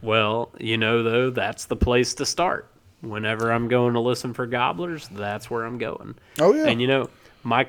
Well, 0.00 0.50
you 0.58 0.76
know 0.76 1.02
though, 1.02 1.30
that's 1.30 1.66
the 1.66 1.76
place 1.76 2.14
to 2.14 2.26
start. 2.26 2.70
Whenever 3.00 3.52
I'm 3.52 3.68
going 3.68 3.94
to 3.94 4.00
listen 4.00 4.34
for 4.34 4.46
gobblers, 4.46 5.08
that's 5.08 5.50
where 5.50 5.64
I'm 5.64 5.78
going. 5.78 6.16
Oh 6.40 6.54
yeah, 6.54 6.66
And 6.66 6.80
you 6.80 6.86
know, 6.86 7.10
my 7.42 7.66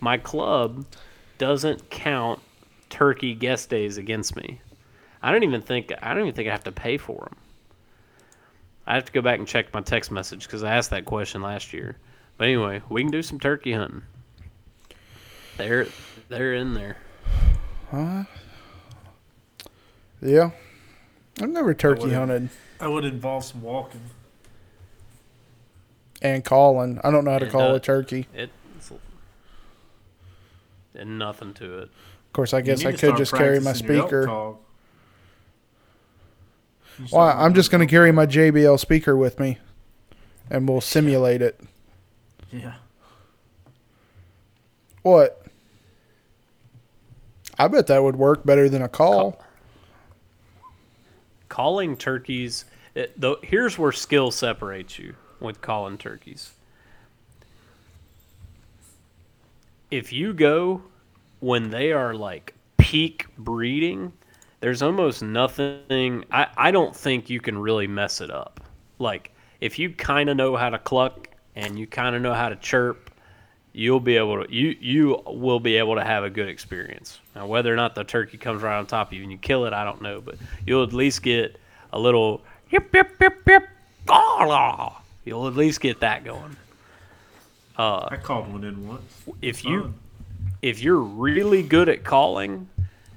my 0.00 0.16
club 0.16 0.86
doesn't 1.38 1.90
count 1.90 2.40
turkey 2.88 3.34
guest 3.34 3.68
days 3.70 3.96
against 3.98 4.36
me. 4.36 4.60
I 5.22 5.32
don't 5.32 5.42
even 5.42 5.62
think 5.62 5.92
I 6.02 6.14
don't 6.14 6.22
even 6.22 6.34
think 6.34 6.48
I 6.48 6.52
have 6.52 6.64
to 6.64 6.72
pay 6.72 6.96
for 6.96 7.28
them. 7.30 7.36
I 8.86 8.94
have 8.94 9.04
to 9.04 9.12
go 9.12 9.20
back 9.22 9.38
and 9.38 9.46
check 9.46 9.72
my 9.72 9.80
text 9.80 10.10
message 10.10 10.44
because 10.46 10.64
I 10.64 10.74
asked 10.74 10.90
that 10.90 11.04
question 11.04 11.42
last 11.42 11.72
year. 11.72 11.96
But 12.40 12.46
anyway, 12.48 12.80
we 12.88 13.02
can 13.02 13.10
do 13.10 13.20
some 13.22 13.38
turkey 13.38 13.72
hunting. 13.74 14.00
They're 15.58 15.86
they're 16.30 16.54
in 16.54 16.72
there. 16.72 16.96
Huh? 17.90 18.24
yeah. 20.22 20.52
I've 21.38 21.50
never 21.50 21.74
turkey 21.74 22.04
wouldn't- 22.04 22.18
hunted 22.18 22.48
That 22.78 22.90
would 22.90 23.04
involve 23.04 23.44
some 23.44 23.60
walking. 23.60 24.00
and 26.22 26.42
calling. 26.42 26.98
I 27.04 27.10
don't 27.10 27.26
know 27.26 27.32
how 27.32 27.40
to 27.40 27.44
It 27.46 27.52
call 27.52 27.74
a 27.74 27.78
does. 27.78 27.82
turkey. 27.82 28.26
It's 28.32 28.90
and 30.94 31.18
nothing 31.18 31.52
to 31.54 31.80
it. 31.80 31.82
Of 31.82 32.32
course, 32.32 32.54
I 32.54 32.62
guess 32.62 32.86
I 32.86 32.92
could 32.92 33.18
just 33.18 33.34
carry 33.34 33.58
my 33.58 33.64
practicing 33.64 33.86
your 33.88 33.96
elk 33.98 34.08
speaker. 34.08 34.24
talk. 34.26 34.62
Well, 37.12 37.36
I'm 37.38 37.52
just 37.52 37.70
going 37.70 37.86
to 37.86 37.90
carry 37.90 38.12
my 38.12 38.24
JBL 38.24 38.78
speaker 38.80 39.14
with 39.14 39.38
me, 39.38 39.58
and 40.48 40.66
we'll 40.66 40.80
simulate 40.80 41.42
it. 41.42 41.60
Yeah. 42.52 42.74
What? 45.02 45.44
I 47.58 47.68
bet 47.68 47.86
that 47.88 48.02
would 48.02 48.16
work 48.16 48.44
better 48.44 48.68
than 48.68 48.82
a 48.82 48.88
call. 48.88 49.42
calling 51.50 51.96
turkeys 51.96 52.64
eh, 52.96 53.00
it, 53.02 53.20
though 53.20 53.36
here's 53.42 53.76
where 53.78 53.92
skill 53.92 54.30
separates 54.30 54.98
you 54.98 55.14
with 55.40 55.60
calling 55.60 55.98
turkeys 55.98 56.52
if 59.90 60.12
you 60.12 60.32
go 60.32 60.80
when 61.40 61.70
they 61.70 61.92
are 61.92 62.14
like 62.14 62.54
peak 62.78 63.26
breeding 63.36 64.12
there's 64.60 64.80
almost 64.80 65.22
nothing 65.22 66.24
i, 66.30 66.46
I 66.56 66.70
don't 66.70 66.94
think 66.94 67.28
you 67.28 67.40
can 67.40 67.58
really 67.58 67.88
mess 67.88 68.20
it 68.20 68.30
up 68.30 68.60
like 68.98 69.32
if 69.60 69.78
you 69.78 69.90
kind 69.90 70.30
of 70.30 70.36
know 70.36 70.56
how 70.56 70.70
to 70.70 70.78
cluck 70.78 71.28
and 71.56 71.78
you 71.78 71.86
kind 71.86 72.14
of 72.16 72.22
know 72.22 72.34
how 72.34 72.48
to 72.48 72.56
chirp 72.56 73.10
you'll 73.72 74.00
be 74.00 74.16
able 74.16 74.44
to 74.44 74.52
you 74.52 74.76
you 74.80 75.22
will 75.26 75.60
be 75.60 75.76
able 75.76 75.94
to 75.94 76.04
have 76.04 76.24
a 76.24 76.30
good 76.30 76.48
experience. 76.48 77.20
Now 77.34 77.46
whether 77.46 77.72
or 77.72 77.76
not 77.76 77.94
the 77.94 78.04
turkey 78.04 78.38
comes 78.38 78.62
right 78.62 78.78
on 78.78 78.86
top 78.86 79.08
of 79.08 79.12
you 79.14 79.22
and 79.22 79.30
you 79.30 79.38
kill 79.38 79.66
it, 79.66 79.72
I 79.72 79.84
don't 79.84 80.02
know, 80.02 80.20
but 80.20 80.36
you'll 80.66 80.82
at 80.82 80.92
least 80.92 81.22
get 81.22 81.58
a 81.92 81.98
little 81.98 82.42
yip 82.70 82.92
yip 82.94 83.14
yip 83.20 83.42
yip. 83.46 83.68
You'll 85.24 85.46
at 85.46 85.54
least 85.54 85.80
get 85.80 86.00
that 86.00 86.24
going. 86.24 86.56
Uh, 87.78 88.08
I 88.10 88.16
called 88.16 88.52
one 88.52 88.64
in 88.64 88.88
once. 88.88 89.02
if 89.40 89.64
you 89.64 89.82
Fun. 89.82 89.94
if 90.62 90.82
you're 90.82 91.00
really 91.00 91.62
good 91.62 91.88
at 91.88 92.04
calling, 92.04 92.68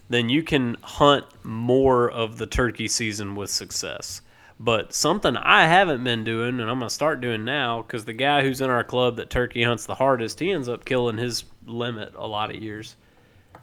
then 0.09 0.29
you 0.29 0.43
can 0.43 0.77
hunt 0.81 1.25
more 1.43 2.11
of 2.11 2.37
the 2.37 2.45
turkey 2.45 2.87
season 2.87 3.35
with 3.35 3.49
success. 3.49 4.21
But 4.63 4.93
something 4.93 5.35
I 5.35 5.65
haven't 5.67 6.05
been 6.05 6.23
doing, 6.23 6.61
and 6.61 6.69
I'm 6.69 6.79
gonna 6.79 6.89
start 6.89 7.19
doing 7.19 7.43
now, 7.43 7.81
because 7.81 8.05
the 8.05 8.13
guy 8.13 8.43
who's 8.43 8.61
in 8.61 8.69
our 8.69 8.85
club 8.85 9.17
that 9.17 9.29
turkey 9.29 9.61
hunts 9.63 9.85
the 9.85 9.95
hardest, 9.95 10.39
he 10.39 10.51
ends 10.51 10.69
up 10.69 10.85
killing 10.85 11.17
his 11.17 11.43
limit 11.65 12.13
a 12.15 12.25
lot 12.25 12.49
of 12.49 12.55
years. 12.55 12.95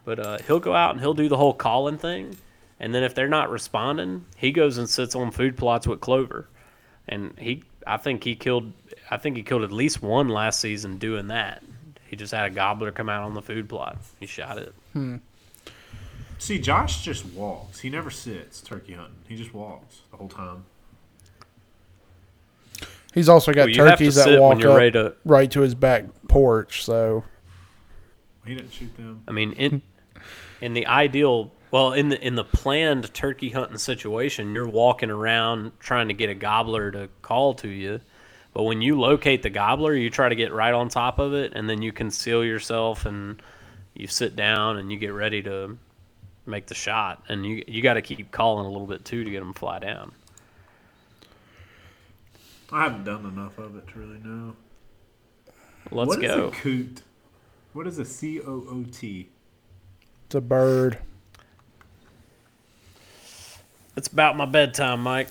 But 0.04 0.18
uh, 0.18 0.38
he'll 0.46 0.60
go 0.60 0.74
out 0.74 0.90
and 0.90 1.00
he'll 1.00 1.14
do 1.14 1.30
the 1.30 1.38
whole 1.38 1.54
calling 1.54 1.96
thing, 1.96 2.36
and 2.78 2.94
then 2.94 3.02
if 3.02 3.14
they're 3.14 3.28
not 3.28 3.50
responding, 3.50 4.26
he 4.36 4.52
goes 4.52 4.76
and 4.76 4.90
sits 4.90 5.14
on 5.14 5.30
food 5.30 5.56
plots 5.56 5.86
with 5.86 6.00
clover, 6.00 6.48
and 7.08 7.32
he, 7.38 7.64
I 7.86 7.96
think 7.96 8.22
he 8.22 8.36
killed, 8.36 8.70
I 9.10 9.16
think 9.16 9.38
he 9.38 9.42
killed 9.42 9.62
at 9.62 9.72
least 9.72 10.02
one 10.02 10.28
last 10.28 10.60
season 10.60 10.98
doing 10.98 11.28
that. 11.28 11.62
He 12.08 12.16
just 12.16 12.34
had 12.34 12.44
a 12.44 12.50
gobbler 12.50 12.92
come 12.92 13.08
out 13.08 13.22
on 13.22 13.32
the 13.32 13.40
food 13.40 13.70
plot. 13.70 13.96
He 14.18 14.26
shot 14.26 14.58
it. 14.58 14.74
See, 16.36 16.58
Josh 16.58 17.02
just 17.02 17.24
walks. 17.24 17.80
He 17.80 17.88
never 17.88 18.10
sits 18.10 18.60
turkey 18.60 18.92
hunting. 18.92 19.14
He 19.28 19.36
just 19.36 19.54
walks 19.54 20.02
the 20.10 20.18
whole 20.18 20.28
time. 20.28 20.64
He's 23.12 23.28
also 23.28 23.52
got 23.52 23.62
Well, 23.62 23.70
you 23.70 23.84
have 23.84 23.98
to 23.98 24.04
turkeys 24.04 24.14
that 24.16 24.40
walk 24.40 24.64
up 24.64 24.76
ready 24.76 24.92
to. 24.92 25.14
right 25.24 25.50
to 25.50 25.60
his 25.60 25.74
back 25.74 26.04
porch. 26.28 26.84
So 26.84 27.24
He 28.46 28.54
didn't 28.54 28.72
shoot 28.72 28.96
them. 28.96 29.22
I 29.26 29.32
mean, 29.32 29.52
in 29.52 29.82
in 30.60 30.74
the 30.74 30.86
ideal, 30.86 31.52
well, 31.70 31.92
in 31.92 32.08
the 32.10 32.24
in 32.24 32.36
the 32.36 32.44
planned 32.44 33.12
turkey 33.14 33.50
hunting 33.50 33.78
situation, 33.78 34.54
you're 34.54 34.68
walking 34.68 35.10
around 35.10 35.72
trying 35.80 36.08
to 36.08 36.14
get 36.14 36.30
a 36.30 36.34
gobbler 36.34 36.90
to 36.92 37.08
call 37.22 37.54
to 37.54 37.68
you. 37.68 38.00
But 38.52 38.64
when 38.64 38.82
you 38.82 38.98
locate 38.98 39.42
the 39.42 39.50
gobbler, 39.50 39.94
you 39.94 40.10
try 40.10 40.28
to 40.28 40.34
get 40.34 40.52
right 40.52 40.74
on 40.74 40.88
top 40.88 41.20
of 41.20 41.34
it, 41.34 41.52
and 41.54 41.70
then 41.70 41.82
you 41.82 41.92
conceal 41.92 42.44
yourself, 42.44 43.06
and 43.06 43.40
you 43.94 44.08
sit 44.08 44.34
down, 44.34 44.76
and 44.78 44.90
you 44.90 44.98
get 44.98 45.12
ready 45.12 45.40
to 45.42 45.78
make 46.46 46.66
the 46.66 46.74
shot. 46.74 47.22
And 47.28 47.46
you 47.46 47.64
you 47.66 47.82
got 47.82 47.94
to 47.94 48.02
keep 48.02 48.30
calling 48.32 48.66
a 48.66 48.70
little 48.70 48.86
bit 48.86 49.04
too 49.04 49.24
to 49.24 49.30
get 49.30 49.40
them 49.40 49.52
to 49.52 49.58
fly 49.58 49.78
down. 49.78 50.12
I 52.72 52.84
haven't 52.84 53.04
done 53.04 53.26
enough 53.26 53.58
of 53.58 53.76
it 53.76 53.88
to 53.88 53.98
really 53.98 54.18
know. 54.20 54.54
Let's 55.90 56.08
What 56.08 56.24
is 56.24 56.30
go. 56.30 56.48
a 56.48 56.50
coot? 56.52 57.02
What 57.72 57.86
is 57.86 57.98
a 57.98 58.04
C 58.04 58.40
O 58.40 58.64
O 58.68 58.84
T? 58.90 59.28
it's 60.26 60.34
a 60.34 60.40
bird. 60.40 60.98
It's 63.96 64.08
about 64.08 64.36
my 64.36 64.46
bedtime, 64.46 65.00
Mike. 65.02 65.28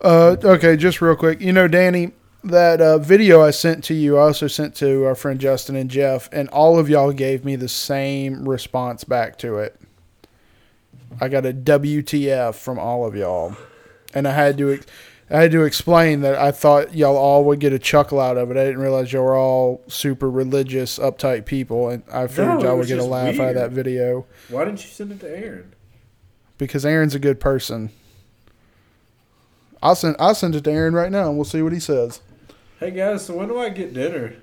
Uh, 0.00 0.36
okay, 0.44 0.76
just 0.76 1.02
real 1.02 1.16
quick. 1.16 1.40
You 1.40 1.52
know, 1.52 1.66
Danny, 1.66 2.12
that 2.44 2.80
uh, 2.80 2.98
video 2.98 3.42
I 3.42 3.50
sent 3.50 3.82
to 3.84 3.94
you, 3.94 4.16
I 4.16 4.22
also 4.22 4.46
sent 4.46 4.76
to 4.76 5.04
our 5.04 5.16
friend 5.16 5.40
Justin 5.40 5.74
and 5.74 5.90
Jeff, 5.90 6.28
and 6.32 6.48
all 6.50 6.78
of 6.78 6.88
y'all 6.88 7.12
gave 7.12 7.44
me 7.44 7.56
the 7.56 7.68
same 7.68 8.48
response 8.48 9.02
back 9.02 9.36
to 9.38 9.58
it. 9.58 9.78
I 11.20 11.28
got 11.28 11.44
a 11.44 11.52
WTF 11.52 12.54
from 12.54 12.78
all 12.78 13.04
of 13.04 13.16
y'all, 13.16 13.56
and 14.14 14.28
I 14.28 14.32
had 14.32 14.56
to. 14.58 14.72
ex- 14.74 14.86
I 15.30 15.42
had 15.42 15.50
to 15.52 15.64
explain 15.64 16.22
that 16.22 16.36
I 16.36 16.50
thought 16.52 16.94
y'all 16.94 17.16
all 17.16 17.44
would 17.44 17.60
get 17.60 17.72
a 17.74 17.78
chuckle 17.78 18.18
out 18.18 18.38
of 18.38 18.50
it. 18.50 18.56
I 18.56 18.64
didn't 18.64 18.80
realize 18.80 19.12
y'all 19.12 19.24
were 19.24 19.36
all 19.36 19.82
super 19.86 20.30
religious, 20.30 20.98
uptight 20.98 21.44
people, 21.44 21.90
and 21.90 22.02
I 22.10 22.26
figured 22.28 22.60
No, 22.60 22.62
y'all 22.62 22.78
would 22.78 22.86
get 22.86 22.98
a 22.98 23.04
laugh 23.04 23.38
out 23.38 23.50
of 23.50 23.54
that 23.56 23.70
video 23.72 24.24
Why 24.48 24.64
didn't 24.64 24.82
you 24.82 24.90
send 24.90 25.12
it 25.12 25.20
to 25.20 25.28
Aaron? 25.30 25.74
because 26.56 26.84
Aaron's 26.86 27.14
a 27.14 27.18
good 27.20 27.38
person. 27.40 27.90
I'll 29.82 29.94
send 29.94 30.16
I'll 30.18 30.34
send 30.34 30.56
it 30.56 30.64
to 30.64 30.72
Aaron 30.72 30.94
right 30.94 31.12
now, 31.12 31.28
and 31.28 31.36
we'll 31.36 31.44
see 31.44 31.62
what 31.62 31.72
he 31.72 31.78
says. 31.78 32.20
Hey 32.80 32.90
guys, 32.90 33.26
so 33.26 33.34
when 33.36 33.46
do 33.48 33.58
I 33.58 33.68
get 33.68 33.92
dinner? 33.94 34.34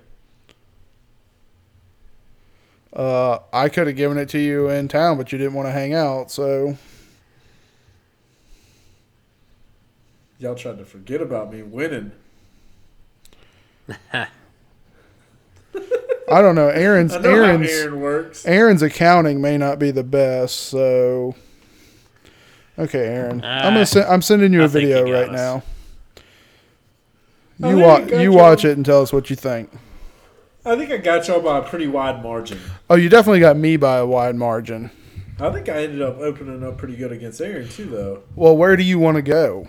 Uh, 2.93 3.39
I 3.51 3.67
could 3.67 3.88
have 3.88 3.95
given 3.97 4.17
it 4.17 4.29
to 4.29 4.39
you 4.39 4.69
in 4.69 4.88
town, 4.88 5.17
but 5.17 5.31
you 5.33 5.38
didn't 5.38 5.53
want 5.55 5.67
to 5.67 5.71
hang 5.73 5.93
out, 5.93 6.31
so 6.31 6.77
Y'all 10.39 10.55
tried 10.55 10.77
to 10.77 10.86
forget 10.86 11.21
about 11.21 11.51
me 11.51 11.63
winning. 11.63 12.11
I 14.13 14.27
don't 16.41 16.55
know. 16.55 16.69
Aaron's 16.69 17.13
I 17.13 17.19
know 17.21 17.29
Aaron's 17.29 17.69
how 17.69 17.75
Aaron 17.77 18.01
works. 18.01 18.45
Aaron's 18.45 18.81
accounting 18.81 19.41
may 19.41 19.57
not 19.57 19.77
be 19.77 19.91
the 19.91 20.03
best, 20.03 20.55
so 20.57 21.36
okay, 22.79 23.05
Aaron. 23.07 23.43
I'm 23.43 23.59
Ah, 23.59 23.63
gonna 23.69 23.86
send, 23.86 24.05
I'm 24.07 24.21
sending 24.21 24.51
you 24.51 24.61
a 24.61 24.65
I 24.65 24.67
think 24.67 24.88
video 24.88 25.05
you 25.05 25.13
right 25.13 25.29
us. 25.29 25.36
now. 25.36 25.63
You 27.59 27.75
think 27.75 27.86
wa- 27.86 27.95
I 27.95 28.01
got 28.01 28.09
you 28.13 28.19
you. 28.21 28.31
watch 28.33 28.65
it 28.65 28.75
and 28.75 28.86
tell 28.86 29.01
us 29.01 29.13
what 29.13 29.29
you 29.29 29.36
think. 29.36 29.69
I 30.65 30.75
think 30.75 30.91
I 30.91 30.97
got 30.97 31.27
y'all 31.27 31.41
by 31.41 31.59
a 31.59 31.61
pretty 31.61 31.88
wide 31.88 32.23
margin. 32.23 32.59
Oh, 32.89 32.95
you 32.95 33.07
definitely 33.07 33.39
got 33.39 33.55
me 33.55 33.77
by 33.77 33.97
a 33.97 34.05
wide 34.05 34.36
margin. 34.36 34.89
I 35.39 35.51
think 35.51 35.69
I 35.69 35.83
ended 35.83 36.01
up 36.01 36.17
opening 36.17 36.63
up 36.63 36.77
pretty 36.79 36.95
good 36.95 37.11
against 37.11 37.39
Aaron 37.39 37.69
too, 37.69 37.86
though. 37.86 38.23
Well, 38.36 38.57
where 38.57 38.75
do 38.75 38.83
you 38.83 38.97
want 38.97 39.17
to 39.17 39.21
go? 39.21 39.67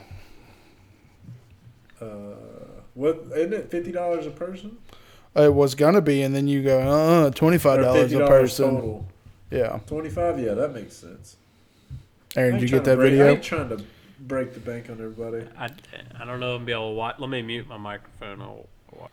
What 2.96 3.26
isn't 3.36 3.52
it? 3.52 3.70
Fifty 3.70 3.92
dollars 3.92 4.26
a 4.26 4.30
person? 4.30 4.78
It 5.36 5.52
was 5.54 5.74
gonna 5.76 6.00
be, 6.00 6.22
and 6.22 6.34
then 6.34 6.48
you 6.48 6.62
go, 6.64 6.80
uh, 6.80 7.30
twenty 7.30 7.58
five 7.58 7.80
dollars 7.82 8.12
a 8.12 8.26
person. 8.26 8.74
total? 8.76 9.06
Yeah, 9.50 9.78
Twenty-five? 9.86 10.40
Yeah, 10.40 10.54
that 10.54 10.74
makes 10.74 10.96
sense. 10.96 11.36
Aaron, 12.34 12.56
I 12.56 12.58
did 12.58 12.68
you 12.70 12.76
get 12.78 12.84
that 12.84 12.96
break- 12.96 13.12
I 13.12 13.16
video? 13.16 13.32
ain't 13.34 13.42
trying 13.44 13.68
to 13.68 13.84
break 14.18 14.54
the 14.54 14.60
bank 14.60 14.90
on 14.90 14.94
everybody. 15.00 15.46
I, 15.56 15.66
I 16.18 16.24
don't 16.24 16.40
know 16.40 16.56
if 16.56 16.60
I'll 16.60 16.66
be 16.66 16.72
able 16.72 16.90
to 16.90 16.94
watch. 16.96 17.16
Let 17.20 17.30
me 17.30 17.42
mute 17.42 17.68
my 17.68 17.76
microphone. 17.76 18.40
I'll 18.42 18.66
watch. 18.98 19.10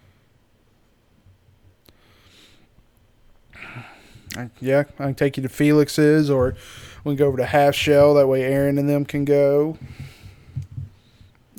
I- 4.36 4.50
Yeah, 4.60 4.84
I 4.98 5.04
can 5.06 5.16
take 5.16 5.38
you 5.38 5.44
to 5.44 5.50
Felix's, 5.50 6.30
or 6.30 6.56
we 7.04 7.12
can 7.12 7.18
go 7.18 7.28
over 7.28 7.38
to 7.38 7.46
Half 7.46 7.76
Shell. 7.76 8.16
That 8.16 8.28
way, 8.28 8.44
Aaron 8.44 8.78
and 8.78 8.90
them 8.90 9.06
can 9.06 9.26
go. 9.26 9.78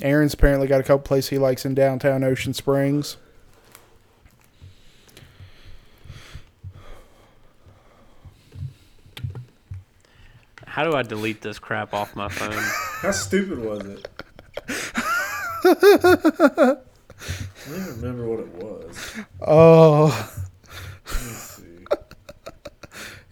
Aaron's 0.01 0.33
apparently 0.33 0.67
got 0.67 0.79
a 0.79 0.83
couple 0.83 0.99
places 1.03 1.29
he 1.29 1.37
likes 1.37 1.65
in 1.65 1.73
downtown 1.73 2.23
Ocean 2.23 2.53
Springs. 2.53 3.17
How 10.65 10.83
do 10.83 10.95
I 10.95 11.03
delete 11.03 11.41
this 11.41 11.59
crap 11.59 11.93
off 11.93 12.15
my 12.15 12.27
phone? 12.27 12.51
How 13.01 13.11
stupid 13.11 13.59
was 13.59 13.85
it? 13.85 14.07
I 15.65 16.77
don't 17.69 17.79
even 17.81 18.01
remember 18.01 18.27
what 18.27 18.39
it 18.39 18.47
was. 18.55 19.15
Oh, 19.41 20.31
Let 21.07 21.23
me 21.23 21.31
see. 21.31 21.85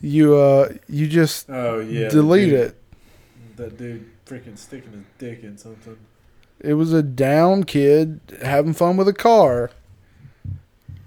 you 0.02 0.36
uh, 0.36 0.74
you 0.88 1.08
just 1.08 1.50
Oh 1.50 1.80
yeah, 1.80 2.10
delete 2.10 2.50
dude- 2.50 2.60
it. 2.60 2.80
That 3.56 3.78
dude 3.78 4.10
freaking 4.26 4.58
sticking 4.58 4.92
his 4.94 5.04
dick 5.20 5.44
in 5.44 5.58
something. 5.58 5.98
It 6.64 6.74
was 6.76 6.94
a 6.94 7.04
down 7.04 7.66
kid 7.66 8.20
having 8.42 8.74
fun 8.74 8.98
with 8.98 9.08
a 9.08 9.14
car. 9.14 9.70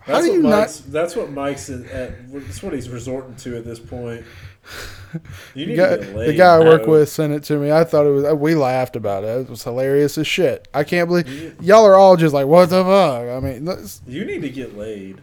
How 0.00 0.12
That's 0.14 0.26
do 0.26 0.30
what 0.32 0.36
you 0.36 0.42
not? 0.42 0.58
Mike's, 0.60 0.80
That's 0.80 1.16
what 1.16 1.30
Mike's 1.32 1.70
at. 1.70 1.84
at- 1.86 2.32
That's 2.32 2.62
what 2.62 2.72
he's 2.74 2.88
resorting 2.88 3.34
to 3.36 3.56
at 3.56 3.64
this 3.64 3.78
point. 3.80 4.24
You 5.54 5.64
The 5.64 5.66
need 5.66 5.76
guy, 5.76 5.88
to 5.90 5.96
get 5.98 6.06
the 6.12 6.18
laid, 6.18 6.36
guy 6.36 6.56
I 6.56 6.58
work 6.58 6.86
with 6.86 7.08
sent 7.08 7.32
it 7.32 7.42
to 7.44 7.56
me. 7.56 7.70
I 7.72 7.84
thought 7.84 8.04
it 8.04 8.10
was. 8.10 8.34
We 8.34 8.54
laughed 8.54 8.96
about 8.96 9.24
it. 9.24 9.28
It 9.28 9.48
was 9.48 9.62
hilarious 9.62 10.18
as 10.18 10.26
shit. 10.26 10.68
I 10.74 10.84
can't 10.84 11.08
believe 11.08 11.28
You, 11.28 11.56
y'all 11.62 11.86
are 11.86 11.94
all 11.94 12.16
just 12.16 12.34
like, 12.34 12.46
what 12.46 12.68
the 12.68 12.82
fuck? 12.84 13.28
I 13.28 13.40
mean, 13.40 13.64
that's- 13.64 14.02
you 14.06 14.24
need 14.26 14.42
to 14.42 14.50
get 14.50 14.76
laid. 14.76 15.20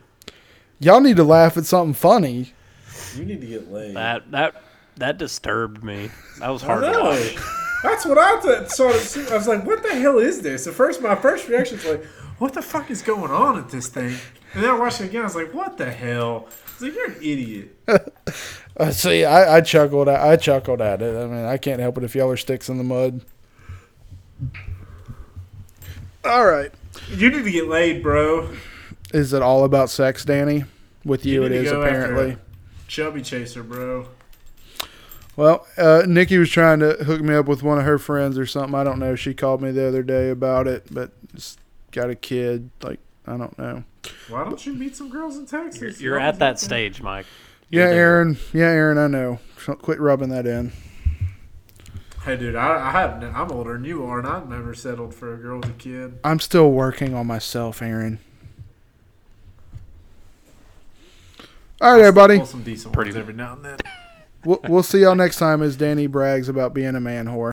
y'all 0.79 1.01
need 1.01 1.17
to 1.17 1.23
laugh 1.23 1.57
at 1.57 1.65
something 1.65 1.93
funny. 1.93 2.53
You 3.15 3.25
need 3.25 3.41
to 3.41 3.47
get 3.47 3.71
laid. 3.71 3.95
that 3.95 4.31
that 4.31 4.55
that 4.95 5.17
disturbed 5.19 5.83
me. 5.83 6.09
That 6.39 6.49
was 6.49 6.63
I 6.63 6.67
hard 6.67 6.83
to 6.93 6.99
watch. 6.99 7.37
That's 7.83 8.05
what 8.05 8.17
I 8.17 8.39
thought. 8.39 8.71
Saw 8.71 8.89
it, 8.89 9.31
I 9.31 9.37
was 9.37 9.47
like, 9.47 9.65
"What 9.65 9.83
the 9.83 9.93
hell 9.93 10.17
is 10.17 10.41
this?" 10.41 10.65
At 10.67 10.73
first, 10.73 11.01
my 11.01 11.15
first 11.15 11.47
reaction 11.49 11.77
was 11.77 11.85
like, 11.85 12.05
"What 12.39 12.53
the 12.53 12.61
fuck 12.61 12.89
is 12.89 13.01
going 13.01 13.29
on 13.31 13.59
at 13.59 13.69
this 13.69 13.87
thing?" 13.87 14.15
And 14.53 14.63
then 14.63 14.69
I 14.69 14.79
watched 14.79 15.01
it 15.01 15.05
again. 15.05 15.21
I 15.21 15.25
was 15.25 15.35
like, 15.35 15.53
"What 15.53 15.77
the 15.77 15.91
hell?" 15.91 16.47
I 16.47 16.73
was 16.73 16.81
like, 16.81 16.93
"You're 16.95 17.11
an 17.11 17.17
idiot." 17.17 17.77
Uh, 18.75 18.89
see, 18.89 19.23
I, 19.23 19.57
I 19.57 19.61
chuckled. 19.61 20.09
At, 20.09 20.19
I 20.19 20.35
chuckled 20.35 20.81
at 20.81 20.99
it. 21.03 21.15
I 21.15 21.27
mean, 21.27 21.45
I 21.45 21.57
can't 21.57 21.79
help 21.79 21.95
it 21.99 22.03
if 22.03 22.15
y'all 22.15 22.31
are 22.31 22.35
sticks 22.37 22.69
in 22.69 22.79
the 22.79 22.83
mud. 22.83 23.21
All 26.25 26.45
right. 26.47 26.71
You 27.09 27.29
need 27.29 27.43
to 27.43 27.51
get 27.51 27.67
laid, 27.67 28.01
bro. 28.01 28.49
Is 29.13 29.31
it 29.33 29.43
all 29.43 29.63
about 29.63 29.91
sex, 29.91 30.25
Danny? 30.25 30.63
With 31.05 31.23
you, 31.23 31.41
You 31.41 31.43
it 31.43 31.49
need 31.49 31.57
to 31.57 31.63
is 31.65 31.71
go 31.71 31.83
after 31.83 31.99
apparently. 32.13 32.37
Chubby 32.87 33.21
chaser, 33.21 33.61
bro. 33.61 34.07
Well, 35.35 35.65
uh, 35.77 36.03
Nikki 36.07 36.37
was 36.37 36.49
trying 36.51 36.79
to 36.79 36.91
hook 37.03 37.21
me 37.21 37.33
up 37.33 37.47
with 37.47 37.63
one 37.63 37.79
of 37.79 37.85
her 37.85 37.97
friends 37.97 38.37
or 38.37 38.45
something. 38.45 38.75
I 38.75 38.83
don't 38.83 38.99
know. 38.99 39.15
She 39.15 39.33
called 39.33 39.61
me 39.61 39.71
the 39.71 39.87
other 39.87 40.03
day 40.03 40.29
about 40.29 40.67
it, 40.67 40.87
but 40.91 41.11
it's 41.33 41.57
got 41.91 42.09
a 42.11 42.15
kid. 42.15 42.69
Like 42.81 42.99
I 43.25 43.37
don't 43.37 43.57
know. 43.57 43.83
Why 44.29 44.43
don't 44.43 44.63
you 44.65 44.73
meet 44.73 44.95
some 44.95 45.09
girls 45.09 45.37
in 45.37 45.47
You're, 45.51 45.63
Texas? 45.63 46.01
you're 46.01 46.19
at 46.19 46.39
that 46.39 46.59
stage, 46.59 47.01
Mike. 47.01 47.25
Yeah, 47.69 47.85
You're 47.85 47.89
there. 47.89 47.99
Aaron. 47.99 48.37
Yeah, 48.53 48.65
Aaron. 48.65 48.97
I 48.97 49.07
know. 49.07 49.39
So 49.63 49.73
Quit 49.75 49.99
rubbing 49.99 50.29
that 50.29 50.45
in. 50.45 50.71
Hey, 52.25 52.37
dude, 52.37 52.55
I, 52.55 52.87
I 52.87 52.91
have. 52.91 53.23
I'm 53.23 53.51
older 53.51 53.73
than 53.73 53.83
you 53.85 54.05
are, 54.05 54.19
and 54.19 54.27
I've 54.27 54.47
never 54.47 54.73
settled 54.73 55.13
for 55.13 55.33
a 55.33 55.37
girl 55.37 55.57
with 55.59 55.69
a 55.69 55.73
kid. 55.73 56.19
I'm 56.23 56.39
still 56.39 56.71
working 56.71 57.13
on 57.15 57.27
myself, 57.27 57.81
Aaron. 57.81 58.19
All 61.81 61.93
right, 61.93 62.01
everybody. 62.01 62.45
Some 62.45 62.63
decent 62.63 62.93
Pretty 62.93 63.09
ones 63.11 63.17
every 63.19 63.33
now 63.33 63.53
and 63.53 63.65
then. 63.65 63.77
We'll, 64.45 64.83
see 64.83 65.01
y'all 65.01 65.15
next 65.15 65.37
time 65.37 65.61
as 65.61 65.75
Danny 65.77 66.07
brags 66.07 66.49
about 66.49 66.73
being 66.73 66.95
a 66.95 66.99
man 66.99 67.27
whore. 67.27 67.51